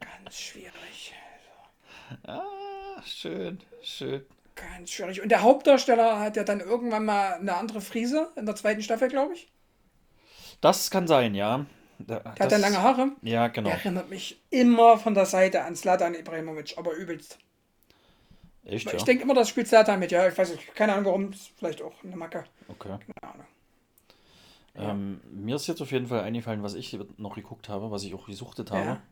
Ganz 0.00 0.36
schwierig. 0.36 1.14
So. 2.24 2.30
Ah, 2.30 3.02
schön, 3.04 3.60
schön. 3.82 4.24
Ganz 4.54 4.90
schwierig. 4.90 5.22
Und 5.22 5.30
der 5.30 5.42
Hauptdarsteller 5.42 6.20
hat 6.20 6.36
ja 6.36 6.44
dann 6.44 6.60
irgendwann 6.60 7.04
mal 7.04 7.34
eine 7.34 7.56
andere 7.56 7.80
Frise 7.80 8.30
in 8.36 8.46
der 8.46 8.56
zweiten 8.56 8.82
Staffel, 8.82 9.08
glaube 9.08 9.34
ich. 9.34 9.50
Das 10.60 10.90
kann 10.90 11.06
sein, 11.06 11.34
ja. 11.34 11.64
Der, 11.98 12.20
der 12.20 12.44
hat 12.44 12.52
dann 12.52 12.60
lange 12.60 12.82
Haare. 12.82 13.12
Ja, 13.22 13.48
genau. 13.48 13.68
Der 13.68 13.78
erinnert 13.78 14.10
mich 14.10 14.42
immer 14.50 14.98
von 14.98 15.14
der 15.14 15.26
Seite 15.26 15.62
an 15.62 15.76
Slatan 15.76 16.14
Ibrahimovic, 16.14 16.76
aber 16.76 16.92
übelst. 16.92 17.38
Echt, 18.70 18.86
ja? 18.86 18.94
Ich 18.94 19.02
denke 19.02 19.24
immer, 19.24 19.34
das 19.34 19.48
spielt 19.48 19.66
Zlatan 19.66 19.98
mit, 19.98 20.12
ja. 20.12 20.28
Ich 20.28 20.38
weiß 20.38 20.52
nicht, 20.52 20.74
keine 20.74 20.92
Ahnung 20.92 21.04
warum, 21.06 21.32
vielleicht 21.32 21.82
auch 21.82 22.04
eine 22.04 22.16
Macke. 22.16 22.44
Okay. 22.68 22.88
Keine 22.88 23.32
Ahnung. 23.34 23.46
Ähm, 24.76 25.20
mir 25.30 25.56
ist 25.56 25.66
jetzt 25.66 25.82
auf 25.82 25.90
jeden 25.90 26.06
Fall 26.06 26.20
eingefallen, 26.20 26.62
was 26.62 26.74
ich 26.74 26.96
noch 27.16 27.34
geguckt 27.34 27.68
habe, 27.68 27.90
was 27.90 28.04
ich 28.04 28.14
auch 28.14 28.26
gesuchtet 28.26 28.70
habe. 28.70 28.84
Ja. 28.84 29.02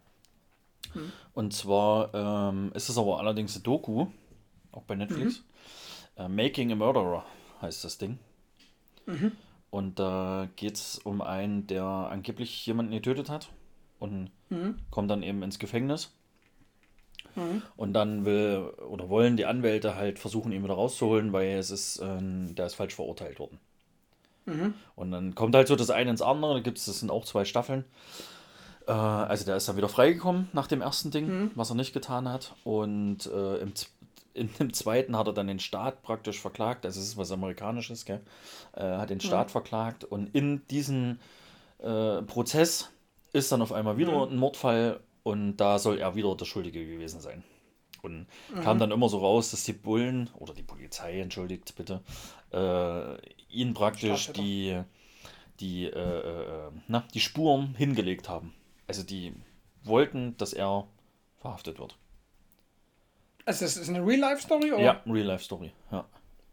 Hm. 0.92 1.12
Und 1.34 1.52
zwar 1.52 2.14
ähm, 2.14 2.70
ist 2.74 2.88
es 2.88 2.96
aber 2.96 3.18
allerdings 3.18 3.56
eine 3.56 3.64
Doku, 3.64 4.06
auch 4.70 4.82
bei 4.82 4.94
Netflix. 4.94 5.42
Mhm. 6.16 6.24
Äh, 6.24 6.28
Making 6.28 6.72
a 6.72 6.76
Murderer 6.76 7.24
heißt 7.60 7.84
das 7.84 7.98
Ding. 7.98 8.18
Mhm. 9.06 9.32
Und 9.70 9.98
da 9.98 10.48
geht 10.54 10.76
es 10.76 10.98
um 10.98 11.20
einen, 11.20 11.66
der 11.66 11.84
angeblich 11.84 12.64
jemanden 12.64 12.92
getötet 12.92 13.28
hat 13.28 13.50
und 13.98 14.30
mhm. 14.50 14.76
kommt 14.90 15.10
dann 15.10 15.24
eben 15.24 15.42
ins 15.42 15.58
Gefängnis. 15.58 16.14
Mhm. 17.38 17.62
Und 17.76 17.92
dann 17.92 18.24
will 18.24 18.70
oder 18.88 19.08
wollen 19.08 19.36
die 19.36 19.46
Anwälte 19.46 19.94
halt 19.94 20.18
versuchen, 20.18 20.52
ihn 20.52 20.64
wieder 20.64 20.74
rauszuholen, 20.74 21.32
weil 21.32 21.56
es 21.56 21.70
ist, 21.70 21.98
äh, 21.98 22.18
der 22.20 22.66
ist 22.66 22.74
falsch 22.74 22.94
verurteilt 22.94 23.38
worden. 23.38 23.58
Mhm. 24.46 24.74
Und 24.96 25.10
dann 25.10 25.34
kommt 25.34 25.54
halt 25.54 25.68
so 25.68 25.76
das 25.76 25.90
eine 25.90 26.10
ins 26.10 26.22
andere, 26.22 26.54
da 26.54 26.60
gibt 26.60 26.78
es, 26.78 26.86
das 26.86 27.00
sind 27.00 27.10
auch 27.10 27.24
zwei 27.24 27.44
Staffeln. 27.44 27.84
Äh, 28.86 28.92
also 28.92 29.44
der 29.44 29.56
ist 29.56 29.68
dann 29.68 29.76
wieder 29.76 29.88
freigekommen 29.88 30.48
nach 30.52 30.66
dem 30.66 30.80
ersten 30.80 31.10
Ding, 31.10 31.26
mhm. 31.26 31.50
was 31.54 31.70
er 31.70 31.76
nicht 31.76 31.92
getan 31.92 32.28
hat. 32.28 32.54
Und 32.64 33.26
äh, 33.26 33.58
im, 33.58 33.72
in 34.34 34.50
dem 34.58 34.72
zweiten 34.72 35.16
hat 35.16 35.26
er 35.26 35.32
dann 35.32 35.46
den 35.46 35.60
Staat 35.60 36.02
praktisch 36.02 36.40
verklagt, 36.40 36.86
also 36.86 37.00
es 37.00 37.08
ist 37.08 37.16
was 37.16 37.32
Amerikanisches, 37.32 38.04
gell? 38.04 38.20
Äh, 38.74 38.82
hat 38.82 39.10
den 39.10 39.20
Staat 39.20 39.48
mhm. 39.48 39.52
verklagt 39.52 40.04
und 40.04 40.34
in 40.34 40.66
diesem 40.68 41.18
äh, 41.78 42.22
Prozess 42.22 42.90
ist 43.32 43.52
dann 43.52 43.62
auf 43.62 43.72
einmal 43.72 43.98
wieder 43.98 44.26
mhm. 44.26 44.32
ein 44.32 44.38
Mordfall 44.38 45.00
und 45.28 45.58
da 45.58 45.78
soll 45.78 45.98
er 45.98 46.14
wieder 46.14 46.34
der 46.34 46.46
Schuldige 46.46 46.86
gewesen 46.86 47.20
sein. 47.20 47.44
Und 48.00 48.26
mhm. 48.54 48.60
kam 48.62 48.78
dann 48.78 48.90
immer 48.90 49.10
so 49.10 49.18
raus, 49.18 49.50
dass 49.50 49.62
die 49.62 49.74
Bullen, 49.74 50.30
oder 50.38 50.54
die 50.54 50.62
Polizei, 50.62 51.20
entschuldigt 51.20 51.74
bitte, 51.76 52.02
äh, 52.50 53.16
ihn 53.50 53.74
praktisch 53.74 54.32
die, 54.32 54.80
die, 55.60 55.84
äh, 55.84 56.68
äh, 56.68 56.70
na, 56.86 57.04
die 57.12 57.20
Spuren 57.20 57.74
hingelegt 57.74 58.30
haben. 58.30 58.54
Also 58.86 59.02
die 59.02 59.34
wollten, 59.82 60.34
dass 60.38 60.54
er 60.54 60.88
verhaftet 61.36 61.78
wird. 61.78 61.98
Also 63.44 63.66
das 63.66 63.76
ist 63.76 63.90
eine 63.90 64.04
Real-Life-Story? 64.06 64.82
Ja, 64.82 65.02
Real-Life-Story, 65.04 65.72
ja. 65.90 66.06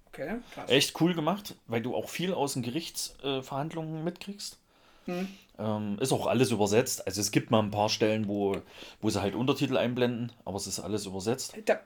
Okay, 0.07 0.39
krass. 0.53 0.69
Echt 0.69 0.99
cool 0.99 1.13
gemacht, 1.13 1.55
weil 1.67 1.81
du 1.81 1.95
auch 1.95 2.09
viel 2.09 2.33
aus 2.33 2.53
den 2.53 2.61
Gerichtsverhandlungen 2.61 4.03
mitkriegst. 4.03 4.59
Hm. 5.05 5.29
Ähm, 5.57 5.97
ist 5.99 6.11
auch 6.11 6.27
alles 6.27 6.51
übersetzt. 6.51 7.05
Also 7.05 7.21
es 7.21 7.31
gibt 7.31 7.51
mal 7.51 7.61
ein 7.61 7.71
paar 7.71 7.89
Stellen, 7.89 8.27
wo, 8.27 8.57
wo 9.01 9.09
sie 9.09 9.21
halt 9.21 9.35
Untertitel 9.35 9.77
einblenden, 9.77 10.31
aber 10.43 10.57
es 10.57 10.67
ist 10.67 10.79
alles 10.79 11.05
übersetzt. 11.05 11.55
Da, 11.65 11.79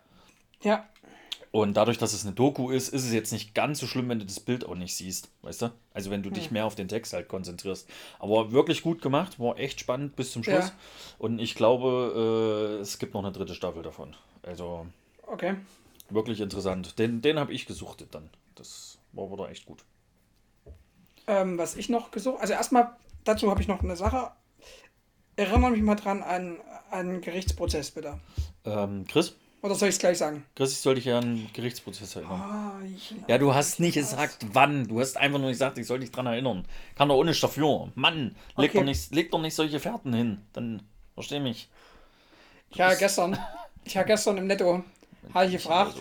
ja. 0.62 0.88
Und 1.52 1.78
dadurch, 1.78 1.98
dass 1.98 2.14
es 2.14 2.26
eine 2.26 2.36
Doku 2.36 2.70
ist, 2.70 2.90
ist 2.90 3.06
es 3.06 3.12
jetzt 3.12 3.32
nicht 3.32 3.56
ganz 3.56 3.80
so 3.80 3.88
schlimm, 3.88 4.08
wenn 4.10 4.20
du 4.20 4.26
das 4.26 4.40
Bild 4.40 4.66
auch 4.66 4.76
nicht 4.76 4.96
siehst, 4.96 5.30
weißt 5.42 5.64
du? 5.64 5.72
Also 5.94 6.12
wenn 6.12 6.22
du 6.22 6.30
hm. 6.30 6.36
dich 6.36 6.52
mehr 6.52 6.66
auf 6.66 6.76
den 6.76 6.88
Text 6.88 7.14
halt 7.14 7.28
konzentrierst. 7.28 7.90
Aber 8.20 8.52
wirklich 8.52 8.84
gut 8.84 9.02
gemacht, 9.02 9.40
war 9.40 9.58
echt 9.58 9.80
spannend 9.80 10.16
bis 10.16 10.32
zum 10.32 10.44
Schluss. 10.44 10.68
Ja. 10.68 10.74
Und 11.18 11.40
ich 11.40 11.56
glaube, 11.56 12.78
äh, 12.78 12.82
es 12.82 13.00
gibt 13.00 13.16
noch 13.16 13.24
eine 13.24 13.32
dritte 13.32 13.56
Staffel 13.56 13.82
davon. 13.82 14.16
Also 14.44 14.86
okay. 15.26 15.56
wirklich 16.10 16.40
interessant. 16.40 17.00
Den, 17.00 17.22
den 17.22 17.40
habe 17.40 17.52
ich 17.52 17.66
gesuchtet 17.66 18.14
dann. 18.14 18.30
Das 18.54 19.00
war 19.14 19.32
wieder 19.32 19.50
echt 19.50 19.66
gut. 19.66 19.84
Ähm, 21.26 21.58
was 21.58 21.76
ich 21.76 21.90
noch 21.90 22.12
gesucht, 22.12 22.42
also 22.42 22.54
erstmal 22.54 22.96
dazu 23.24 23.50
habe 23.50 23.62
ich 23.62 23.68
noch 23.68 23.84
eine 23.84 23.96
Sache. 23.96 24.32
Erinnere 25.36 25.72
mich 25.72 25.82
mal 25.82 25.96
dran 25.96 26.22
an 26.22 26.58
einen 26.92 27.22
Gerichtsprozess, 27.22 27.92
bitte. 27.92 28.20
Ähm, 28.66 29.06
Chris? 29.08 29.36
Oder 29.62 29.76
soll 29.76 29.90
ich 29.90 29.96
es 29.96 30.00
gleich 30.00 30.18
sagen? 30.18 30.46
Chris, 30.56 30.72
ich 30.72 30.80
soll 30.80 30.96
dich 30.96 31.10
an 31.10 31.24
einen 31.24 31.50
Gerichtsprozess 31.54 32.16
erinnern. 32.16 32.82
Oh, 32.82 33.22
ja, 33.28 33.38
du 33.38 33.54
hast 33.54 33.80
nicht 33.80 33.96
gesagt, 33.96 34.46
wann. 34.54 34.88
Du 34.88 35.00
hast 35.02 35.18
einfach 35.18 35.40
nur 35.40 35.50
gesagt, 35.50 35.78
ich 35.78 35.88
soll 35.88 36.00
dich 36.00 36.12
dran 36.12 36.28
erinnern. 36.28 36.66
Kann 36.96 37.10
doch 37.10 37.16
ohne 37.16 37.34
dafür. 37.34 37.92
Mann, 37.96 38.36
leg, 38.56 38.70
okay. 38.70 38.80
doch 38.80 38.86
nicht, 38.86 39.14
leg 39.14 39.32
doch 39.32 39.42
nicht 39.42 39.56
solche 39.56 39.80
Fährten 39.80 40.14
hin. 40.14 40.46
Dann 40.54 40.82
versteh 41.14 41.40
mich. 41.40 41.70
Ich 42.70 42.80
habe 42.80 42.96
gestern, 42.96 43.38
ich 43.84 43.98
habe 43.98 44.08
gestern 44.08 44.38
im 44.38 44.48
Netto, 44.48 44.84
habe 45.34 45.46
ich 45.46 45.52
gefragt, 45.52 45.96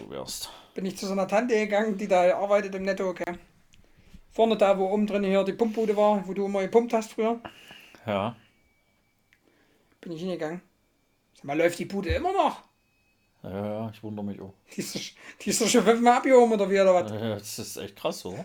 bin 0.75 0.87
ich 0.87 0.97
zu 0.97 1.07
so 1.07 1.13
einer 1.13 1.27
Tante 1.27 1.55
gegangen, 1.55 1.99
die 1.99 2.07
da 2.07 2.37
arbeitet 2.37 2.75
im 2.77 2.83
Netto, 2.83 3.09
okay. 3.09 3.39
Vorne 4.39 4.57
da, 4.57 4.79
wo 4.79 4.87
oben 4.89 5.05
drin 5.05 5.25
hier 5.25 5.43
die 5.43 5.53
Pumpbude 5.53 5.97
war, 5.97 6.25
wo 6.29 6.33
du 6.33 6.45
immer 6.47 6.63
gepumpt 6.63 6.93
hast 6.93 7.13
früher. 7.13 7.41
Ja. 8.07 8.37
Bin 10.01 10.13
ich 10.13 10.21
hingegangen. 10.21 10.61
Sag 11.35 11.43
mal, 11.43 11.59
läuft 11.59 11.77
die 11.81 11.87
Bude 11.87 12.11
immer 12.11 12.33
noch? 12.33 12.63
Ja, 13.43 13.51
ja, 13.51 13.91
ich 13.93 14.01
wundere 14.01 14.25
mich 14.25 14.41
auch. 14.41 14.55
Die 14.77 14.81
ist, 14.81 14.95
die 15.41 15.51
ist 15.51 15.61
doch 15.61 15.67
schon 15.67 15.83
fünfmal 15.83 16.19
abgehoben 16.19 16.53
oder 16.53 16.71
wie 16.71 16.81
oder 16.81 16.95
was? 16.95 17.11
Ja, 17.11 17.35
das 17.35 17.59
ist 17.59 17.79
echt 17.79 17.97
krass, 17.97 18.25
oder? 18.27 18.45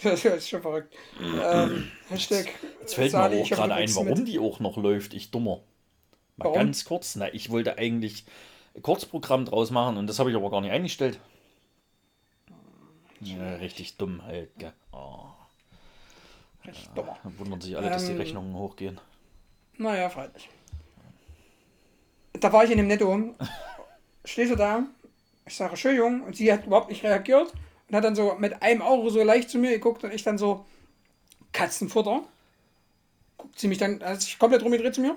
Das 0.00 0.24
ist 0.24 0.48
schon 0.48 0.62
verrückt. 0.62 0.94
ähm, 1.20 1.90
Hashtag 2.08 2.50
Jetzt 2.80 2.94
fällt 2.94 3.10
Sali, 3.10 3.34
mir 3.38 3.42
auch 3.42 3.48
gerade 3.50 3.74
ein, 3.74 3.92
warum 3.96 4.18
mit. 4.18 4.28
die 4.28 4.38
auch 4.38 4.60
noch 4.60 4.76
läuft. 4.76 5.12
Ich 5.14 5.32
dummer. 5.32 5.56
Mal 6.36 6.44
warum? 6.44 6.54
ganz 6.54 6.84
kurz. 6.84 7.16
Na, 7.16 7.34
ich 7.34 7.50
wollte 7.50 7.78
eigentlich 7.78 8.26
Kurzprogramm 8.80 9.44
draus 9.44 9.72
machen 9.72 9.96
und 9.96 10.06
das 10.06 10.20
habe 10.20 10.30
ich 10.30 10.36
aber 10.36 10.50
gar 10.52 10.60
nicht 10.60 10.70
eingestellt. 10.70 11.18
Ja, 13.20 13.54
richtig 13.56 13.96
dumm 13.96 14.22
halt, 14.24 14.50
gell. 14.58 14.72
Oh. 14.94 15.26
Richtig 16.66 16.86
ja, 16.86 16.92
dummer. 16.94 17.18
Dann 17.22 17.38
wundern 17.38 17.60
sich 17.60 17.76
alle, 17.76 17.90
dass 17.90 18.06
die 18.06 18.12
ähm, 18.12 18.18
Rechnungen 18.18 18.54
hochgehen. 18.54 19.00
Naja, 19.76 20.08
freilich. 20.08 20.48
Da 22.34 22.52
war 22.52 22.64
ich 22.64 22.70
in 22.70 22.78
dem 22.78 22.86
Netto. 22.86 23.34
Stehst 24.24 24.52
du 24.52 24.56
da? 24.56 24.84
Ich 25.46 25.56
sage, 25.56 25.76
schön, 25.76 25.96
Jung. 25.96 26.22
Und 26.22 26.36
sie 26.36 26.52
hat 26.52 26.66
überhaupt 26.66 26.88
nicht 26.88 27.04
reagiert 27.04 27.52
und 27.88 27.96
hat 27.96 28.04
dann 28.04 28.14
so 28.14 28.34
mit 28.38 28.62
einem 28.62 28.82
Auge 28.82 29.10
so 29.10 29.22
leicht 29.22 29.50
zu 29.50 29.58
mir 29.58 29.70
geguckt 29.70 30.04
und 30.04 30.12
ich 30.12 30.22
dann 30.22 30.38
so, 30.38 30.64
Katzenfutter. 31.52 32.22
Guckt 33.36 33.58
sie 33.58 33.68
mich 33.68 33.78
dann, 33.78 34.02
also 34.02 34.26
ich 34.26 34.38
komplett 34.38 34.62
rumgedreht 34.62 34.94
zu 34.94 35.00
mir. 35.00 35.16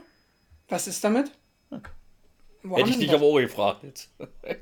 Was 0.67 0.87
ist 0.87 1.03
damit? 1.03 1.31
Hm. 1.69 1.81
Hätte 2.75 2.89
ich 2.89 2.99
dich 2.99 3.13
aber 3.13 3.25
auch 3.25 3.37
gefragt 3.37 3.83
jetzt. 3.83 4.09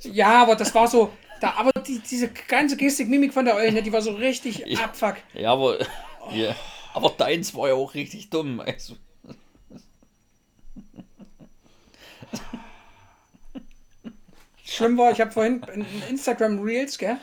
ja, 0.04 0.44
aber 0.44 0.56
das 0.56 0.74
war 0.76 0.88
so, 0.88 1.12
da, 1.42 1.54
aber 1.58 1.72
die, 1.82 2.00
diese 2.00 2.30
ganze 2.30 2.78
Gestik, 2.78 3.10
Mimik 3.10 3.34
von 3.34 3.46
der 3.46 3.56
Eulen, 3.56 3.84
die 3.84 3.92
war 3.94 4.02
so 4.02 4.12
richtig 4.12 4.64
ja, 4.66 4.86
abfuck. 4.86 5.16
Ja, 5.34 5.52
aber, 5.52 5.78
oh. 6.22 6.34
ja, 6.34 6.56
aber 6.94 7.10
deins 7.10 7.54
war 7.56 7.68
ja 7.68 7.74
auch 7.76 7.94
richtig 7.94 8.30
dumm. 8.30 8.60
Also. 8.60 8.96
Schlimm 14.76 14.98
war, 14.98 15.12
ich 15.12 15.22
habe 15.22 15.32
vorhin 15.32 15.62
in 15.74 15.86
Instagram 16.10 16.60
Reels, 16.60 16.98
gell? 16.98 17.18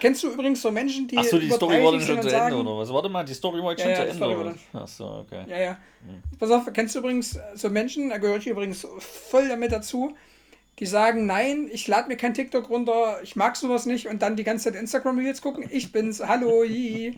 Kennst 0.00 0.22
du 0.22 0.32
übrigens 0.32 0.62
so 0.62 0.70
Menschen, 0.70 1.06
die. 1.06 1.18
Achso, 1.18 1.38
die 1.38 1.50
Story 1.50 1.82
war 1.82 1.92
dann 1.92 2.00
schon 2.00 2.22
zu 2.22 2.34
Ende, 2.34 2.56
oder 2.56 2.78
was? 2.78 2.92
Warte 2.92 3.08
mal, 3.08 3.24
die 3.24 3.34
Story 3.34 3.62
war 3.62 3.72
jetzt 3.72 3.80
ja, 3.80 3.96
schon 3.96 4.06
ja, 4.06 4.12
zu 4.14 4.24
Ende, 4.24 4.38
oder? 4.38 4.54
Achso, 4.72 5.20
okay. 5.20 5.44
Ja, 5.48 5.60
ja. 5.60 5.70
Hm. 6.06 6.22
Pass 6.38 6.50
auf, 6.50 6.72
kennst 6.72 6.94
du 6.94 7.00
übrigens 7.00 7.38
so 7.54 7.68
Menschen, 7.68 8.08
da 8.08 8.18
gehöre 8.18 8.38
ich 8.38 8.46
übrigens 8.46 8.86
voll 9.00 9.48
damit 9.48 9.72
dazu, 9.72 10.16
die 10.78 10.86
sagen, 10.86 11.26
nein, 11.26 11.68
ich 11.70 11.86
lade 11.86 12.08
mir 12.08 12.16
kein 12.16 12.34
TikTok 12.34 12.68
runter, 12.70 13.20
ich 13.22 13.36
mag 13.36 13.56
sowas 13.56 13.86
nicht 13.86 14.08
und 14.08 14.22
dann 14.22 14.36
die 14.36 14.44
ganze 14.44 14.64
Zeit 14.64 14.80
Instagram 14.80 15.18
Reels 15.18 15.42
gucken. 15.42 15.68
Ich 15.70 15.92
bin's, 15.92 16.20
hallo, 16.20 16.62
hi. 16.64 17.16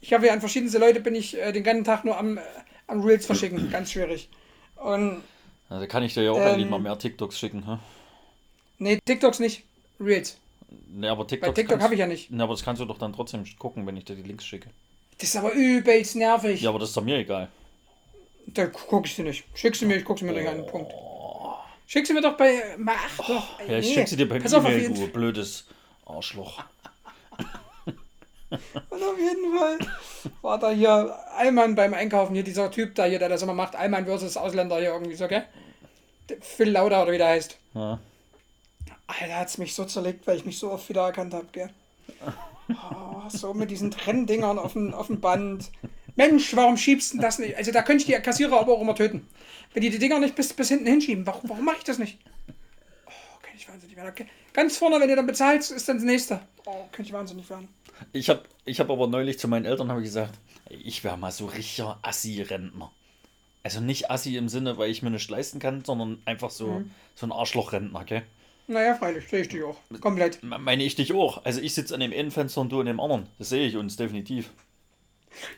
Ich 0.00 0.12
habe 0.12 0.26
ja 0.26 0.32
an 0.32 0.40
verschiedenste 0.40 0.78
Leute 0.78 1.00
bin 1.00 1.14
ich 1.14 1.36
äh, 1.36 1.52
den 1.52 1.64
ganzen 1.64 1.84
Tag 1.84 2.04
nur 2.04 2.16
am, 2.16 2.38
äh, 2.38 2.40
am 2.86 3.02
Reels 3.02 3.26
verschicken, 3.26 3.70
ganz 3.70 3.92
schwierig. 3.92 4.28
Und 4.76 5.22
ja, 5.70 5.80
da 5.80 5.86
kann 5.86 6.02
ich 6.02 6.14
dir 6.14 6.22
ja 6.22 6.30
auch 6.30 6.38
ähm, 6.38 6.58
lieber 6.58 6.78
mehr 6.78 6.98
TikToks 6.98 7.38
schicken, 7.38 7.64
hä? 7.66 7.78
Nee, 8.78 8.98
TikToks 9.04 9.40
nicht, 9.40 9.64
Reels. 9.98 10.38
Nee, 10.88 11.08
aber 11.08 11.26
TikTok. 11.26 11.54
TikTok 11.54 11.80
habe 11.80 11.94
ich 11.94 12.00
ja 12.00 12.06
nicht. 12.06 12.30
Nee, 12.30 12.42
aber 12.42 12.54
das 12.54 12.64
kannst 12.64 12.80
du 12.80 12.86
doch 12.86 12.98
dann 12.98 13.12
trotzdem 13.12 13.44
gucken, 13.58 13.86
wenn 13.86 13.96
ich 13.96 14.04
dir 14.04 14.14
die 14.14 14.22
Links 14.22 14.44
schicke. 14.44 14.70
Das 15.18 15.30
ist 15.30 15.36
aber 15.36 15.52
übelst 15.52 16.16
nervig. 16.16 16.60
Ja, 16.60 16.70
aber 16.70 16.78
das 16.78 16.90
ist 16.90 16.96
doch 16.96 17.04
mir 17.04 17.16
egal. 17.16 17.48
Da 18.46 18.66
gucke 18.66 19.06
ich 19.06 19.14
sie 19.14 19.22
nicht. 19.22 19.44
Schick 19.54 19.74
sie 19.74 19.86
mir, 19.86 19.96
ich 19.96 20.04
gucke 20.04 20.20
sie 20.20 20.26
mir 20.26 20.32
oh. 20.32 20.36
nicht 20.36 20.48
an. 20.48 20.66
Punkt. 20.66 20.92
Schick 21.86 22.06
sie 22.06 22.12
mir 22.12 22.20
doch 22.20 22.36
bei. 22.36 22.62
Mach 22.78 22.94
oh, 23.18 23.24
doch. 23.28 23.60
Ja, 23.60 23.78
ich 23.78 23.88
nee. 23.88 23.94
schick 23.94 24.08
sie 24.08 24.16
dir 24.16 24.28
per 24.28 24.44
E-Mail, 24.44 24.90
du 24.92 25.08
blödes 25.08 25.66
Arschloch. 26.04 26.62
Und 28.50 29.02
auf 29.02 29.18
jeden 29.18 29.56
Fall 29.56 29.78
war 30.42 30.58
da 30.58 30.70
hier 30.70 31.16
Allmann 31.36 31.74
beim 31.74 31.94
Einkaufen, 31.94 32.34
hier 32.34 32.44
dieser 32.44 32.70
Typ 32.70 32.94
da 32.94 33.04
hier, 33.04 33.18
der 33.18 33.28
das 33.28 33.42
immer 33.42 33.54
macht, 33.54 33.74
Allmann 33.74 34.06
versus 34.06 34.36
Ausländer 34.36 34.78
hier 34.78 34.92
irgendwie 34.92 35.16
so, 35.16 35.26
gell? 35.28 35.44
Phil 36.40 36.70
Lauder 36.70 37.02
oder 37.02 37.12
wie 37.12 37.18
der 37.18 37.28
heißt. 37.28 37.56
Ja. 37.74 38.00
Alter, 39.06 39.36
hat 39.36 39.48
es 39.48 39.58
mich 39.58 39.74
so 39.74 39.84
zerlegt, 39.84 40.26
weil 40.26 40.36
ich 40.36 40.44
mich 40.44 40.58
so 40.58 40.72
oft 40.72 40.88
wieder 40.88 41.02
erkannt 41.02 41.34
habe, 41.34 41.46
gell? 41.52 41.70
Oh, 42.68 43.22
so 43.28 43.54
mit 43.54 43.70
diesen 43.70 43.92
Trenndingern 43.92 44.58
auf 44.58 44.72
dem, 44.72 44.92
auf 44.92 45.06
dem 45.06 45.20
Band. 45.20 45.70
Mensch, 46.16 46.56
warum 46.56 46.76
schiebst 46.76 47.14
du 47.14 47.18
das 47.18 47.38
nicht? 47.38 47.56
Also 47.56 47.72
da 47.72 47.82
könnte 47.82 48.02
ich 48.02 48.06
die 48.06 48.20
Kassierer 48.20 48.58
aber 48.58 48.72
auch 48.72 48.80
immer 48.80 48.94
töten. 48.94 49.26
Wenn 49.74 49.82
die 49.82 49.90
die 49.90 49.98
Dinger 49.98 50.18
nicht 50.18 50.34
bis, 50.34 50.52
bis 50.52 50.68
hinten 50.68 50.86
hinschieben, 50.86 51.26
warum, 51.26 51.50
warum 51.50 51.64
mache 51.64 51.76
ich 51.78 51.84
das 51.84 51.98
nicht? 51.98 52.18
Oh, 53.06 53.10
könnte 53.42 53.58
ich 53.58 53.68
wahnsinnig 53.68 53.96
werden. 53.96 54.08
Okay. 54.08 54.26
Ganz 54.54 54.78
vorne, 54.78 54.98
wenn 54.98 55.10
ihr 55.10 55.16
dann 55.16 55.26
bezahlt, 55.26 55.70
ist 55.70 55.88
dann 55.88 55.98
das 55.98 56.04
nächste. 56.04 56.40
Oh, 56.64 56.84
könnte 56.90 57.10
ich 57.10 57.12
wahnsinnig 57.12 57.48
werden. 57.50 57.68
Ich 58.12 58.30
habe 58.30 58.42
ich 58.64 58.80
hab 58.80 58.90
aber 58.90 59.06
neulich 59.06 59.38
zu 59.38 59.48
meinen 59.48 59.66
Eltern 59.66 59.90
ich 59.98 60.04
gesagt, 60.04 60.34
ich 60.70 61.04
wäre 61.04 61.18
mal 61.18 61.30
so 61.32 61.46
richtiger 61.46 61.98
Assi-Rentner. 62.02 62.90
Also 63.62 63.80
nicht 63.80 64.10
Assi 64.10 64.36
im 64.36 64.48
Sinne, 64.48 64.78
weil 64.78 64.90
ich 64.90 65.02
mir 65.02 65.10
nicht 65.10 65.28
leisten 65.28 65.58
kann, 65.58 65.84
sondern 65.84 66.22
einfach 66.24 66.50
so, 66.50 66.68
mhm. 66.68 66.90
so 67.14 67.26
ein 67.26 67.32
Arschloch-Rentner, 67.32 68.04
gell? 68.04 68.22
Naja, 68.68 68.94
freilich, 68.94 69.28
sehe 69.28 69.42
ich 69.42 69.48
dich 69.48 69.62
auch. 69.62 69.76
Komplett. 70.00 70.42
Meine 70.42 70.82
ich 70.82 70.94
dich 70.96 71.12
auch. 71.12 71.44
Also 71.44 71.60
ich 71.60 71.74
sitze 71.74 71.94
an 71.94 72.00
dem 72.00 72.12
einen 72.12 72.30
Fenster 72.30 72.60
und 72.60 72.72
du 72.72 72.80
an 72.80 72.86
dem 72.86 72.98
anderen. 72.98 73.26
Das 73.38 73.50
sehe 73.50 73.66
ich 73.66 73.76
uns 73.76 73.96
definitiv. 73.96 74.50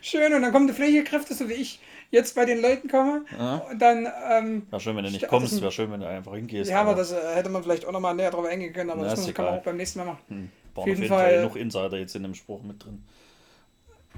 Schön, 0.01 0.33
und 0.33 0.41
dann 0.41 0.51
kommen 0.51 0.67
die 0.67 0.73
Pflegekräfte, 0.73 1.33
so 1.33 1.49
wie 1.49 1.53
ich 1.53 1.79
jetzt 2.11 2.35
bei 2.35 2.45
den 2.45 2.61
Leuten 2.61 2.87
komme. 2.87 3.25
Ja. 3.37 3.57
Und 3.69 3.79
dann. 3.79 4.07
Ähm, 4.29 4.67
wäre 4.69 4.79
schön, 4.79 4.95
wenn 4.95 5.03
du 5.03 5.11
nicht 5.11 5.27
kommst, 5.27 5.61
wäre 5.61 5.71
schön, 5.71 5.91
wenn 5.91 6.01
du 6.01 6.07
einfach 6.07 6.33
hingehst. 6.33 6.69
Ja, 6.69 6.81
aber, 6.81 6.95
das 6.95 7.11
äh, 7.11 7.35
hätte 7.35 7.49
man 7.49 7.63
vielleicht 7.63 7.85
auch 7.85 7.91
nochmal 7.91 8.15
näher 8.15 8.31
drauf 8.31 8.45
eingehen 8.45 8.73
können, 8.73 8.89
aber 8.89 9.01
Na, 9.01 9.09
das 9.09 9.33
kann 9.33 9.45
man 9.45 9.55
auch 9.55 9.63
beim 9.63 9.77
nächsten 9.77 9.99
Mal 9.99 10.05
machen. 10.05 10.21
Hm. 10.27 10.51
War 10.75 10.83
auf 10.83 10.87
jeden 10.87 11.03
Fall, 11.05 11.29
Fall 11.29 11.43
noch 11.43 11.55
Insider 11.55 11.97
jetzt 11.97 12.15
in 12.15 12.23
dem 12.23 12.35
Spruch 12.35 12.63
mit 12.63 12.83
drin. 12.83 13.03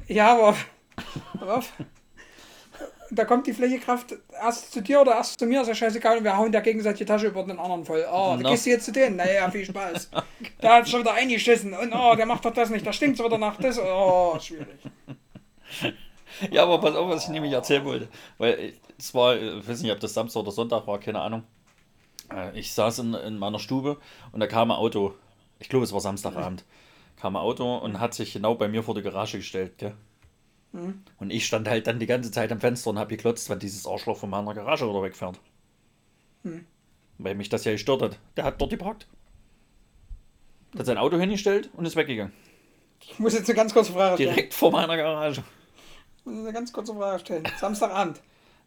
Ja, 0.07 0.34
aber. 0.34 0.55
drauf. 1.39 1.74
da 3.12 3.26
kommt 3.26 3.45
die 3.45 3.53
Pflegekraft 3.53 4.16
erst 4.41 4.72
zu 4.72 4.82
dir 4.82 5.01
oder 5.01 5.14
erst 5.16 5.38
zu 5.38 5.45
mir, 5.45 5.62
ist 5.62 5.68
ja 5.68 5.76
scheißegal, 5.76 6.18
und 6.18 6.24
wir 6.24 6.36
hauen 6.36 6.51
der 6.51 6.62
gegenseitig 6.62 6.99
die 6.99 7.05
Tasche 7.05 7.28
über 7.28 7.43
den 7.43 7.59
anderen 7.59 7.84
voll. 7.84 8.05
Oh, 8.12 8.38
no. 8.39 8.49
gehst 8.49 8.66
du 8.66 8.70
jetzt 8.70 8.86
zu 8.86 8.91
denen? 8.91 9.18
Naja, 9.18 9.49
viel 9.51 9.66
Spaß. 9.66 10.09
okay. 10.14 10.51
Der 10.62 10.74
hat 10.76 10.89
schon 10.89 11.01
wieder 11.01 11.14
eingeschissen 11.14 11.74
und 11.74 11.93
oh, 11.93 12.16
der 12.16 12.26
macht 12.26 12.45
doch 12.45 12.53
das 12.53 12.70
nicht, 12.70 12.88
da 12.88 12.93
stinkt 12.93 13.20
es 13.20 13.26
wieder 13.26 13.38
nach 13.38 13.57
das. 13.57 13.78
Oh, 13.78 14.38
schwierig. 14.39 14.68
Ja, 16.49 16.63
aber 16.63 16.80
pass 16.80 16.95
auf, 16.95 17.09
was 17.09 17.26
ich 17.26 17.30
nämlich 17.30 17.51
erzählen 17.51 17.84
wollte. 17.84 18.07
Weil 18.38 18.74
es 18.97 19.13
war, 19.13 19.36
ich 19.36 19.67
weiß 19.67 19.82
nicht, 19.82 19.91
ob 19.91 19.99
das 19.99 20.13
Samstag 20.13 20.41
oder 20.41 20.51
Sonntag 20.51 20.88
war, 20.88 20.99
keine 20.99 21.19
Ahnung. 21.22 21.43
Äh, 22.34 22.57
ich 22.57 22.74
saß 22.74 22.99
in, 22.99 23.13
in 23.13 23.38
meiner 23.38 23.59
Stube 23.59 23.97
und 24.32 24.39
da 24.39 24.47
kam 24.47 24.72
ein 24.72 24.78
Auto. 24.78 25.13
Ich 25.59 25.69
glaube, 25.69 25.86
es 25.86 25.93
war 25.93 26.01
Samstagabend. 26.01 26.63
Kam 27.17 27.36
ein 27.36 27.41
Auto 27.41 27.78
und 27.78 27.99
hat 27.99 28.13
sich 28.13 28.34
genau 28.34 28.55
bei 28.55 28.67
mir 28.67 28.84
vor 28.84 28.95
die 28.95 29.01
Garage 29.01 29.38
gestellt, 29.38 29.78
gell? 29.78 29.93
Mhm. 30.72 31.03
Und 31.19 31.32
ich 31.32 31.45
stand 31.45 31.67
halt 31.67 31.88
dann 31.88 31.99
die 31.99 32.07
ganze 32.07 32.32
Zeit 32.32 32.51
am 32.51 32.59
Fenster 32.59 32.89
und 32.89 32.97
habe 32.97 33.09
geklotzt, 33.09 33.49
wenn 33.49 33.59
dieses 33.59 33.86
Arschloch 33.86 34.17
von 34.17 34.30
meiner 34.30 34.53
Garage 34.53 34.89
oder 34.89 35.03
wegfährt. 35.03 35.39
Mhm. 36.43 36.65
Weil 37.17 37.36
mich 37.36 37.49
das 37.49 37.65
ja 37.65 37.74
gestört 37.74 38.01
hat. 38.01 38.19
Der 38.38 38.45
hat 38.45 38.59
dort 38.59 38.72
geparkt. 38.72 39.07
Hat 40.78 40.86
sein 40.86 40.97
Auto 40.97 41.17
hingestellt 41.17 41.69
und 41.74 41.86
ist 41.86 41.95
weggegangen. 41.95 42.34
Ich 43.01 43.19
muss 43.19 43.34
jetzt 43.34 43.49
eine 43.49 43.55
ganz 43.57 43.74
kurze 43.74 43.91
Frage 43.91 44.15
stellen. 44.15 44.34
Direkt 44.34 44.53
vor 44.53 44.72
meiner 44.72 44.95
Garage. 44.95 45.43
Ich 46.24 46.32
muss 46.32 46.39
eine 46.45 46.53
ganz 46.53 46.72
kurze 46.72 46.93
Frage 46.93 47.19
stellen. 47.19 47.43
Samstagabend. 47.59 48.22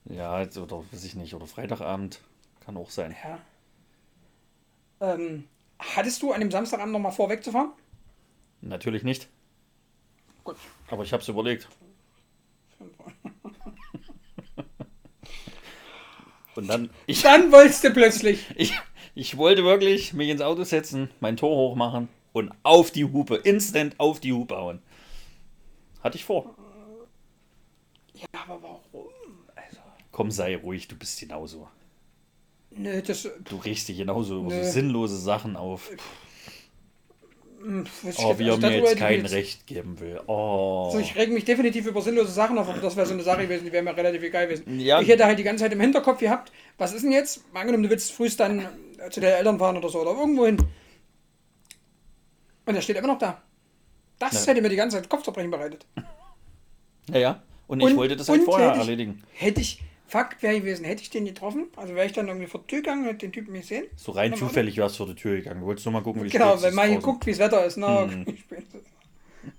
ja, 0.07 0.43
oder 0.43 0.85
weiß 0.91 1.05
ich 1.05 1.15
nicht, 1.15 1.35
oder 1.35 1.47
Freitagabend. 1.47 2.21
Kann 2.65 2.77
auch 2.77 2.91
sein. 2.91 3.15
Ja. 3.23 3.39
Ähm, 5.01 5.49
hattest 5.79 6.23
du 6.23 6.33
an 6.33 6.41
dem 6.41 6.51
Samstagabend 6.51 6.93
nochmal 6.93 7.13
vor, 7.13 7.29
wegzufahren? 7.29 7.71
Natürlich 8.61 9.03
nicht. 9.05 9.29
Gut. 10.43 10.57
Aber 10.91 11.05
ich 11.05 11.13
habe 11.13 11.23
es 11.23 11.29
überlegt. 11.29 11.69
Und 16.57 16.69
dann. 16.69 16.91
Ich, 17.07 17.23
dann 17.23 17.53
wolltest 17.53 17.85
du 17.85 17.91
plötzlich. 17.93 18.47
Ich, 18.57 18.73
ich 19.15 19.37
wollte 19.37 19.65
wirklich 19.65 20.13
mich 20.13 20.29
ins 20.29 20.41
Auto 20.41 20.65
setzen, 20.65 21.11
mein 21.21 21.37
Tor 21.37 21.57
hochmachen 21.57 22.09
und 22.33 22.53
auf 22.63 22.91
die 22.91 23.05
Hupe, 23.05 23.37
instant 23.37 23.99
auf 23.99 24.21
die 24.21 24.33
Hupe 24.33 24.57
hauen. 24.57 24.83
Hatte 26.03 26.17
ich 26.17 26.25
vor. 26.25 26.55
Ja, 28.15 28.27
aber 28.33 28.63
warum? 28.63 29.11
Also. 29.55 29.79
Komm, 30.13 30.31
sei 30.31 30.57
ruhig, 30.57 30.89
du 30.89 30.97
bist 30.97 31.19
genauso. 31.21 31.69
Nö, 32.71 33.03
das. 33.03 33.29
Du 33.45 33.57
regst 33.57 33.89
dich 33.89 33.99
genauso 33.99 34.41
über 34.41 34.51
so 34.51 34.71
sinnlose 34.71 35.19
Sachen 35.19 35.57
auf. 35.57 35.91
Oh, 38.19 38.39
wie 38.39 38.49
er 38.49 38.59
mir 38.59 38.79
jetzt 38.79 38.97
kein 38.97 39.23
jetzt... 39.23 39.33
Recht 39.33 39.67
geben 39.67 39.99
will. 39.99 40.21
Oh. 40.27 40.85
Also 40.87 40.99
ich 40.99 41.17
reg 41.17 41.33
mich 41.33 41.47
definitiv 41.47 41.87
über 41.87 42.03
sinnlose 42.03 42.31
Sachen 42.31 42.59
auf, 42.59 42.69
aber 42.69 42.81
das 42.81 42.95
wäre 42.95 43.07
so 43.07 43.15
eine 43.15 43.23
Sache 43.23 43.43
gewesen, 43.43 43.65
die 43.65 43.73
wäre 43.73 43.83
mir 43.83 43.97
relativ 43.97 44.23
egal 44.23 44.47
gewesen. 44.47 44.79
Ja. 44.79 45.01
Ich 45.01 45.09
hätte 45.09 45.25
halt 45.25 45.39
die 45.39 45.45
ganze 45.45 45.65
Zeit 45.65 45.73
im 45.73 45.81
Hinterkopf 45.81 46.19
gehabt, 46.19 46.53
was 46.77 46.93
ist 46.93 47.05
denn 47.05 47.13
jetzt? 47.13 47.43
Angenommen, 47.55 47.85
du 47.85 47.91
willst 47.91 48.13
frühst 48.13 48.39
dann 48.39 48.59
äh, 48.99 49.09
zu 49.11 49.21
deinen 49.21 49.35
Eltern 49.35 49.59
fahren 49.59 49.79
oder 49.79 49.89
so 49.89 50.01
oder 50.01 50.11
irgendwo 50.11 50.45
hin. 50.45 50.59
Und 52.67 52.75
er 52.75 52.83
steht 52.83 52.97
immer 52.97 53.09
noch 53.09 53.19
da. 53.19 53.43
Das 54.19 54.45
ja. 54.45 54.53
hätte 54.53 54.61
mir 54.61 54.69
die 54.69 54.77
ganze 54.77 54.99
Zeit 54.99 55.09
Kopfzerbrechen 55.09 55.51
bereitet. 55.51 55.87
Ja, 57.11 57.19
ja. 57.19 57.43
Und 57.67 57.81
ich 57.81 57.87
und, 57.87 57.97
wollte 57.97 58.17
das 58.17 58.29
halt 58.29 58.43
vorher 58.43 58.71
hätte 58.71 58.81
ich, 58.81 58.89
erledigen. 58.89 59.23
Hätte 59.33 59.61
ich, 59.61 59.81
Fakt 60.07 60.43
wäre 60.43 60.61
gewesen, 60.61 60.85
hätte 60.85 61.03
ich 61.03 61.11
den 61.11 61.25
getroffen, 61.25 61.69
also 61.77 61.95
wäre 61.95 62.07
ich 62.07 62.13
dann 62.13 62.29
irgendwie 62.29 62.47
vor 62.47 62.61
die 62.61 62.67
Tür 62.69 62.79
gegangen, 62.83 63.05
hätte 63.05 63.19
den 63.19 63.33
Typen 63.33 63.55
gesehen. 63.55 63.87
So 63.97 64.13
rein 64.13 64.35
zufällig 64.37 64.77
wärst 64.77 64.97
du 64.97 65.05
vor 65.05 65.15
die 65.15 65.21
Tür 65.21 65.37
gegangen. 65.37 65.61
Du 65.61 65.67
wolltest 65.67 65.87
nur 65.87 65.93
mal 65.93 66.03
gucken, 66.03 66.23
wie 66.23 66.27
es 66.27 66.33
Genau, 66.33 66.61
weil 66.61 66.73
mal 66.73 66.89
geguckt, 66.89 67.27
wie 67.27 67.31
das 67.31 67.41
Wetter 67.41 67.65
ist. 67.65 67.77
Na, 67.79 68.05
hm. 68.05 68.27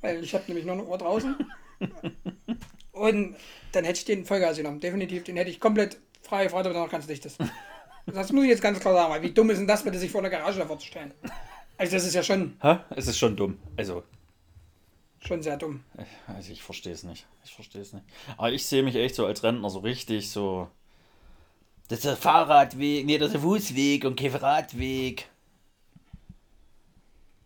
weil 0.01 0.23
ich 0.23 0.33
habe 0.33 0.43
nämlich 0.47 0.65
noch 0.65 0.73
eine 0.73 0.83
Uhr 0.83 0.97
draußen. 0.97 1.35
Und 2.91 3.35
dann 3.73 3.83
hätte 3.83 3.99
ich 3.99 4.05
den 4.05 4.23
Vollgas 4.23 4.57
genommen, 4.57 4.79
definitiv. 4.79 5.23
Den 5.23 5.35
hätte 5.35 5.49
ich 5.49 5.59
komplett 5.59 5.97
frei 6.21 6.45
gefragt, 6.45 6.65
aber 6.65 6.73
danach 6.73 6.91
ganz 6.91 7.07
dicht 7.07 7.25
ist. 7.25 7.37
Das 8.05 8.31
muss 8.31 8.43
ich 8.43 8.49
jetzt 8.49 8.61
ganz 8.61 8.79
klar 8.79 8.93
sagen, 8.93 9.11
weil 9.11 9.23
wie 9.23 9.31
dumm 9.31 9.49
ist 9.49 9.57
denn 9.57 9.67
das, 9.67 9.83
bitte 9.83 9.97
sich 9.97 10.11
vor 10.11 10.21
der 10.21 10.31
Garage 10.31 10.59
davor 10.59 10.77
zu 10.79 10.85
stellen? 10.85 11.11
Also 11.77 11.93
das 11.93 12.05
ist 12.05 12.13
ja 12.13 12.23
schon... 12.23 12.55
Hä? 12.61 12.77
Es 12.91 13.07
ist 13.07 13.17
schon 13.17 13.35
dumm. 13.35 13.57
Also 13.75 14.03
Schon 15.25 15.41
sehr 15.41 15.57
dumm. 15.57 15.83
Also 16.27 16.51
ich 16.51 16.61
verstehe 16.61 16.93
es 16.93 17.03
nicht. 17.03 17.25
Ich 17.43 17.55
verstehe 17.55 17.81
es 17.81 17.93
nicht. 17.93 18.05
Aber 18.37 18.51
ich 18.51 18.65
sehe 18.65 18.83
mich 18.83 18.95
echt 18.95 19.15
so 19.15 19.25
als 19.25 19.41
Rentner 19.43 19.69
so 19.71 19.79
richtig 19.79 20.29
so. 20.29 20.69
Das 21.87 21.99
ist 21.99 22.05
der 22.05 22.17
Fahrradweg, 22.17 23.05
nee, 23.05 23.17
das 23.17 23.27
ist 23.27 23.33
der 23.33 23.41
Fußweg 23.41 24.05
und 24.05 24.19
kein 24.19 24.35
Radweg. 24.35 25.27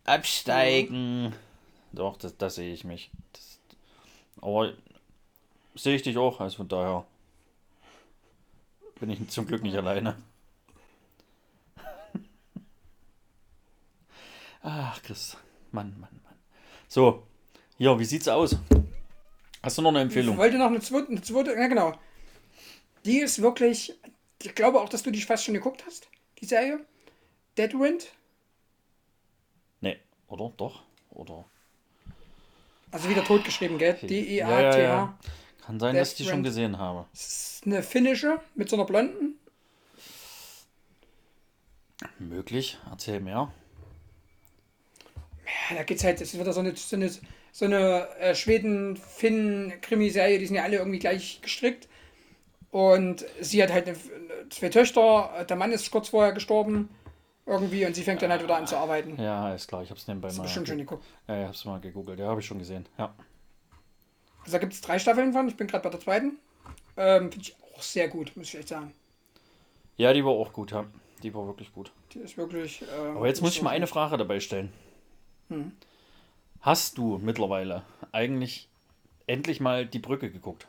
Absteigen. 0.04 1.24
Mhm. 1.24 1.32
Doch, 1.92 2.16
das, 2.16 2.36
das 2.36 2.54
sehe 2.56 2.72
ich 2.72 2.84
mich. 2.84 3.10
Das, 3.32 3.60
aber 4.40 4.74
sehe 5.74 5.96
ich 5.96 6.02
dich 6.02 6.16
auch, 6.18 6.40
also 6.40 6.58
von 6.58 6.68
daher 6.68 7.06
bin 8.98 9.10
ich 9.10 9.28
zum 9.28 9.46
Glück 9.46 9.62
nicht 9.62 9.76
alleine. 9.76 10.16
Ach, 14.62 15.02
Chris. 15.02 15.36
Mann, 15.72 15.98
Mann, 15.98 16.20
Mann. 16.24 16.34
So, 16.88 17.26
ja, 17.80 17.98
wie 17.98 18.04
sieht's 18.04 18.28
aus? 18.28 18.56
Hast 19.62 19.78
du 19.78 19.82
noch 19.82 19.88
eine 19.88 20.02
Empfehlung? 20.02 20.34
Ich 20.34 20.38
wollte 20.38 20.58
noch 20.58 20.66
eine 20.66 20.80
zweite, 20.80 21.08
eine 21.08 21.22
zweite, 21.22 21.52
ja 21.52 21.66
genau. 21.66 21.98
Die 23.06 23.20
ist 23.20 23.40
wirklich, 23.40 23.98
ich 24.42 24.54
glaube 24.54 24.82
auch, 24.82 24.90
dass 24.90 25.02
du 25.02 25.10
die 25.10 25.22
fast 25.22 25.44
schon 25.44 25.54
geguckt 25.54 25.84
hast, 25.86 26.10
die 26.40 26.44
Serie. 26.44 26.84
Deadwind? 27.56 28.08
Nee, 29.80 29.98
oder? 30.28 30.52
Doch? 30.58 30.82
Oder? 31.08 31.46
Also 32.90 33.08
wieder 33.08 33.24
totgeschrieben, 33.24 33.78
gell? 33.78 33.94
D-E-A-T-H. 33.94 34.60
Ja, 34.60 34.76
ja, 34.76 34.78
ja. 34.78 35.18
Kann 35.64 35.80
sein, 35.80 35.94
Death 35.94 36.02
dass 36.02 36.10
ich 36.12 36.16
die 36.18 36.24
schon 36.24 36.42
gesehen 36.42 36.76
habe. 36.76 37.06
Das 37.12 37.26
ist 37.26 37.66
eine 37.66 37.82
finnische 37.82 38.42
mit 38.56 38.68
so 38.68 38.76
einer 38.76 38.84
blonden. 38.84 39.38
Möglich, 42.18 42.78
erzähl 42.90 43.20
mehr. 43.20 43.50
Ja, 45.70 45.76
da 45.76 45.82
geht's 45.82 46.04
halt, 46.04 46.20
das 46.20 46.34
ist 46.34 46.38
wieder 46.38 46.52
so 46.52 46.60
eine, 46.60 46.76
so 46.76 46.96
eine 46.96 47.10
so 47.52 47.64
eine 47.64 48.08
äh, 48.18 48.34
Schweden-Finn-Krimiserie, 48.34 50.38
die 50.38 50.46
sind 50.46 50.56
ja 50.56 50.64
alle 50.64 50.78
irgendwie 50.78 50.98
gleich 50.98 51.40
gestrickt. 51.42 51.88
Und 52.70 53.24
sie 53.40 53.62
hat 53.62 53.72
halt 53.72 53.88
eine, 53.88 53.96
zwei 54.50 54.68
Töchter, 54.68 55.44
der 55.48 55.56
Mann 55.56 55.72
ist 55.72 55.90
kurz 55.90 56.10
vorher 56.10 56.32
gestorben 56.32 56.88
irgendwie 57.46 57.84
und 57.84 57.96
sie 57.96 58.02
fängt 58.02 58.22
dann 58.22 58.30
halt 58.30 58.42
wieder 58.42 58.56
an 58.56 58.66
zu 58.66 58.76
arbeiten. 58.76 59.20
Ja, 59.20 59.52
ist 59.52 59.66
klar, 59.66 59.82
ich 59.82 59.90
hab's 59.90 60.06
nebenbei 60.06 60.32
mal. 60.32 60.44
bestimmt 60.44 60.68
schon 60.68 60.78
geguckt. 60.78 61.04
Ja, 61.26 61.42
ich 61.42 61.48
hab's 61.48 61.64
mal 61.64 61.80
gegoogelt, 61.80 62.20
ja, 62.20 62.28
habe 62.28 62.40
ich 62.40 62.46
schon 62.46 62.60
gesehen, 62.60 62.86
ja. 62.96 63.12
Also 64.40 64.52
da 64.52 64.58
gibt 64.58 64.72
es 64.72 64.80
drei 64.80 65.00
Staffeln 65.00 65.32
von, 65.32 65.48
ich 65.48 65.56
bin 65.56 65.66
gerade 65.66 65.82
bei 65.82 65.90
der 65.90 66.00
zweiten. 66.00 66.38
Ähm, 66.96 67.32
Finde 67.32 67.46
ich 67.46 67.56
auch 67.76 67.82
sehr 67.82 68.08
gut, 68.08 68.36
muss 68.36 68.48
ich 68.48 68.58
echt 68.58 68.68
sagen. 68.68 68.92
Ja, 69.96 70.12
die 70.12 70.24
war 70.24 70.32
auch 70.32 70.52
gut, 70.52 70.70
ja. 70.70 70.84
Die 71.22 71.34
war 71.34 71.46
wirklich 71.46 71.72
gut. 71.72 71.92
Die 72.12 72.20
ist 72.20 72.38
wirklich. 72.38 72.82
Äh, 72.82 73.16
Aber 73.16 73.26
jetzt 73.26 73.42
muss 73.42 73.54
ich 73.54 73.62
mal 73.62 73.70
eine 73.70 73.86
Frage 73.86 74.16
dabei 74.16 74.40
stellen. 74.40 74.72
Hm. 75.48 75.72
Hast 76.60 76.98
du 76.98 77.18
mittlerweile 77.18 77.82
eigentlich 78.12 78.68
endlich 79.26 79.60
mal 79.60 79.86
die 79.86 79.98
Brücke 79.98 80.30
geguckt? 80.30 80.66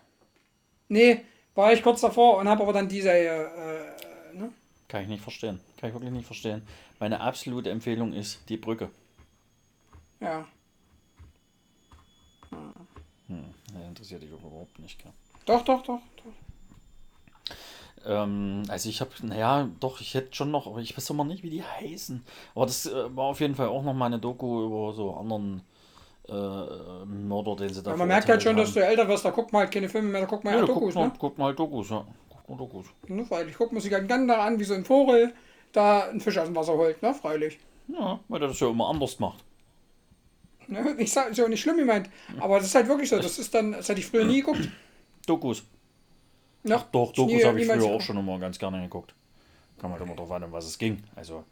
Nee, 0.87 1.25
war 1.53 1.73
ich 1.73 1.83
kurz 1.83 2.01
davor 2.01 2.37
und 2.37 2.47
habe 2.47 2.63
aber 2.63 2.73
dann 2.73 2.87
diese. 2.87 3.11
Äh, 3.11 4.33
ne? 4.33 4.51
Kann 4.87 5.03
ich 5.03 5.09
nicht 5.09 5.23
verstehen. 5.23 5.59
Kann 5.77 5.89
ich 5.89 5.95
wirklich 5.95 6.11
nicht 6.11 6.25
verstehen. 6.25 6.61
Meine 6.99 7.19
absolute 7.19 7.69
Empfehlung 7.69 8.13
ist 8.13 8.47
die 8.47 8.57
Brücke. 8.57 8.89
Ja. 10.21 10.45
Hm, 13.27 13.45
interessiert 13.87 14.21
dich 14.21 14.31
überhaupt 14.31 14.77
nicht, 14.79 15.01
gell? 15.01 15.11
Doch, 15.45 15.63
doch, 15.63 15.81
doch, 15.83 15.99
doch. 16.17 17.55
Ähm, 18.05 18.63
also 18.67 18.89
ich 18.89 19.01
habe, 19.01 19.11
naja, 19.23 19.69
doch, 19.79 20.01
ich 20.01 20.13
hätte 20.13 20.35
schon 20.35 20.51
noch, 20.51 20.67
aber 20.67 20.79
ich 20.79 20.95
weiß 20.95 21.09
immer 21.09 21.23
nicht, 21.23 21.43
wie 21.43 21.49
die 21.49 21.63
heißen. 21.63 22.23
Aber 22.55 22.65
das 22.65 22.85
äh, 22.85 23.15
war 23.15 23.25
auf 23.25 23.39
jeden 23.39 23.55
Fall 23.55 23.67
auch 23.67 23.83
noch 23.83 23.93
mal 23.93 24.07
eine 24.07 24.19
Doku 24.19 24.65
über 24.65 24.93
so 24.93 25.15
anderen 25.15 25.61
äh, 26.27 27.05
Mörder, 27.05 27.55
den 27.55 27.73
sie 27.73 27.81
da 27.81 27.91
ja, 27.91 27.97
Man 27.97 28.07
merkt 28.07 28.29
halt 28.29 28.41
schon, 28.41 28.55
haben. 28.55 28.63
dass 28.63 28.73
du 28.73 28.85
älter 28.85 29.07
wirst, 29.07 29.25
da 29.25 29.31
guckt 29.31 29.51
man 29.51 29.61
halt 29.61 29.71
keine 29.71 29.89
Filme 29.89 30.09
mehr, 30.09 30.21
da 30.21 30.27
guckt 30.27 30.43
man 30.43 30.53
ja, 30.53 30.59
halt 30.59 30.69
Dokus, 30.69 30.93
guckt 30.93 31.07
ne? 31.07 31.13
guckt 31.19 31.37
man 31.37 31.47
halt 31.47 31.59
Dokus, 31.59 31.89
ja. 31.89 32.05
Guckt 32.29 32.49
man 32.49 32.57
Dokus. 32.57 32.85
Ne, 33.07 33.25
freilich, 33.25 33.57
guckt 33.57 33.71
man 33.71 33.81
sich 33.81 33.93
halt 33.93 34.07
ganz 34.07 34.31
an, 34.31 34.59
wie 34.59 34.63
so 34.63 34.73
ein 34.73 34.85
Vogel 34.85 35.33
da 35.71 36.09
einen 36.09 36.19
Fisch 36.19 36.37
aus 36.37 36.47
dem 36.47 36.55
Wasser 36.55 36.73
holt, 36.73 37.01
ne, 37.01 37.13
freilich. 37.13 37.59
Ja, 37.87 38.19
weil 38.27 38.39
der 38.39 38.49
das 38.49 38.59
ja 38.59 38.69
immer 38.69 38.89
anders 38.89 39.19
macht. 39.19 39.43
Ne, 40.67 40.95
ich 40.97 41.11
sag, 41.11 41.31
ist 41.31 41.37
ja 41.37 41.45
auch 41.45 41.49
nicht 41.49 41.61
schlimm 41.61 41.77
gemeint, 41.77 42.09
aber 42.39 42.57
das 42.57 42.67
ist 42.67 42.75
halt 42.75 42.87
wirklich 42.87 43.09
so, 43.09 43.17
das 43.17 43.39
ist 43.39 43.53
dann, 43.53 43.71
das 43.71 43.89
hätte 43.89 43.99
ich 43.99 44.07
früher 44.07 44.25
nie 44.25 44.41
geguckt. 44.41 44.69
Dokus. 45.25 45.63
Ja, 46.63 46.77
Ach, 46.77 46.83
doch, 46.91 47.11
Dokus 47.11 47.43
habe 47.43 47.59
ich 47.59 47.67
früher 47.67 47.85
auch 47.85 48.01
schon 48.01 48.17
immer 48.17 48.37
ganz 48.37 48.59
gerne 48.59 48.81
geguckt. 48.81 49.15
Kann 49.79 49.89
man 49.89 49.99
halt 49.99 50.07
immer 50.07 50.15
drauf 50.15 50.31
an, 50.31 50.43
um 50.43 50.51
was 50.51 50.65
es 50.65 50.77
ging. 50.77 51.01
Also, 51.15 51.43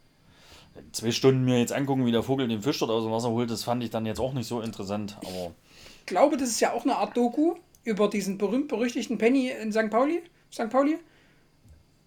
zwei 0.92 1.10
Stunden 1.10 1.44
mir 1.44 1.58
jetzt 1.58 1.72
angucken, 1.72 2.06
wie 2.06 2.12
der 2.12 2.22
Vogel 2.22 2.48
den 2.48 2.62
Fisch 2.62 2.78
dort 2.78 2.90
aus 2.90 3.04
dem 3.04 3.12
Wasser 3.12 3.30
holt, 3.30 3.50
das 3.50 3.64
fand 3.64 3.82
ich 3.82 3.90
dann 3.90 4.06
jetzt 4.06 4.20
auch 4.20 4.32
nicht 4.32 4.46
so 4.46 4.60
interessant. 4.60 5.16
Aber 5.18 5.52
ich 6.00 6.06
glaube, 6.06 6.36
das 6.36 6.48
ist 6.48 6.60
ja 6.60 6.72
auch 6.72 6.84
eine 6.84 6.96
Art 6.96 7.16
Doku 7.16 7.54
über 7.84 8.08
diesen 8.08 8.38
berühmt-berüchtigten 8.38 9.18
Penny 9.18 9.50
in 9.50 9.72
St. 9.72 9.90
Pauli. 9.90 10.22
St. 10.52 10.70
Pauli. 10.70 10.98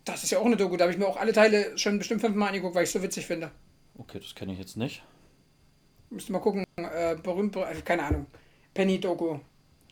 Das 0.05 0.23
ist 0.23 0.31
ja 0.31 0.39
auch 0.39 0.45
eine 0.45 0.57
Doku. 0.57 0.75
Da 0.75 0.83
habe 0.83 0.93
ich 0.93 0.99
mir 0.99 1.07
auch 1.07 1.17
alle 1.17 1.33
Teile 1.33 1.77
schon 1.77 1.97
bestimmt 1.97 2.21
fünfmal 2.21 2.49
angeguckt, 2.49 2.75
weil 2.75 2.83
ich 2.83 2.89
es 2.89 2.93
so 2.93 3.01
witzig 3.01 3.25
finde. 3.25 3.51
Okay, 3.97 4.19
das 4.19 4.35
kenne 4.35 4.53
ich 4.53 4.59
jetzt 4.59 4.75
nicht. 4.75 5.03
Müsste 6.09 6.31
mal 6.31 6.39
gucken. 6.39 6.65
Äh, 6.75 7.15
berühmt, 7.15 7.55
also 7.57 7.81
keine 7.83 8.03
Ahnung. 8.03 8.25
Penny-Doku. 8.73 9.39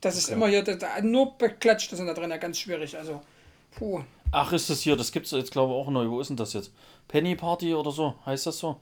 Das 0.01 0.17
ist 0.17 0.26
okay. 0.26 0.34
immer 0.34 0.47
hier, 0.47 0.63
das, 0.63 0.80
nur 1.03 1.38
beklatscht 1.38 1.91
sind 1.91 2.07
da 2.07 2.13
drin, 2.13 2.32
ja, 2.32 2.38
ganz 2.38 2.57
schwierig. 2.57 2.97
Also, 2.97 3.22
puh. 3.72 4.01
Ach, 4.32 4.51
ist 4.51 4.69
das 4.69 4.82
hier, 4.82 4.95
das 4.95 5.11
gibt 5.11 5.28
es 5.28 5.32
jetzt, 5.32 5.51
glaube 5.51 5.74
ich, 5.74 5.80
auch 5.80 5.89
neu. 5.89 6.09
Wo 6.09 6.19
ist 6.19 6.30
denn 6.30 6.38
das 6.38 6.53
jetzt? 6.53 6.74
Penny 7.08 7.36
Party 7.36 7.74
oder 7.74 7.91
so? 7.91 8.16
Heißt 8.26 8.47
das 8.47 8.60
so? 8.60 8.80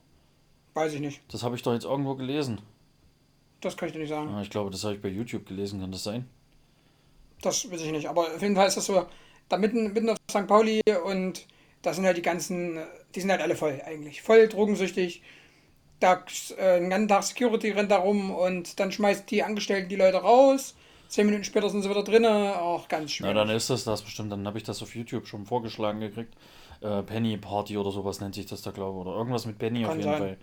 Weiß 0.74 0.94
ich 0.94 1.00
nicht. 1.00 1.22
Das 1.32 1.44
habe 1.44 1.56
ich 1.56 1.64
doch 1.64 1.74
jetzt 1.74 1.86
irgendwo 1.86 2.16
gelesen. 2.16 2.62
Das 3.62 3.76
kann 3.76 3.88
ich 3.88 3.94
dir 3.94 4.00
nicht 4.00 4.10
sagen. 4.10 4.30
Ah, 4.30 4.42
ich 4.42 4.50
glaube, 4.50 4.72
das 4.72 4.84
habe 4.84 4.96
ich 4.96 5.02
bei 5.02 5.10
YouTube 5.10 5.46
gelesen. 5.46 5.82
Kann 5.82 5.92
das 5.92 6.04
sein? 6.04 6.28
Das 7.42 7.70
weiß 7.70 7.82
ich 7.82 7.92
nicht. 7.92 8.08
Aber 8.08 8.22
auf 8.34 8.42
jeden 8.42 8.56
Fall 8.56 8.68
ist 8.68 8.78
das 8.78 8.86
so, 8.86 9.06
da 9.50 9.58
mitten, 9.58 9.94
mitten 9.94 10.10
auf 10.10 10.18
St. 10.30 10.48
Pauli 10.48 10.82
und 11.06 11.46
da 11.82 11.94
sind 11.94 12.06
halt 12.06 12.18
die 12.18 12.22
ganzen, 12.22 12.80
die 13.16 13.22
sind 13.22 13.32
halt 13.32 13.42
alle 13.42 13.56
voll 13.56 13.82
eigentlich. 13.86 14.22
Voll 14.22 14.48
drogensüchtig. 14.48 15.22
Da 16.00 16.24
äh, 16.58 16.78
einen 16.78 16.90
ganzen 16.90 17.08
Tag 17.08 17.24
Security 17.24 17.72
rennt 17.72 17.92
da 17.92 17.98
rum 17.98 18.32
und 18.32 18.80
dann 18.80 18.92
schmeißt 18.92 19.30
die 19.32 19.44
Angestellten 19.44 19.90
die 19.90 19.96
Leute 19.96 20.18
raus. 20.18 20.76
Zehn 21.10 21.26
Minuten 21.26 21.44
später 21.44 21.70
sind 21.70 21.82
sie 21.82 21.90
wieder 21.90 22.04
drin. 22.04 22.26
Auch 22.26 22.88
ganz 22.88 23.12
schön. 23.12 23.26
Na, 23.26 23.34
dann 23.34 23.50
ist 23.50 23.70
das 23.70 23.84
das 23.84 24.02
bestimmt. 24.02 24.32
Dann 24.32 24.46
habe 24.46 24.58
ich 24.58 24.64
das 24.64 24.82
auf 24.82 24.96
YouTube 24.96 25.28
schon 25.28 25.46
vorgeschlagen 25.46 26.00
gekriegt. 26.00 26.36
Äh, 26.82 27.04
Penny 27.04 27.38
Party 27.38 27.78
oder 27.78 27.92
sowas 27.92 28.22
nennt 28.22 28.36
sich 28.36 28.46
das 28.46 28.62
da, 28.62 28.72
glaube 28.72 29.00
ich. 29.00 29.06
Oder 29.06 29.18
irgendwas 29.18 29.46
mit 29.46 29.58
Penny 29.58 29.82
Kann 29.82 29.92
auf 29.92 29.98
jeden 29.98 30.10
sein. 30.10 30.20
Fall. 30.20 30.38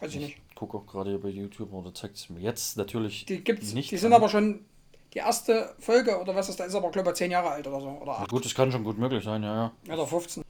Weiß 0.00 0.14
ich 0.14 0.20
nicht. 0.20 0.38
Ich 0.48 0.54
gucke 0.54 0.78
auch 0.78 0.86
gerade 0.86 1.10
hier 1.10 1.20
bei 1.20 1.28
YouTube 1.28 1.72
oder 1.72 1.92
zeigt 1.92 2.16
es 2.16 2.28
mir 2.30 2.40
jetzt 2.40 2.76
natürlich 2.76 3.26
die 3.26 3.42
gibt's, 3.42 3.72
nicht. 3.72 3.90
Die 3.90 3.96
sind 3.96 4.12
aber 4.12 4.28
schon 4.28 4.64
die 5.12 5.18
erste 5.18 5.74
Folge 5.78 6.18
oder 6.20 6.34
was 6.34 6.48
ist 6.48 6.60
da 6.60 6.64
ist 6.64 6.74
aber 6.74 6.90
glaube 6.90 7.10
ich 7.10 7.16
zehn 7.16 7.30
Jahre 7.30 7.50
alt 7.50 7.66
oder 7.66 7.80
so. 7.80 7.88
Oder 7.88 8.12
ja, 8.12 8.26
gut, 8.26 8.44
das 8.44 8.54
kann 8.54 8.70
schon 8.72 8.84
gut 8.84 8.98
möglich 8.98 9.24
sein, 9.24 9.42
ja, 9.42 9.72
ja. 9.86 9.94
Oder 9.94 10.06
15. 10.06 10.44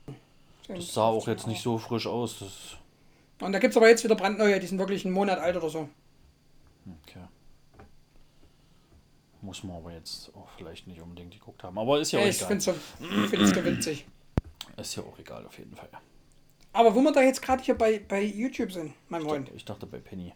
Das 0.68 0.94
sah 0.94 1.04
auch 1.04 1.26
jetzt 1.28 1.46
nicht 1.46 1.62
so 1.62 1.78
frisch 1.78 2.06
aus. 2.06 2.38
Das 2.38 2.78
und 3.40 3.52
da 3.52 3.58
gibt 3.58 3.72
es 3.72 3.76
aber 3.76 3.88
jetzt 3.88 4.04
wieder 4.04 4.14
brandneue, 4.14 4.58
die 4.60 4.66
sind 4.66 4.78
wirklich 4.78 5.04
einen 5.04 5.14
Monat 5.14 5.38
alt 5.38 5.56
oder 5.56 5.68
so. 5.68 5.88
Okay. 7.02 7.24
Muss 9.42 9.64
man 9.64 9.76
aber 9.76 9.92
jetzt 9.92 10.30
auch 10.34 10.48
vielleicht 10.56 10.86
nicht 10.86 11.00
unbedingt 11.00 11.32
geguckt 11.32 11.62
haben. 11.62 11.78
Aber 11.78 12.00
ist 12.00 12.12
ja 12.12 12.20
auch 12.20 12.24
ich 12.24 12.36
finde 12.36 12.58
es 12.58 12.64
so 12.64 13.64
witzig. 13.64 14.06
Ist 14.76 14.96
ja 14.96 15.02
auch 15.02 15.18
egal 15.18 15.46
auf 15.46 15.58
jeden 15.58 15.74
Fall. 15.76 15.88
Aber 16.72 16.94
wo 16.94 17.00
wir 17.00 17.12
da 17.12 17.22
jetzt 17.22 17.40
gerade 17.40 17.62
hier 17.62 17.78
bei, 17.78 18.00
bei 18.00 18.22
YouTube 18.22 18.72
sind, 18.72 18.94
mein 19.08 19.22
ich 19.22 19.28
Freund. 19.28 19.46
Dachte, 19.46 19.56
ich 19.56 19.64
dachte 19.64 19.86
bei 19.86 19.98
Penny. 19.98 20.34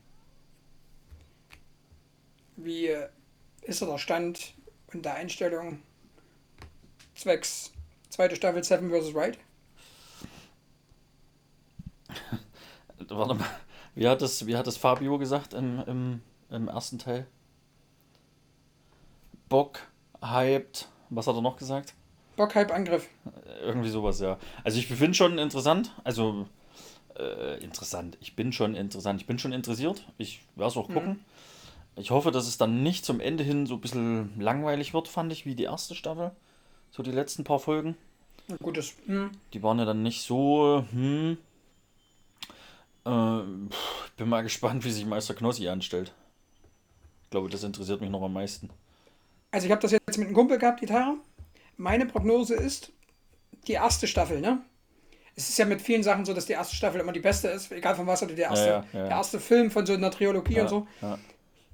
Wie 2.56 2.96
ist 3.62 3.82
der 3.82 3.98
Stand 3.98 4.54
und 4.92 5.04
der 5.04 5.14
Einstellung 5.14 5.82
zwecks 7.14 7.72
zweite 8.08 8.36
Staffel 8.36 8.62
Seven 8.64 8.90
vs. 8.90 9.14
Right? 9.14 9.38
Warte 13.08 13.34
mal, 13.34 13.46
wie 13.94 14.08
hat 14.08 14.22
es, 14.22 14.46
wie 14.46 14.56
hat 14.56 14.66
es 14.66 14.76
Fabio 14.76 15.18
gesagt 15.18 15.54
im, 15.54 15.82
im, 15.86 16.22
im 16.50 16.68
ersten 16.68 16.98
Teil? 16.98 17.26
Bock, 19.48 19.80
hyped, 20.22 20.88
was 21.10 21.26
hat 21.26 21.34
er 21.34 21.42
noch 21.42 21.56
gesagt? 21.56 21.94
Bock, 22.38 22.54
Hype, 22.54 22.72
Angriff. 22.72 23.08
Irgendwie 23.62 23.90
sowas, 23.90 24.20
ja. 24.20 24.38
Also 24.64 24.78
ich 24.78 24.86
finde 24.86 25.14
schon 25.14 25.38
interessant, 25.38 25.92
also 26.04 26.46
äh, 27.18 27.62
interessant, 27.62 28.16
ich 28.20 28.36
bin 28.36 28.52
schon 28.52 28.74
interessant, 28.74 29.20
ich 29.20 29.26
bin 29.26 29.38
schon 29.38 29.52
interessiert, 29.52 30.06
ich 30.18 30.40
werde 30.54 30.70
es 30.70 30.76
auch 30.76 30.86
gucken. 30.86 31.08
Mhm. 31.08 31.20
Ich 31.96 32.12
hoffe, 32.12 32.30
dass 32.30 32.46
es 32.46 32.56
dann 32.56 32.84
nicht 32.84 33.04
zum 33.04 33.18
Ende 33.18 33.42
hin 33.42 33.66
so 33.66 33.74
ein 33.74 33.80
bisschen 33.80 34.40
langweilig 34.40 34.94
wird, 34.94 35.08
fand 35.08 35.32
ich, 35.32 35.46
wie 35.46 35.56
die 35.56 35.64
erste 35.64 35.96
Staffel. 35.96 36.30
So 36.92 37.02
die 37.02 37.10
letzten 37.10 37.42
paar 37.42 37.58
Folgen. 37.58 37.96
Gut, 38.62 38.76
das, 38.76 38.94
hm. 39.06 39.32
Die 39.52 39.62
waren 39.62 39.80
ja 39.80 39.84
dann 39.84 40.02
nicht 40.02 40.22
so, 40.22 40.84
hm. 40.92 41.38
Äh, 43.04 43.40
bin 44.16 44.28
mal 44.28 44.42
gespannt, 44.44 44.84
wie 44.84 44.92
sich 44.92 45.06
Meister 45.06 45.34
Knossi 45.34 45.68
anstellt. 45.68 46.14
Ich 47.24 47.30
glaube, 47.30 47.50
das 47.50 47.64
interessiert 47.64 48.00
mich 48.00 48.10
noch 48.10 48.22
am 48.22 48.32
meisten. 48.32 48.70
Also 49.50 49.66
ich 49.66 49.72
habe 49.72 49.82
das 49.82 49.90
jetzt 49.90 50.06
mit 50.16 50.26
einem 50.26 50.34
Kumpel 50.34 50.58
gehabt, 50.58 50.80
die 50.80 50.86
Tara. 50.86 51.16
Meine 51.78 52.04
Prognose 52.04 52.54
ist 52.54 52.92
die 53.66 53.72
erste 53.72 54.06
Staffel, 54.06 54.40
ne? 54.40 54.60
Es 55.34 55.48
ist 55.48 55.58
ja 55.58 55.64
mit 55.64 55.80
vielen 55.80 56.02
Sachen 56.02 56.24
so, 56.24 56.34
dass 56.34 56.46
die 56.46 56.52
erste 56.52 56.74
Staffel 56.74 57.00
immer 57.00 57.12
die 57.12 57.20
beste 57.20 57.48
ist, 57.48 57.70
egal 57.70 57.94
von 57.94 58.06
was 58.06 58.22
oder 58.22 58.34
der 58.34 58.50
erste, 58.50 58.66
ja, 58.66 58.84
ja, 58.92 58.98
ja. 58.98 59.02
der 59.04 59.10
erste 59.10 59.38
Film 59.38 59.70
von 59.70 59.86
so 59.86 59.94
einer 59.94 60.10
Trilogie 60.10 60.60
und 60.60 60.68
so. 60.68 60.86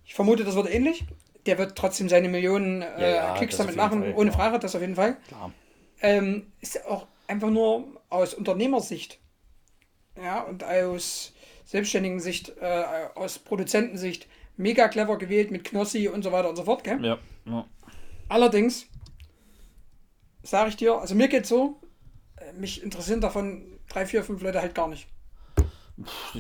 Ich 0.05 0.15
vermute, 0.15 0.45
das 0.45 0.55
wird 0.55 0.73
ähnlich. 0.73 1.05
Der 1.47 1.59
wird 1.59 1.77
trotzdem 1.77 2.09
seine 2.09 2.29
Millionen 2.29 2.83
äh, 2.83 3.21
Klicks 3.37 3.57
damit 3.57 3.77
machen, 3.77 4.03
Fall, 4.03 4.15
ohne 4.15 4.33
Frage, 4.33 4.59
das 4.59 4.75
auf 4.77 4.83
jeden 4.83 4.97
Fall. 4.97 5.17
Ähm, 6.03 6.53
ist 6.61 6.85
auch 6.87 7.07
einfach 7.27 7.51
nur 7.51 7.87
aus 8.11 8.35
Unternehmersicht 8.35 9.19
ja, 10.23 10.43
und 10.43 10.63
aus 10.63 11.33
selbstständigen 11.65 12.21
Sicht, 12.21 12.53
äh, 12.61 12.85
aus 13.15 13.39
Produzentensicht 13.39 14.29
mega 14.57 14.89
clever 14.89 15.19
gewählt 15.19 15.51
mit 15.51 15.65
Knossi 15.65 16.09
und 16.09 16.23
so 16.23 16.33
weiter 16.33 16.49
und 16.49 16.57
so 16.57 16.65
fort, 16.65 16.85
gell? 16.85 17.05
Ja. 17.05 17.19
ja. 17.47 17.67
Allerdings, 18.29 18.87
sage 20.45 20.69
ich 20.69 20.77
dir, 20.77 20.95
also 20.95 21.15
mir 21.15 21.29
geht 21.29 21.47
so, 21.47 21.81
äh, 22.37 22.53
mich 22.53 22.83
interessieren 22.83 23.21
davon 23.21 23.81
drei, 23.89 24.07
vier, 24.07 24.23
fünf 24.23 24.43
Leute 24.43 24.61
halt 24.61 24.75
gar 24.75 24.89
nicht. 24.89 25.09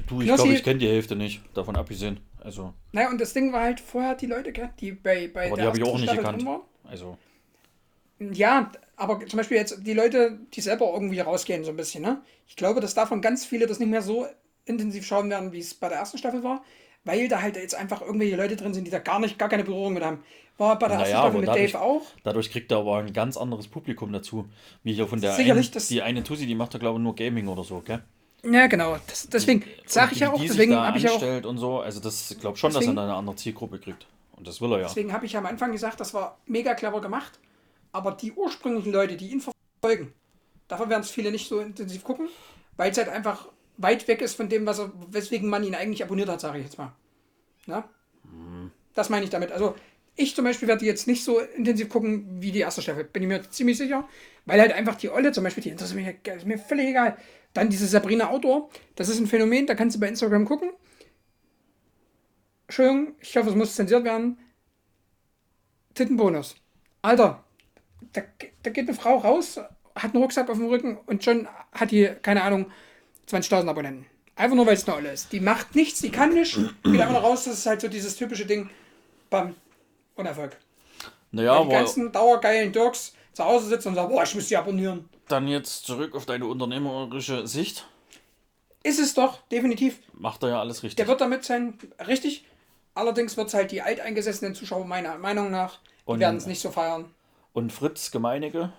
Du, 0.08 0.20
ich 0.20 0.26
glaube, 0.26 0.52
ich 0.52 0.64
kenne 0.64 0.78
die 0.78 0.88
Hälfte 0.88 1.16
nicht, 1.16 1.40
davon 1.54 1.76
abgesehen. 1.76 2.20
Also. 2.40 2.74
Naja, 2.92 3.10
und 3.10 3.20
das 3.20 3.32
Ding 3.32 3.52
war 3.52 3.62
halt 3.62 3.80
vorher 3.80 4.14
die 4.14 4.26
Leute, 4.26 4.52
die 4.80 4.92
bei, 4.92 5.28
bei 5.28 5.46
aber 5.46 5.56
die 5.56 5.62
habe 5.62 5.78
ich 5.78 5.84
auch 5.84 5.98
nicht 5.98 6.14
gekannt. 6.14 6.44
Also. 6.84 7.16
Ja, 8.18 8.70
aber 8.96 9.26
zum 9.26 9.38
Beispiel 9.38 9.56
jetzt 9.56 9.86
die 9.86 9.92
Leute, 9.92 10.38
die 10.52 10.60
selber 10.60 10.92
irgendwie 10.92 11.20
rausgehen, 11.20 11.64
so 11.64 11.70
ein 11.70 11.76
bisschen, 11.76 12.02
ne? 12.02 12.22
Ich 12.46 12.56
glaube, 12.56 12.80
dass 12.80 12.94
davon 12.94 13.22
ganz 13.22 13.44
viele 13.44 13.66
das 13.66 13.78
nicht 13.78 13.88
mehr 13.88 14.02
so 14.02 14.26
intensiv 14.66 15.06
schauen 15.06 15.30
werden, 15.30 15.52
wie 15.52 15.58
es 15.58 15.74
bei 15.74 15.88
der 15.88 15.98
ersten 15.98 16.18
Staffel 16.18 16.42
war, 16.42 16.64
weil 17.04 17.28
da 17.28 17.40
halt 17.40 17.56
jetzt 17.56 17.74
einfach 17.74 18.02
irgendwelche 18.02 18.36
Leute 18.36 18.56
drin 18.56 18.74
sind, 18.74 18.86
die 18.86 18.90
da 18.90 18.98
gar 18.98 19.20
nicht, 19.20 19.38
gar 19.38 19.48
keine 19.48 19.64
Berührung 19.64 19.94
mit 19.94 20.04
haben. 20.04 20.22
War 20.56 20.78
bei 20.78 20.88
der 20.88 20.98
naja, 20.98 21.18
Staffel 21.18 21.40
mit 21.40 21.48
dadurch, 21.48 21.72
Dave 21.72 21.82
auch. 21.82 22.02
Dadurch 22.22 22.50
kriegt 22.50 22.70
er 22.70 22.78
aber 22.78 22.98
ein 22.98 23.12
ganz 23.12 23.36
anderes 23.36 23.66
Publikum 23.66 24.12
dazu. 24.12 24.48
Wie 24.84 24.92
hier 24.92 25.08
von 25.08 25.20
der 25.20 25.32
Sicherlich, 25.32 25.74
einen, 25.74 25.86
die 25.88 26.02
eine 26.02 26.22
Tussi, 26.22 26.46
die 26.46 26.54
macht 26.54 26.74
da 26.74 26.78
glaube 26.78 26.98
ich 26.98 27.02
nur 27.02 27.14
Gaming 27.16 27.48
oder 27.48 27.64
so, 27.64 27.80
gell? 27.80 28.02
Ja, 28.44 28.66
genau. 28.66 28.96
Das, 29.06 29.28
deswegen 29.28 29.64
sage 29.86 30.12
ich 30.12 30.20
ja 30.20 30.30
auch, 30.30 30.40
deswegen 30.40 30.76
habe 30.76 30.98
ich 30.98 31.08
auch. 31.08 31.44
und 31.44 31.58
so, 31.58 31.80
also 31.80 32.00
das 32.00 32.36
glaube 32.40 32.56
schon, 32.56 32.72
deswegen, 32.72 32.94
dass 32.94 33.02
er 33.02 33.08
eine 33.08 33.16
andere 33.16 33.36
Zielgruppe 33.36 33.78
kriegt. 33.78 34.06
Und 34.36 34.46
das 34.46 34.60
will 34.60 34.70
er 34.72 34.80
ja. 34.80 34.86
Deswegen 34.86 35.12
habe 35.12 35.26
ich 35.26 35.36
am 35.36 35.46
Anfang 35.46 35.72
gesagt, 35.72 36.00
das 36.00 36.12
war 36.14 36.38
mega 36.46 36.74
clever 36.74 37.00
gemacht. 37.00 37.38
Aber 37.92 38.12
die 38.12 38.32
ursprünglichen 38.32 38.92
Leute, 38.92 39.16
die 39.16 39.28
ihn 39.28 39.40
verfolgen, 39.40 40.12
davon 40.68 40.90
werden 40.90 41.02
es 41.02 41.10
viele 41.10 41.30
nicht 41.30 41.48
so 41.48 41.60
intensiv 41.60 42.04
gucken, 42.04 42.28
weil 42.76 42.90
es 42.90 42.98
halt 42.98 43.08
einfach 43.08 43.48
weit 43.76 44.06
weg 44.08 44.20
ist 44.20 44.34
von 44.34 44.48
dem, 44.48 44.66
was 44.66 44.78
er, 44.78 44.92
weswegen 45.08 45.48
man 45.48 45.64
ihn 45.64 45.74
eigentlich 45.74 46.02
abonniert 46.02 46.28
hat, 46.28 46.40
sage 46.40 46.58
ich 46.58 46.64
jetzt 46.64 46.78
mal. 46.78 46.92
Na? 47.66 47.88
Mhm. 48.24 48.70
Das 48.94 49.10
meine 49.10 49.24
ich 49.24 49.30
damit. 49.30 49.52
Also 49.52 49.74
ich 50.16 50.34
zum 50.34 50.44
Beispiel 50.44 50.68
werde 50.68 50.84
jetzt 50.84 51.06
nicht 51.06 51.24
so 51.24 51.40
intensiv 51.40 51.88
gucken 51.88 52.26
wie 52.40 52.52
die 52.52 52.60
erste 52.60 52.82
Staffel, 52.82 53.04
bin 53.04 53.22
ich 53.22 53.28
mir 53.28 53.50
ziemlich 53.50 53.78
sicher, 53.78 54.08
weil 54.46 54.60
halt 54.60 54.72
einfach 54.72 54.94
die 54.94 55.10
Olle 55.10 55.32
zum 55.32 55.44
Beispiel, 55.44 55.62
die 55.62 55.70
interessiert 55.70 56.24
mich, 56.24 56.36
ist 56.36 56.46
mir 56.46 56.58
völlig 56.58 56.88
egal. 56.88 57.16
Dann 57.52 57.70
diese 57.70 57.86
Sabrina 57.86 58.30
Outdoor, 58.30 58.70
das 58.96 59.08
ist 59.08 59.18
ein 59.18 59.26
Phänomen, 59.26 59.66
da 59.66 59.74
kannst 59.74 59.96
du 59.96 60.00
bei 60.00 60.08
Instagram 60.08 60.44
gucken. 60.44 60.70
Entschuldigung, 62.66 63.14
ich 63.20 63.36
hoffe, 63.36 63.50
es 63.50 63.56
muss 63.56 63.74
zensiert 63.74 64.04
werden. 64.04 64.38
Tittenbonus. 65.94 66.56
Alter, 67.02 67.44
da, 68.12 68.22
da 68.62 68.70
geht 68.70 68.88
eine 68.88 68.96
Frau 68.96 69.18
raus, 69.18 69.58
hat 69.94 70.14
einen 70.14 70.22
Rucksack 70.22 70.48
auf 70.48 70.58
dem 70.58 70.66
Rücken 70.66 70.96
und 71.06 71.22
schon 71.22 71.46
hat 71.72 71.90
die, 71.90 72.10
keine 72.22 72.42
Ahnung, 72.42 72.70
20.000 73.28 73.68
Abonnenten. 73.68 74.06
Einfach 74.36 74.56
nur, 74.56 74.66
weil 74.66 74.74
es 74.74 74.88
eine 74.88 74.96
Olle 74.96 75.12
ist. 75.12 75.32
Die 75.32 75.40
macht 75.40 75.76
nichts, 75.76 76.00
die 76.00 76.10
kann 76.10 76.34
nicht, 76.34 76.58
geht 76.82 77.00
einfach 77.00 77.22
raus, 77.22 77.44
das 77.44 77.58
ist 77.58 77.66
halt 77.66 77.80
so 77.80 77.88
dieses 77.88 78.16
typische 78.16 78.46
Ding, 78.46 78.68
bam, 79.30 79.54
Unerfolg. 80.16 80.56
Naja, 81.30 81.58
weil 81.58 81.64
die 81.64 81.72
ganzen 81.72 82.12
dauergeilen 82.12 82.72
Dirks 82.72 83.14
zu 83.32 83.44
Hause 83.44 83.68
sitzen 83.68 83.88
und 83.88 83.94
sagen, 83.96 84.12
boah, 84.12 84.22
ich 84.22 84.34
muss 84.34 84.48
die 84.48 84.56
abonnieren. 84.56 85.08
Dann 85.28 85.48
jetzt 85.48 85.86
zurück 85.86 86.14
auf 86.14 86.26
deine 86.26 86.46
unternehmerische 86.46 87.46
Sicht. 87.46 87.86
Ist 88.82 89.00
es 89.00 89.14
doch, 89.14 89.40
definitiv. 89.48 89.98
Macht 90.12 90.42
er 90.42 90.50
ja 90.50 90.60
alles 90.60 90.82
richtig. 90.82 90.96
Der 90.96 91.08
wird 91.08 91.20
damit 91.20 91.44
sein, 91.44 91.78
richtig. 92.06 92.44
Allerdings 92.94 93.36
wird 93.36 93.48
es 93.48 93.54
halt 93.54 93.72
die 93.72 93.82
alteingesessenen 93.82 94.54
Zuschauer 94.54 94.84
meiner 94.84 95.18
Meinung 95.18 95.50
nach, 95.50 95.80
die 96.06 96.20
werden 96.20 96.36
es 96.36 96.46
nicht 96.46 96.60
so 96.60 96.70
feiern. 96.70 97.06
Und 97.52 97.72
Fritz 97.72 98.10
Gemeinige, 98.10 98.72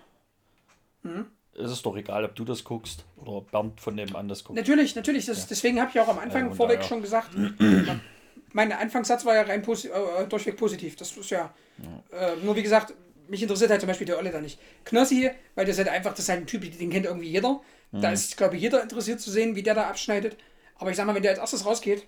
hm? 1.02 1.26
ist 1.54 1.72
es 1.72 1.82
doch 1.82 1.98
egal, 1.98 2.24
ob 2.24 2.36
du 2.36 2.46
das 2.46 2.64
guckst 2.64 3.04
oder 3.18 3.42
Bernd 3.42 3.82
von 3.82 3.96
nebenan 3.96 4.28
das 4.28 4.44
guckt. 4.44 4.58
Natürlich, 4.58 4.96
natürlich. 4.96 5.26
Das, 5.26 5.40
ja. 5.40 5.46
Deswegen 5.50 5.82
habe 5.82 5.90
ich 5.94 6.00
auch 6.00 6.08
am 6.08 6.20
Anfang 6.20 6.46
also 6.46 6.56
vorweg 6.56 6.78
daher. 6.78 6.90
schon 6.90 7.02
gesagt, 7.02 7.30
mein 8.56 8.72
Anfangssatz 8.72 9.26
war 9.26 9.36
ja 9.36 9.42
rein 9.42 9.62
posi 9.62 9.90
äh, 9.90 10.26
durchweg 10.30 10.56
positiv. 10.56 10.96
Das 10.96 11.16
ist 11.16 11.30
ja, 11.30 11.54
ja. 11.78 12.32
Äh, 12.32 12.38
nur 12.38 12.56
wie 12.56 12.64
gesagt, 12.64 12.94
mich 13.28 13.42
interessiert 13.42 13.70
halt 13.70 13.82
zum 13.82 13.90
Beispiel 13.90 14.08
der 14.08 14.18
Olle 14.18 14.32
da 14.32 14.40
nicht. 14.40 14.58
Knossi, 14.86 15.30
weil 15.56 15.66
das 15.66 15.78
halt 15.78 15.90
einfach, 15.90 16.12
das 16.12 16.22
ist 16.22 16.30
halt 16.30 16.42
ein 16.42 16.48
Typ, 16.48 16.62
den 16.62 16.90
kennt 16.90 17.06
irgendwie 17.06 17.28
jeder. 17.28 17.60
Mhm. 17.92 18.02
Da 18.02 18.12
ist, 18.14 18.38
glaube 18.38 18.56
ich, 18.56 18.62
jeder 18.62 18.82
interessiert 18.82 19.20
zu 19.20 19.30
sehen, 19.30 19.58
wie 19.58 19.64
der 19.64 19.74
da 19.74 19.90
abschneidet. 19.90 20.38
Aber 20.78 20.90
ich 20.90 20.96
sag 20.96 21.06
mal, 21.06 21.14
wenn 21.14 21.22
der 21.22 21.32
als 21.32 21.40
erstes 21.40 21.66
rausgeht, 21.66 22.08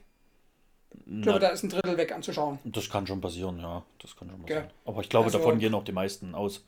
ich 1.06 1.22
glaube, 1.22 1.40
da 1.40 1.50
ist 1.50 1.64
ein 1.64 1.70
Drittel 1.70 1.98
weg 1.98 2.14
anzuschauen. 2.14 2.60
Das 2.64 2.90
kann 2.90 3.06
schon 3.06 3.20
passieren, 3.20 3.60
ja. 3.60 3.84
Das 4.00 4.16
kann 4.16 4.30
schon 4.30 4.42
passieren. 4.42 4.64
Ja. 4.64 4.72
Aber 4.86 5.02
ich 5.02 5.10
glaube, 5.10 5.26
also, 5.26 5.38
davon 5.38 5.60
gehen 5.60 5.74
auch 5.74 5.84
die 5.84 5.92
meisten 5.92 6.34
aus. 6.34 6.64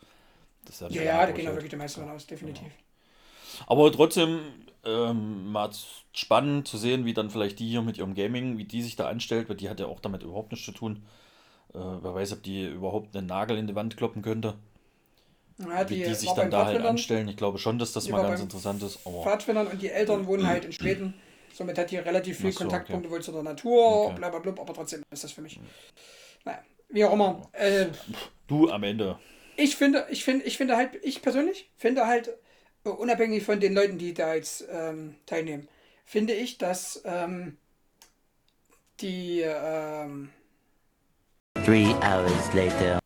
ja, 0.79 0.89
ja, 0.89 1.03
ja 1.03 1.25
da 1.25 1.31
gehen 1.31 1.47
auch 1.47 1.53
wirklich 1.53 1.69
die 1.71 1.77
meisten 1.77 2.07
aus, 2.09 2.27
definitiv. 2.27 2.67
Ja. 2.67 3.65
Aber 3.67 3.89
trotzdem, 3.91 4.41
ähm, 4.85 5.51
mal 5.51 5.69
spannend 6.13 6.67
zu 6.67 6.77
sehen, 6.77 7.05
wie 7.05 7.13
dann 7.13 7.29
vielleicht 7.29 7.59
die 7.59 7.67
hier 7.67 7.81
mit 7.81 7.97
ihrem 7.97 8.13
Gaming, 8.13 8.57
wie 8.57 8.65
die 8.65 8.81
sich 8.81 8.95
da 8.95 9.07
anstellt, 9.07 9.49
weil 9.49 9.57
die 9.57 9.69
hat 9.69 9.79
ja 9.79 9.87
auch 9.87 9.99
damit 9.99 10.23
überhaupt 10.23 10.51
nichts 10.51 10.65
zu 10.65 10.71
tun. 10.71 11.03
Äh, 11.73 11.77
wer 11.77 12.15
weiß, 12.15 12.33
ob 12.33 12.43
die 12.43 12.65
überhaupt 12.65 13.15
einen 13.15 13.27
Nagel 13.27 13.57
in 13.57 13.67
die 13.67 13.75
Wand 13.75 13.97
kloppen 13.97 14.21
könnte. 14.21 14.55
Ja, 15.59 15.83
die, 15.83 15.99
wie 15.99 16.03
die 16.03 16.15
sich 16.15 16.31
dann 16.31 16.49
da 16.49 16.65
halt 16.65 16.85
anstellen. 16.85 17.27
Ich 17.27 17.35
glaube 17.35 17.57
schon, 17.57 17.77
dass 17.79 17.91
das 17.91 18.07
mal 18.07 18.21
ganz 18.21 18.41
interessant 18.41 18.81
ist. 18.81 18.99
Aber 19.05 19.23
Pfadfindern 19.23 19.67
und 19.67 19.81
die 19.81 19.89
Eltern 19.89 20.25
wohnen 20.25 20.47
halt 20.47 20.65
in 20.65 20.71
Schweden. 20.71 21.13
Somit 21.53 21.77
hat 21.77 21.91
die 21.91 21.97
relativ 21.97 22.37
viele 22.37 22.53
so, 22.53 22.59
Kontaktpunkte 22.59 23.09
okay. 23.09 23.15
wohl 23.15 23.21
zu 23.21 23.31
der 23.33 23.43
Natur, 23.43 24.05
okay. 24.05 24.15
bla 24.15 24.29
bla 24.29 24.39
bla, 24.39 24.53
aber 24.53 24.73
trotzdem 24.73 25.03
ist 25.11 25.23
das 25.25 25.31
für 25.33 25.41
mich. 25.41 25.59
Naja, 26.45 26.59
wie 26.87 27.03
auch 27.03 27.13
immer. 27.13 27.41
Äh, 27.51 27.87
du 28.47 28.69
am 28.69 28.83
Ende. 28.83 29.19
Ich 29.57 29.75
finde, 29.75 30.07
ich 30.09 30.23
finde, 30.23 30.45
ich 30.45 30.55
finde 30.55 30.77
halt, 30.77 30.91
ich 31.03 31.21
persönlich 31.21 31.69
finde 31.75 32.07
halt, 32.07 32.37
unabhängig 32.83 33.43
von 33.43 33.59
den 33.59 33.73
Leuten, 33.73 33.97
die 33.97 34.13
da 34.13 34.33
jetzt 34.33 34.65
ähm, 34.69 35.15
teilnehmen, 35.25 35.67
finde 36.05 36.33
ich, 36.33 36.57
dass 36.57 37.01
ähm, 37.05 37.57
die 38.99 39.41
ähm, 39.41 40.29
Three 41.65 41.93
hours 42.01 42.53
later. 42.53 42.99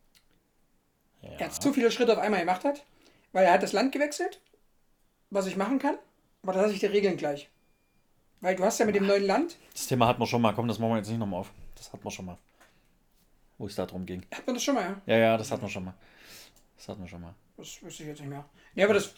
Ja. 1.21 1.29
Er 1.39 1.51
zu 1.51 1.73
viele 1.73 1.91
Schritte 1.91 2.13
auf 2.13 2.19
einmal 2.19 2.41
gemacht 2.41 2.63
hat, 2.63 2.85
weil 3.31 3.45
er 3.45 3.53
hat 3.53 3.63
das 3.63 3.73
Land 3.73 3.91
gewechselt, 3.91 4.41
was 5.29 5.47
ich 5.47 5.57
machen 5.57 5.79
kann, 5.79 5.97
aber 6.43 6.53
da 6.53 6.61
lasse 6.61 6.73
ich 6.73 6.79
die 6.79 6.85
Regeln 6.85 7.17
gleich. 7.17 7.49
Weil 8.41 8.55
du 8.55 8.63
hast 8.63 8.79
ja 8.79 8.85
mit 8.85 8.95
dem 8.95 9.07
neuen 9.07 9.23
Land. 9.23 9.57
Das 9.71 9.87
Thema 9.87 10.07
hatten 10.07 10.21
wir 10.21 10.27
schon 10.27 10.41
mal, 10.41 10.53
komm, 10.53 10.67
das 10.67 10.77
machen 10.77 10.91
wir 10.91 10.97
jetzt 10.97 11.07
nicht 11.09 11.17
nochmal 11.17 11.39
auf. 11.39 11.51
Das 11.75 11.91
hatten 11.93 12.03
wir 12.03 12.11
schon 12.11 12.25
mal. 12.25 12.37
Wo 13.57 13.67
es 13.67 13.75
da 13.75 13.85
drum 13.85 14.05
ging. 14.05 14.25
Hat 14.33 14.45
man 14.45 14.55
das 14.55 14.63
schon 14.63 14.75
mal, 14.75 14.83
ja? 14.83 15.01
Ja, 15.05 15.17
ja, 15.17 15.37
das 15.37 15.49
hatten 15.49 15.61
wir 15.61 15.69
schon 15.69 15.85
mal. 15.85 15.93
Das 16.75 16.89
hatten 16.89 17.01
wir 17.01 17.07
schon 17.07 17.21
mal. 17.21 17.33
Das 17.55 17.81
wüsste 17.81 18.03
ich 18.03 18.09
jetzt 18.09 18.19
nicht 18.19 18.29
mehr. 18.29 18.43
Ja, 18.75 18.85
aber 18.85 18.95
das 18.95 19.13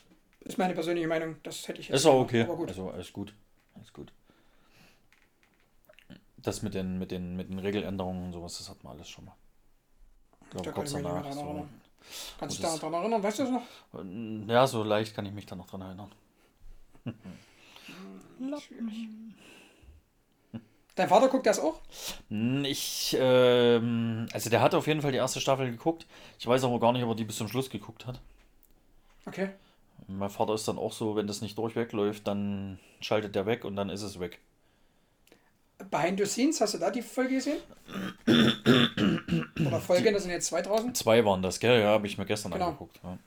ist 0.45 0.57
meine 0.57 0.73
persönliche 0.73 1.07
Meinung. 1.07 1.35
Das 1.43 1.67
hätte 1.67 1.81
ich 1.81 1.89
jetzt. 1.89 1.97
Ist 1.97 2.05
auch 2.05 2.21
okay. 2.21 2.43
Aber 2.43 2.55
gut. 2.55 2.69
Also 2.69 2.89
alles 2.89 3.11
gut. 3.11 3.33
Alles 3.75 3.91
gut. 3.91 4.13
Das 6.37 6.61
mit 6.61 6.75
den, 6.75 6.99
mit 6.99 7.11
den, 7.11 7.35
mit 7.35 7.49
den 7.49 7.59
Regeländerungen 7.59 8.25
und 8.25 8.33
sowas, 8.33 8.57
das 8.59 8.69
hat 8.69 8.83
man 8.83 8.95
alles 8.95 9.09
schon 9.09 9.25
mal. 9.25 9.35
Ich 10.43 10.49
glaube, 10.51 10.71
kurz 10.71 10.91
danach. 10.91 11.31
So, 11.33 11.67
Kannst 12.39 12.59
du 12.59 12.67
dich 12.67 12.79
daran 12.79 12.93
erinnern? 12.93 13.23
Weißt 13.23 13.39
du 13.39 13.43
das 13.43 13.51
noch? 13.51 14.47
Ja, 14.47 14.67
so 14.67 14.83
leicht 14.83 15.15
kann 15.15 15.25
ich 15.25 15.33
mich 15.33 15.47
da 15.47 15.55
noch 15.55 15.67
dran 15.67 15.81
erinnern. 15.81 16.11
Dein 20.95 21.09
Vater 21.09 21.27
guckt 21.27 21.45
das 21.45 21.59
auch? 21.59 21.81
Ich, 22.29 23.17
ähm, 23.19 24.27
also 24.31 24.49
der 24.49 24.61
hat 24.61 24.73
auf 24.75 24.87
jeden 24.87 25.01
Fall 25.01 25.11
die 25.11 25.17
erste 25.17 25.41
Staffel 25.41 25.69
geguckt. 25.69 26.05
Ich 26.39 26.47
weiß 26.47 26.63
aber 26.63 26.79
gar 26.79 26.93
nicht, 26.93 27.03
ob 27.03 27.09
er 27.09 27.15
die 27.15 27.25
bis 27.25 27.37
zum 27.37 27.47
Schluss 27.47 27.69
geguckt 27.69 28.05
hat. 28.05 28.21
Okay. 29.25 29.49
Mein 30.07 30.29
Vater 30.29 30.53
ist 30.53 30.67
dann 30.67 30.77
auch 30.77 30.93
so, 30.93 31.15
wenn 31.15 31.27
das 31.27 31.41
nicht 31.41 31.57
durchweg 31.57 31.91
läuft, 31.91 32.27
dann 32.27 32.79
schaltet 33.01 33.35
der 33.35 33.45
weg 33.45 33.65
und 33.65 33.75
dann 33.75 33.89
ist 33.89 34.03
es 34.03 34.19
weg. 34.19 34.39
Behind 35.89 36.17
the 36.19 36.25
Scenes, 36.25 36.61
hast 36.61 36.73
du 36.73 36.77
da 36.77 36.89
die 36.89 37.01
Folge 37.01 37.35
gesehen? 37.35 37.57
Oder 39.59 39.81
Folgen, 39.81 40.13
das 40.13 40.23
sind 40.23 40.31
jetzt 40.31 40.47
zwei 40.47 40.61
draußen? 40.61 40.93
Zwei 40.95 41.25
waren 41.25 41.41
das, 41.41 41.59
gell? 41.59 41.81
Ja, 41.81 41.87
habe 41.87 42.07
ich 42.07 42.17
mir 42.17 42.25
gestern 42.25 42.51
genau. 42.53 42.67
angeguckt. 42.67 42.99
Ja. 43.03 43.17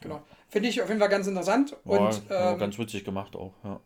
Genau. 0.00 0.22
Finde 0.48 0.68
ich 0.68 0.80
auf 0.80 0.88
jeden 0.88 1.00
Fall 1.00 1.10
ganz 1.10 1.26
interessant. 1.26 1.76
War, 1.84 2.00
und, 2.00 2.22
ähm, 2.30 2.58
ganz 2.58 2.78
witzig 2.78 3.04
gemacht 3.04 3.36
auch, 3.36 3.52
ja. 3.62 3.80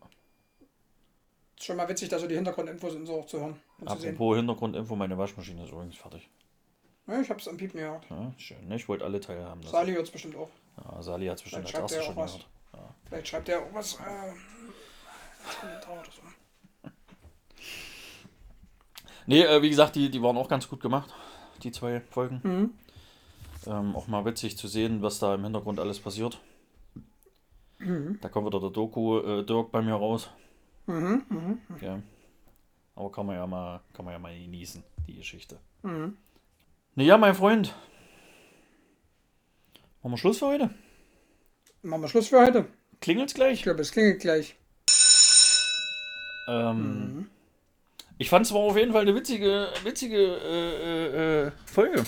Schon 1.59 1.77
mal 1.77 1.87
witzig, 1.87 2.09
da 2.09 2.19
so 2.19 2.27
die 2.27 2.35
Hintergrundinfos 2.35 2.95
und 2.95 3.05
so 3.05 3.19
auch 3.19 3.25
zu 3.25 3.39
hören. 3.39 3.55
Und 3.79 3.87
Apropos 3.87 4.33
zu 4.33 4.35
Hintergrundinfo, 4.35 4.95
meine 4.95 5.17
Waschmaschine 5.17 5.63
ist 5.63 5.71
übrigens 5.71 5.95
fertig. 5.95 6.29
Ja, 7.07 7.21
ich 7.21 7.29
habe 7.29 7.39
es 7.39 7.47
am 7.47 7.57
Piepen 7.57 7.79
gehört. 7.79 8.05
Ja, 8.09 8.33
schön. 8.37 8.67
Ne? 8.67 8.75
Ich 8.77 8.87
wollte 8.87 9.05
alle 9.05 9.19
Teile 9.19 9.45
haben. 9.45 9.61
Sali 9.63 9.93
hört 9.93 10.05
es 10.05 10.11
bestimmt 10.11 10.35
auch. 10.35 10.49
Ja, 10.83 11.01
Sali 11.01 11.27
hat 11.27 11.37
es 11.37 11.43
bestimmt 11.43 11.65
als 11.65 11.73
erstes 11.73 12.05
schon 12.05 12.15
gehört. 12.15 12.47
Ja. 12.73 12.95
Vielleicht 13.07 13.27
schreibt 13.27 13.49
er 13.49 13.59
auch 13.61 13.73
was. 13.73 13.95
Äh, 13.95 14.33
so. 16.11 16.21
Nee, 19.27 19.41
äh, 19.41 19.61
wie 19.61 19.69
gesagt, 19.69 19.95
die, 19.95 20.11
die 20.11 20.21
waren 20.21 20.37
auch 20.37 20.47
ganz 20.47 20.69
gut 20.69 20.81
gemacht, 20.81 21.11
die 21.63 21.71
zwei 21.71 22.01
Folgen. 22.11 22.41
Mhm. 22.43 22.73
Ähm, 23.65 23.95
auch 23.95 24.07
mal 24.07 24.23
witzig 24.23 24.55
zu 24.55 24.67
sehen, 24.67 25.01
was 25.01 25.17
da 25.17 25.33
im 25.33 25.43
Hintergrund 25.43 25.79
alles 25.79 25.99
passiert. 25.99 26.39
Mhm. 27.79 28.19
Da 28.21 28.29
kommt 28.29 28.45
wieder 28.45 28.59
der 28.59 28.69
Doku 28.69 29.19
äh, 29.19 29.43
Dirk 29.43 29.71
bei 29.71 29.81
mir 29.81 29.95
raus. 29.95 30.29
Mhm, 30.85 31.23
mhm, 31.29 31.57
okay. 31.73 32.01
Aber 32.95 33.11
kann 33.11 33.25
man 33.25 33.35
ja 33.35 33.47
mal, 33.47 33.81
kann 33.93 34.05
man 34.05 34.13
ja 34.13 34.19
mal 34.19 34.37
genießen, 34.37 34.83
die 35.07 35.15
Geschichte. 35.15 35.57
Mhm. 35.81 36.17
Naja, 36.93 37.17
mein 37.17 37.35
Freund. 37.35 37.75
Machen 40.05 40.13
wir 40.13 40.17
Schluss 40.19 40.37
für 40.37 40.45
heute? 40.45 40.69
Machen 41.81 42.01
wir 42.03 42.07
Schluss 42.09 42.27
für 42.27 42.39
heute. 42.39 42.67
Klingelt's 43.01 43.33
gleich? 43.33 43.53
Ich 43.53 43.63
glaube, 43.63 43.81
es 43.81 43.91
klingelt 43.91 44.21
gleich. 44.21 44.55
Ähm, 46.47 46.77
mhm. 46.77 47.29
Ich 48.19 48.29
fand 48.29 48.45
es 48.45 48.53
war 48.53 48.59
auf 48.59 48.77
jeden 48.77 48.91
Fall 48.91 49.01
eine 49.01 49.15
witzige, 49.15 49.67
witzige 49.83 50.17
äh, 50.19 51.45
äh, 51.45 51.47
äh 51.47 51.51
Folge. 51.65 52.03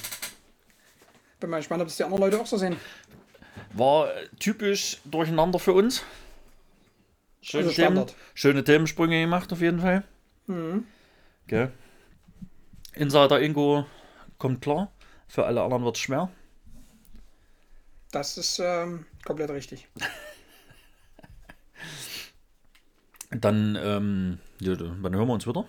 Bin 1.40 1.50
mal 1.50 1.58
gespannt, 1.58 1.82
ob 1.82 1.88
es 1.88 1.98
die 1.98 2.04
anderen 2.04 2.22
Leute 2.22 2.40
auch 2.40 2.46
so 2.46 2.58
sehen. 2.58 2.76
War 3.74 4.12
typisch 4.38 5.00
durcheinander 5.04 5.58
für 5.58 5.74
uns. 5.74 6.04
Schöne, 7.42 7.70
also 7.70 7.82
Themen, 7.82 8.06
schöne 8.36 8.64
Themensprünge 8.64 9.22
gemacht 9.22 9.52
auf 9.52 9.62
jeden 9.62 9.80
Fall. 9.80 10.04
Mhm. 10.46 10.86
Okay. 11.48 11.70
Insider 12.94 13.42
Ingo 13.42 13.88
kommt 14.38 14.62
klar. 14.62 14.92
Für 15.28 15.48
alle 15.48 15.64
anderen 15.64 15.84
wird 15.84 15.96
es 15.96 16.04
schwer. 16.04 16.30
Das 18.12 18.38
ist 18.38 18.60
ähm, 18.60 19.06
komplett 19.26 19.50
richtig. 19.50 19.88
Dann, 23.30 23.78
ähm, 23.82 24.40
ja, 24.62 24.76
wann 24.80 25.14
hören 25.14 25.28
wir 25.28 25.34
uns 25.34 25.46
wieder? 25.46 25.66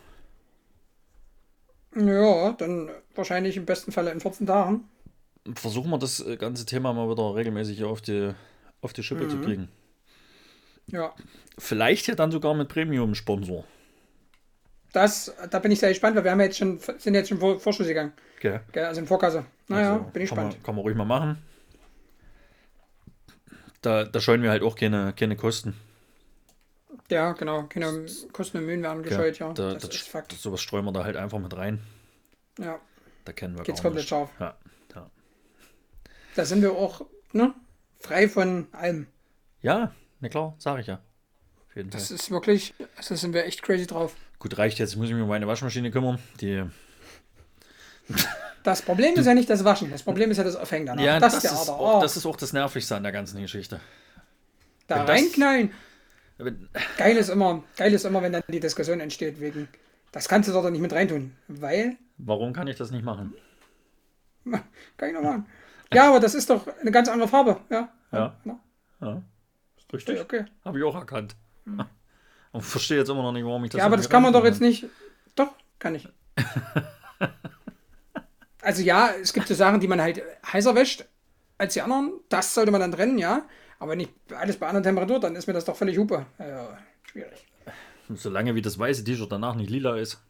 Ja, 1.96 2.52
dann 2.52 2.90
wahrscheinlich 3.16 3.56
im 3.56 3.64
besten 3.66 3.90
Fall 3.90 4.06
in 4.06 4.20
14 4.20 4.46
Tagen. 4.46 4.88
Versuchen 5.54 5.90
wir 5.90 5.98
das 5.98 6.24
ganze 6.38 6.66
Thema 6.66 6.92
mal 6.92 7.10
wieder 7.10 7.34
regelmäßig 7.34 7.82
auf 7.82 8.00
die, 8.00 8.32
auf 8.80 8.92
die 8.92 9.02
Schippe 9.02 9.24
mhm. 9.24 9.30
zu 9.30 9.40
kriegen. 9.40 9.68
Ja. 10.86 11.12
Vielleicht 11.58 12.06
ja 12.06 12.14
dann 12.14 12.30
sogar 12.30 12.54
mit 12.54 12.68
Premium-Sponsor. 12.68 13.64
Das, 14.92 15.34
da 15.50 15.58
bin 15.58 15.72
ich 15.72 15.80
sehr 15.80 15.90
gespannt, 15.90 16.16
weil 16.16 16.24
wir 16.24 16.30
haben 16.30 16.40
jetzt 16.40 16.58
schon, 16.58 16.78
sind 16.78 17.14
jetzt 17.14 17.28
schon 17.28 17.38
vor, 17.38 17.58
Vorschuss 17.58 17.88
gegangen. 17.88 18.12
Okay. 18.38 18.60
Also 18.74 19.00
in 19.00 19.06
Vorkasse. 19.06 19.44
Naja, 19.66 19.94
also, 19.94 20.04
bin 20.04 20.22
ich 20.22 20.30
kann 20.30 20.36
gespannt. 20.38 20.54
Man, 20.54 20.62
kann 20.62 20.74
man 20.76 20.82
ruhig 20.82 20.96
mal 20.96 21.04
machen. 21.04 21.42
Da, 23.82 24.04
da 24.04 24.20
scheuen 24.20 24.42
wir 24.42 24.50
halt 24.50 24.62
auch 24.62 24.76
keine, 24.76 25.12
keine 25.12 25.36
Kosten. 25.36 25.74
Ja, 27.10 27.32
genau. 27.32 27.64
Keine 27.64 28.06
Kosten 28.32 28.58
und 28.58 28.66
Mühen 28.66 28.82
werden 28.82 29.02
gescheut, 29.02 29.38
ja. 29.38 29.48
ja. 29.48 29.52
Da, 29.54 29.74
das, 29.74 29.84
das, 29.84 29.94
ist 29.94 30.08
Fakt. 30.08 30.32
Sowas 30.32 30.60
streuen 30.60 30.84
wir 30.84 30.92
da 30.92 31.04
halt 31.04 31.16
einfach 31.16 31.38
mit 31.38 31.56
rein. 31.56 31.80
Ja. 32.58 32.80
Da 33.24 33.32
kennen 33.32 33.56
wir 33.56 33.64
Geht's 33.64 33.82
komplett 33.82 34.06
scharf. 34.06 34.30
Ja, 34.40 34.56
ja. 34.94 35.10
Da 36.34 36.44
sind 36.44 36.62
wir 36.62 36.72
auch 36.72 37.06
ne, 37.32 37.54
frei 37.98 38.28
von 38.28 38.66
allem. 38.72 39.06
Ja, 39.62 39.92
na 40.20 40.28
klar, 40.28 40.54
sage 40.58 40.80
ich 40.80 40.86
ja. 40.86 41.00
Das 41.74 42.10
ist 42.10 42.30
wirklich, 42.30 42.74
also 42.96 43.14
sind 43.14 43.34
wir 43.34 43.44
echt 43.44 43.62
crazy 43.62 43.86
drauf. 43.86 44.16
Gut, 44.38 44.58
reicht 44.58 44.78
jetzt. 44.78 44.92
Ich 44.92 44.96
muss 44.96 45.10
mich 45.10 45.22
um 45.22 45.28
meine 45.28 45.46
Waschmaschine 45.46 45.90
kümmern. 45.90 46.18
Die. 46.40 46.64
Das 48.68 48.82
Problem 48.82 49.14
ist 49.14 49.26
ja 49.26 49.34
nicht 49.34 49.48
das 49.48 49.64
Waschen. 49.64 49.90
Das 49.90 50.02
Problem 50.02 50.30
ist 50.30 50.36
ja 50.36 50.44
das 50.44 50.54
Aufhängen 50.54 50.84
danach. 50.84 51.02
Ja, 51.02 51.18
das, 51.18 51.34
das, 51.34 51.44
ist, 51.44 51.62
ist 51.62 51.70
auch, 51.70 52.00
das 52.02 52.16
ist 52.16 52.26
auch 52.26 52.36
das 52.36 52.52
Nervigste 52.52 52.96
an 52.96 53.02
der 53.02 53.12
ganzen 53.12 53.40
Geschichte. 53.40 53.80
Da 54.86 55.00
wenn 55.00 55.06
reinknallen. 55.06 55.72
Das, 56.36 56.52
geil, 56.98 57.16
ist 57.16 57.30
immer, 57.30 57.64
geil 57.76 57.92
ist 57.94 58.04
immer, 58.04 58.22
wenn 58.22 58.32
dann 58.32 58.42
die 58.48 58.60
Diskussion 58.60 59.00
entsteht, 59.00 59.40
wegen, 59.40 59.68
das 60.12 60.28
kannst 60.28 60.48
du 60.48 60.52
dort 60.52 60.70
nicht 60.70 60.82
mit 60.82 60.92
reintun. 60.92 61.34
Weil. 61.48 61.96
Warum 62.18 62.52
kann 62.52 62.68
ich 62.68 62.76
das 62.76 62.90
nicht 62.90 63.04
machen? 63.04 63.34
Kann 64.96 65.08
ich 65.08 65.14
noch 65.14 65.22
machen. 65.22 65.46
Ja, 65.92 66.08
aber 66.08 66.20
das 66.20 66.34
ist 66.34 66.48
doch 66.50 66.66
eine 66.80 66.90
ganz 66.90 67.08
andere 67.08 67.28
Farbe. 67.28 67.60
Ja. 67.70 67.88
Ja. 68.12 68.36
ja. 68.44 68.60
ja. 69.00 69.22
Richtig. 69.92 70.20
Okay. 70.20 70.44
Habe 70.64 70.78
ich 70.78 70.84
auch 70.84 70.94
erkannt. 70.94 71.36
Hm. 71.64 71.84
Und 72.52 72.62
verstehe 72.62 72.98
jetzt 72.98 73.08
immer 73.08 73.22
noch 73.22 73.32
nicht, 73.32 73.44
warum 73.44 73.64
ich 73.64 73.70
das. 73.70 73.78
Ja, 73.78 73.86
aber 73.86 73.96
das 73.96 74.08
kann 74.08 74.22
man 74.22 74.32
doch 74.32 74.44
jetzt 74.44 74.60
nicht. 74.60 74.86
Doch, 75.34 75.52
kann 75.78 75.94
ich. 75.94 76.08
also 78.68 78.82
ja, 78.82 79.14
es 79.18 79.32
gibt 79.32 79.48
so 79.48 79.54
Sachen, 79.54 79.80
die 79.80 79.88
man 79.88 79.98
halt 79.98 80.22
heißer 80.52 80.74
wäscht 80.74 81.06
als 81.56 81.72
die 81.72 81.80
anderen. 81.80 82.20
Das 82.28 82.52
sollte 82.52 82.70
man 82.70 82.82
dann 82.82 82.92
trennen, 82.92 83.16
ja. 83.16 83.48
Aber 83.78 83.96
nicht 83.96 84.12
alles 84.30 84.58
bei 84.58 84.66
anderer 84.66 84.82
Temperatur, 84.82 85.20
dann 85.20 85.36
ist 85.36 85.46
mir 85.46 85.54
das 85.54 85.64
doch 85.64 85.74
völlig 85.74 85.96
hupe. 85.96 86.26
Ja, 86.38 86.76
schwierig. 87.10 87.46
Solange 88.14 88.54
wie 88.54 88.60
das 88.60 88.78
weiße 88.78 89.04
T-Shirt 89.04 89.32
danach 89.32 89.54
nicht 89.54 89.70
lila 89.70 89.96
ist. 89.96 90.22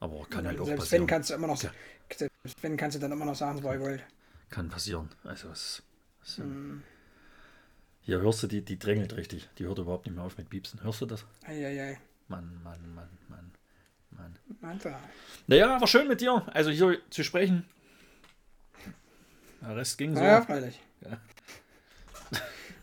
Aber 0.00 0.24
kann 0.30 0.46
halt 0.46 0.58
auch 0.58 0.64
Selbst 0.64 0.80
passieren. 0.84 1.02
Wenn 1.02 1.06
kannst 1.06 1.28
du 1.28 1.34
immer 1.34 1.48
noch, 1.48 1.62
ja. 1.62 1.70
selbst 2.16 2.62
wenn 2.62 2.76
kannst 2.78 2.96
du 2.96 3.00
dann 3.00 3.12
immer 3.12 3.26
noch 3.26 3.34
sagen, 3.34 3.62
was 3.62 3.74
ihr 3.74 3.80
wollt. 3.80 4.04
Kann 4.48 4.70
passieren. 4.70 5.10
Also 5.24 5.50
es, 5.50 5.82
es 6.22 6.38
mm. 6.38 6.80
Hier 8.00 8.22
hörst 8.22 8.42
du, 8.42 8.46
die, 8.46 8.64
die 8.64 8.78
drängelt 8.78 9.18
richtig. 9.18 9.50
Die 9.58 9.66
hört 9.66 9.76
überhaupt 9.76 10.06
nicht 10.06 10.14
mehr 10.14 10.24
auf 10.24 10.38
mit 10.38 10.48
Piepsen. 10.48 10.82
Hörst 10.82 11.02
du 11.02 11.06
das? 11.06 11.26
Eieiei. 11.44 11.98
Mann, 12.28 12.58
Mann, 12.64 12.94
Mann, 12.94 13.10
Mann, 13.28 13.52
Mann. 14.18 14.36
Alter. 14.62 14.98
Naja, 15.46 15.80
war 15.80 15.86
schön 15.86 16.08
mit 16.08 16.20
dir. 16.20 16.42
Also 16.52 16.70
hier 16.70 16.98
zu 17.10 17.22
sprechen. 17.24 17.64
Der 19.62 19.76
Rest 19.76 19.98
ging 19.98 20.14
so. 20.14 20.22
Ja, 20.22 20.42
freilich. 20.42 20.78
Ja. 21.00 21.18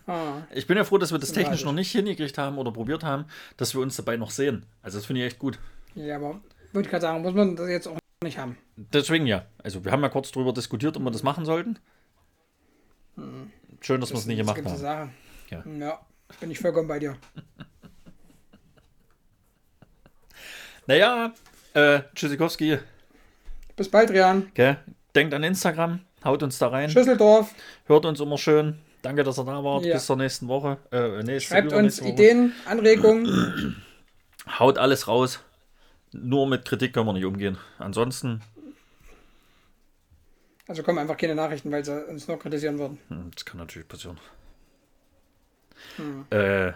Ah, 0.08 0.42
Ich 0.54 0.68
bin 0.68 0.78
ja 0.78 0.84
froh, 0.84 0.98
dass 0.98 1.12
wir 1.12 1.20
das 1.20 1.32
technisch 1.32 1.64
noch 1.66 1.74
nicht 1.74 1.92
hingekriegt 1.92 2.38
haben 2.38 2.58
oder 2.58 2.72
probiert 2.72 3.04
haben, 3.04 3.26
dass 3.58 3.74
wir 3.74 3.82
uns 3.82 3.96
dabei 3.96 4.18
noch 4.18 4.32
sehen. 4.32 4.66
Also 4.82 4.98
das 4.98 5.06
finde 5.06 5.22
ich 5.22 5.28
echt 5.28 5.40
gut. 5.40 5.60
ja, 5.96 6.16
aber 6.18 6.42
würde 6.74 6.86
ich 6.86 6.90
gerade 6.90 7.02
sagen, 7.02 7.22
muss 7.22 7.34
man 7.34 7.56
das 7.56 7.70
jetzt 7.70 7.88
auch 7.88 7.98
nicht 8.24 8.38
haben. 8.38 8.58
Deswegen 8.76 9.26
ja. 9.28 9.46
Also 9.64 9.84
wir 9.86 9.92
haben 9.92 10.02
ja 10.02 10.10
kurz 10.10 10.32
darüber 10.32 10.54
diskutiert, 10.54 10.98
ob 10.98 11.04
wir 11.04 11.12
das 11.12 11.24
machen 11.24 11.46
sollten. 11.46 11.80
Schön, 13.82 14.02
dass 14.02 14.12
wir 14.12 14.18
es 14.18 14.26
nicht 14.26 14.40
das 14.42 14.54
gemacht 14.54 14.66
haben. 14.70 14.78
Sache. 14.78 15.10
Ja. 15.50 15.64
ja, 15.80 16.00
bin 16.40 16.52
ich 16.52 16.60
vollkommen 16.60 16.88
bei 16.88 17.00
dir. 17.00 17.16
Naja, 20.88 21.34
äh, 21.74 22.02
Tschüssikowski, 22.14 22.78
Bis 23.76 23.90
bald, 23.90 24.12
Rian. 24.12 24.52
gell? 24.54 24.78
denkt 25.16 25.34
an 25.34 25.44
Instagram, 25.44 26.02
haut 26.24 26.44
uns 26.44 26.58
da 26.60 26.68
rein, 26.68 26.90
Schüsseldorf. 26.90 27.54
hört 27.86 28.06
uns 28.06 28.20
immer 28.20 28.38
schön. 28.38 28.80
Danke, 29.02 29.24
dass 29.24 29.38
ihr 29.40 29.46
da 29.46 29.64
wart. 29.64 29.86
Ja. 29.86 29.94
Bis 29.96 30.06
zur 30.08 30.16
nächsten 30.18 30.48
Woche. 30.48 30.78
Äh, 30.92 31.22
nächste, 31.24 31.50
Schreibt 31.54 31.74
uns 31.74 32.02
Woche. 32.02 32.10
Ideen, 32.10 32.54
Anregungen. 32.66 33.84
Haut 34.60 34.78
alles 34.80 35.08
raus. 35.08 35.40
Nur 36.12 36.48
mit 36.48 36.66
Kritik 36.66 36.94
können 36.94 37.06
wir 37.08 37.14
nicht 37.14 37.26
umgehen. 37.26 37.58
Ansonsten, 37.78 38.42
Also 40.68 40.82
kommen 40.82 40.98
einfach 40.98 41.18
keine 41.18 41.36
Nachrichten, 41.36 41.72
weil 41.72 41.86
sie 41.86 42.04
uns 42.08 42.28
nur 42.28 42.40
kritisieren 42.40 42.80
würden. 42.80 42.98
hm, 43.10 43.30
das 43.36 43.46
kann 43.46 43.58
natürlich 43.60 43.88
passieren. 43.88 44.18
Hm. 45.98 46.26
Äh, 46.32 46.72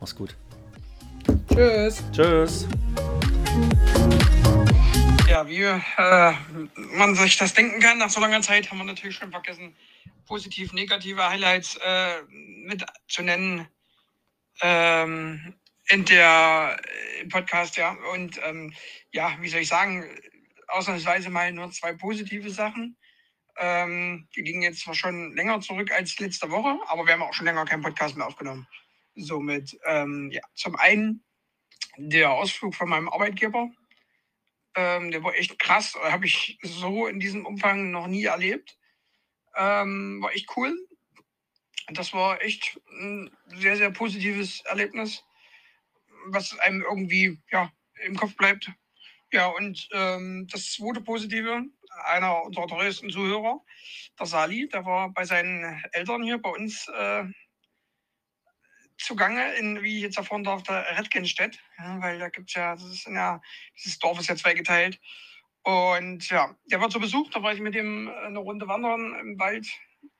mach's 0.00 0.14
gut. 0.16 0.34
Tschüss. 1.48 2.02
Tschüss. 2.12 2.68
Ja, 5.28 5.48
wie 5.48 5.62
äh, 5.62 6.32
man 6.96 7.14
sich 7.14 7.36
das 7.36 7.54
denken 7.54 7.80
kann, 7.80 7.98
nach 7.98 8.10
so 8.10 8.20
langer 8.20 8.42
Zeit 8.42 8.70
haben 8.70 8.78
wir 8.78 8.84
natürlich 8.84 9.16
schon 9.16 9.30
vergessen, 9.30 9.74
positiv, 10.26 10.72
negative 10.72 11.28
Highlights 11.28 11.76
äh, 11.84 12.22
mit 12.66 12.84
zu 13.08 13.22
nennen 13.22 13.66
ähm, 14.62 15.54
in 15.88 16.04
der 16.04 16.76
im 17.20 17.28
Podcast, 17.28 17.76
ja. 17.76 17.96
Und 18.12 18.40
ähm, 18.44 18.72
ja, 19.12 19.36
wie 19.40 19.48
soll 19.48 19.60
ich 19.60 19.68
sagen, 19.68 20.04
ausnahmsweise 20.68 21.30
mal 21.30 21.52
nur 21.52 21.70
zwei 21.70 21.92
positive 21.94 22.50
Sachen. 22.50 22.96
Ähm, 23.56 24.28
die 24.34 24.42
liegen 24.42 24.62
jetzt 24.62 24.80
zwar 24.80 24.94
schon 24.94 25.34
länger 25.36 25.60
zurück 25.60 25.92
als 25.92 26.18
letzte 26.18 26.50
Woche, 26.50 26.76
aber 26.88 27.06
wir 27.06 27.12
haben 27.12 27.22
auch 27.22 27.34
schon 27.34 27.46
länger 27.46 27.64
keinen 27.64 27.82
Podcast 27.82 28.16
mehr 28.16 28.26
aufgenommen. 28.26 28.66
Somit, 29.14 29.78
ähm, 29.86 30.30
ja, 30.32 30.42
zum 30.54 30.76
einen 30.76 31.24
der 31.96 32.32
Ausflug 32.32 32.74
von 32.74 32.88
meinem 32.88 33.08
Arbeitgeber. 33.08 33.70
Ähm, 34.76 35.10
der 35.10 35.22
war 35.22 35.34
echt 35.34 35.58
krass. 35.58 35.94
Habe 35.94 36.26
ich 36.26 36.58
so 36.62 37.06
in 37.06 37.20
diesem 37.20 37.46
Umfang 37.46 37.90
noch 37.90 38.06
nie 38.06 38.24
erlebt. 38.24 38.76
Ähm, 39.56 40.20
war 40.22 40.32
echt 40.32 40.48
cool. 40.56 40.76
Das 41.88 42.12
war 42.12 42.42
echt 42.42 42.80
ein 42.90 43.30
sehr, 43.46 43.76
sehr 43.76 43.90
positives 43.90 44.62
Erlebnis, 44.64 45.22
was 46.26 46.58
einem 46.58 46.82
irgendwie 46.82 47.38
ja, 47.50 47.70
im 48.02 48.16
Kopf 48.16 48.36
bleibt. 48.36 48.70
Ja, 49.32 49.48
und 49.48 49.88
ähm, 49.92 50.46
das 50.50 50.72
zweite 50.72 51.00
Positive, 51.00 51.64
einer 52.04 52.42
unserer 52.44 52.66
treuesten 52.66 53.10
Zuhörer, 53.10 53.60
der 54.18 54.26
Sali, 54.26 54.68
der 54.68 54.84
war 54.84 55.10
bei 55.10 55.24
seinen 55.24 55.82
Eltern 55.92 56.22
hier 56.22 56.38
bei 56.38 56.50
uns 56.50 56.88
äh, 56.88 57.24
zugange, 59.04 59.54
in, 59.54 59.82
wie 59.82 60.00
jetzt 60.00 60.16
erfahren 60.16 60.44
darf, 60.44 60.62
der 60.62 60.98
Redgenstedt. 60.98 61.58
Ja, 61.78 62.00
weil 62.00 62.18
da 62.18 62.28
gibt 62.28 62.50
es 62.50 62.54
ja, 62.54 62.74
das 62.74 62.84
ist 62.84 63.06
ja, 63.06 63.40
dieses 63.76 63.98
Dorf 63.98 64.18
ist 64.18 64.28
ja 64.28 64.36
zweigeteilt. 64.36 65.00
Und 65.62 66.28
ja, 66.28 66.54
der 66.66 66.80
war 66.80 66.90
zu 66.90 67.00
Besuch, 67.00 67.30
da 67.30 67.42
war 67.42 67.54
ich 67.54 67.60
mit 67.60 67.74
ihm 67.74 68.08
eine 68.08 68.38
Runde 68.38 68.68
wandern 68.68 69.18
im 69.18 69.38
Wald, 69.38 69.66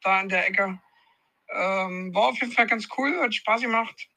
da 0.02 0.20
an 0.20 0.28
der 0.28 0.48
Ecke. 0.48 0.80
Ähm, 1.50 2.14
war 2.14 2.28
auf 2.28 2.40
jeden 2.40 2.52
Fall 2.52 2.66
ganz 2.66 2.88
cool, 2.96 3.20
hat 3.20 3.34
Spaß 3.34 3.60
gemacht. 3.60 4.08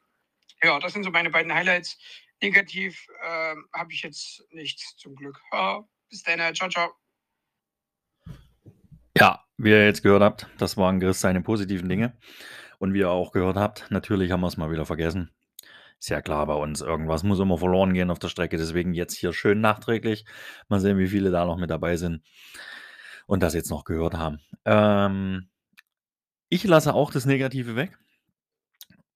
Ja, 0.63 0.79
das 0.79 0.93
sind 0.93 1.03
so 1.03 1.11
meine 1.11 1.29
beiden 1.29 1.53
Highlights. 1.53 1.97
Negativ 2.41 3.07
ähm, 3.23 3.67
habe 3.73 3.91
ich 3.91 4.03
jetzt 4.03 4.43
nichts 4.51 4.95
zum 4.97 5.15
Glück. 5.15 5.39
Ja, 5.51 5.83
bis 6.09 6.23
dann, 6.23 6.55
ciao, 6.55 6.69
ciao. 6.69 6.93
Ja, 9.17 9.43
wie 9.57 9.71
ihr 9.71 9.85
jetzt 9.85 10.03
gehört 10.03 10.21
habt, 10.21 10.47
das 10.59 10.77
waren 10.77 10.99
Chris 10.99 11.19
seine 11.19 11.41
positiven 11.41 11.89
Dinge. 11.89 12.15
Und 12.79 12.93
wie 12.93 12.99
ihr 12.99 13.09
auch 13.09 13.31
gehört 13.31 13.57
habt, 13.57 13.87
natürlich 13.89 14.31
haben 14.31 14.41
wir 14.41 14.47
es 14.47 14.57
mal 14.57 14.71
wieder 14.71 14.85
vergessen. 14.85 15.31
Ist 15.99 16.09
ja 16.09 16.21
klar 16.21 16.45
bei 16.45 16.53
uns, 16.53 16.81
irgendwas 16.81 17.23
muss 17.23 17.39
immer 17.39 17.57
verloren 17.57 17.93
gehen 17.93 18.11
auf 18.11 18.19
der 18.19 18.27
Strecke. 18.29 18.57
Deswegen 18.57 18.93
jetzt 18.93 19.15
hier 19.15 19.33
schön 19.33 19.61
nachträglich. 19.61 20.25
Mal 20.69 20.79
sehen, 20.79 20.99
wie 20.99 21.07
viele 21.07 21.31
da 21.31 21.45
noch 21.45 21.57
mit 21.57 21.71
dabei 21.71 21.97
sind 21.97 22.21
und 23.25 23.41
das 23.41 23.55
jetzt 23.55 23.71
noch 23.71 23.83
gehört 23.83 24.13
haben. 24.13 24.39
Ähm, 24.65 25.49
ich 26.49 26.63
lasse 26.63 26.93
auch 26.93 27.11
das 27.11 27.25
Negative 27.25 27.75
weg 27.75 27.97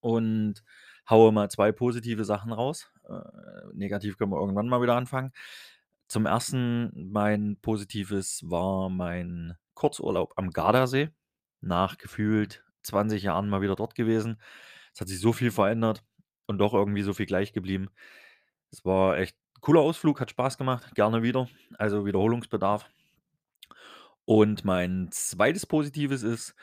und 0.00 0.62
haue 1.08 1.32
mal 1.32 1.50
zwei 1.50 1.72
positive 1.72 2.24
Sachen 2.24 2.52
raus. 2.52 2.90
Äh, 3.08 3.74
negativ 3.74 4.18
können 4.18 4.32
wir 4.32 4.40
irgendwann 4.40 4.68
mal 4.68 4.82
wieder 4.82 4.96
anfangen. 4.96 5.32
Zum 6.08 6.26
ersten, 6.26 7.10
mein 7.10 7.56
positives 7.62 8.42
war 8.44 8.90
mein 8.90 9.54
Kurzurlaub 9.74 10.34
am 10.36 10.50
Gardasee. 10.50 11.10
Nach 11.60 11.96
gefühlt 11.96 12.64
20 12.82 13.22
Jahren 13.22 13.48
mal 13.48 13.62
wieder 13.62 13.76
dort 13.76 13.94
gewesen. 13.94 14.40
Es 14.94 15.00
hat 15.00 15.08
sich 15.08 15.20
so 15.20 15.32
viel 15.32 15.50
verändert 15.50 16.04
und 16.46 16.58
doch 16.58 16.74
irgendwie 16.74 17.02
so 17.02 17.14
viel 17.14 17.26
gleich 17.26 17.52
geblieben. 17.52 17.88
Es 18.70 18.84
war 18.84 19.18
echt 19.18 19.36
ein 19.56 19.60
cooler 19.60 19.80
Ausflug, 19.80 20.20
hat 20.20 20.30
Spaß 20.30 20.58
gemacht, 20.58 20.94
gerne 20.94 21.22
wieder. 21.22 21.48
Also 21.78 22.06
Wiederholungsbedarf. 22.06 22.88
Und 24.24 24.64
mein 24.64 25.08
zweites 25.10 25.66
Positives 25.66 26.22
ist, 26.22 26.54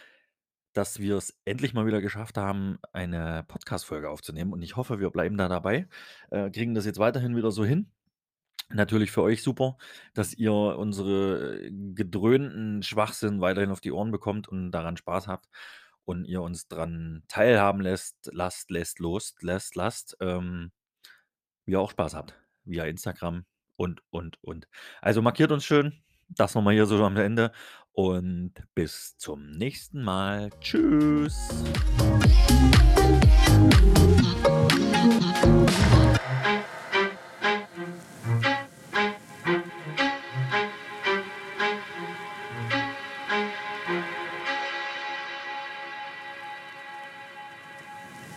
dass 0.74 1.00
wir 1.00 1.18
es 1.18 1.38
endlich 1.46 1.74
mal 1.74 1.86
wieder 1.86 2.02
geschafft 2.02 2.38
haben, 2.38 2.80
eine 2.94 3.44
Podcast-Folge 3.48 4.10
aufzunehmen. 4.10 4.54
Und 4.54 4.62
ich 4.62 4.76
hoffe, 4.76 5.00
wir 5.00 5.10
bleiben 5.10 5.38
da 5.38 5.50
dabei, 5.50 5.88
äh, 6.30 6.50
kriegen 6.52 6.74
das 6.76 6.86
jetzt 6.86 7.00
weiterhin 7.00 7.36
wieder 7.36 7.52
so 7.52 7.66
hin. 7.66 7.92
Natürlich 8.72 9.10
für 9.12 9.24
euch 9.24 9.42
super, 9.42 9.78
dass 10.14 10.34
ihr 10.36 10.54
unsere 10.54 11.66
äh, 11.66 11.72
gedröhnten 11.72 12.84
Schwachsinn 12.84 13.42
weiterhin 13.42 13.72
auf 13.72 13.82
die 13.82 13.92
Ohren 13.92 14.12
bekommt 14.12 14.48
und 14.48 14.72
daran 14.72 14.96
Spaß 14.96 15.28
habt 15.28 15.50
und 16.10 16.26
ihr 16.26 16.42
uns 16.42 16.68
dran 16.68 17.22
teilhaben 17.28 17.82
lässt, 17.82 18.32
lasst, 18.34 18.72
lässt, 18.72 18.98
los, 18.98 19.36
lässt, 19.42 19.76
lasst, 19.76 20.18
ähm, 20.22 20.72
wie 21.66 21.74
ihr 21.74 21.80
auch 21.80 21.92
Spaß 21.92 22.16
habt. 22.16 22.34
Via 22.64 22.86
Instagram 22.86 23.46
und, 23.76 24.02
und, 24.10 24.44
und. 24.44 24.68
Also 25.02 25.22
markiert 25.22 25.52
uns 25.52 25.66
schön. 25.66 26.02
Das 26.30 26.56
nochmal 26.56 26.74
hier 26.74 26.88
so 26.88 27.06
am 27.06 27.16
Ende. 27.16 27.52
Und 27.92 28.54
bis 28.74 29.18
zum 29.18 29.52
nächsten 29.52 30.02
Mal. 30.02 30.50
Tschüss. 30.62 31.38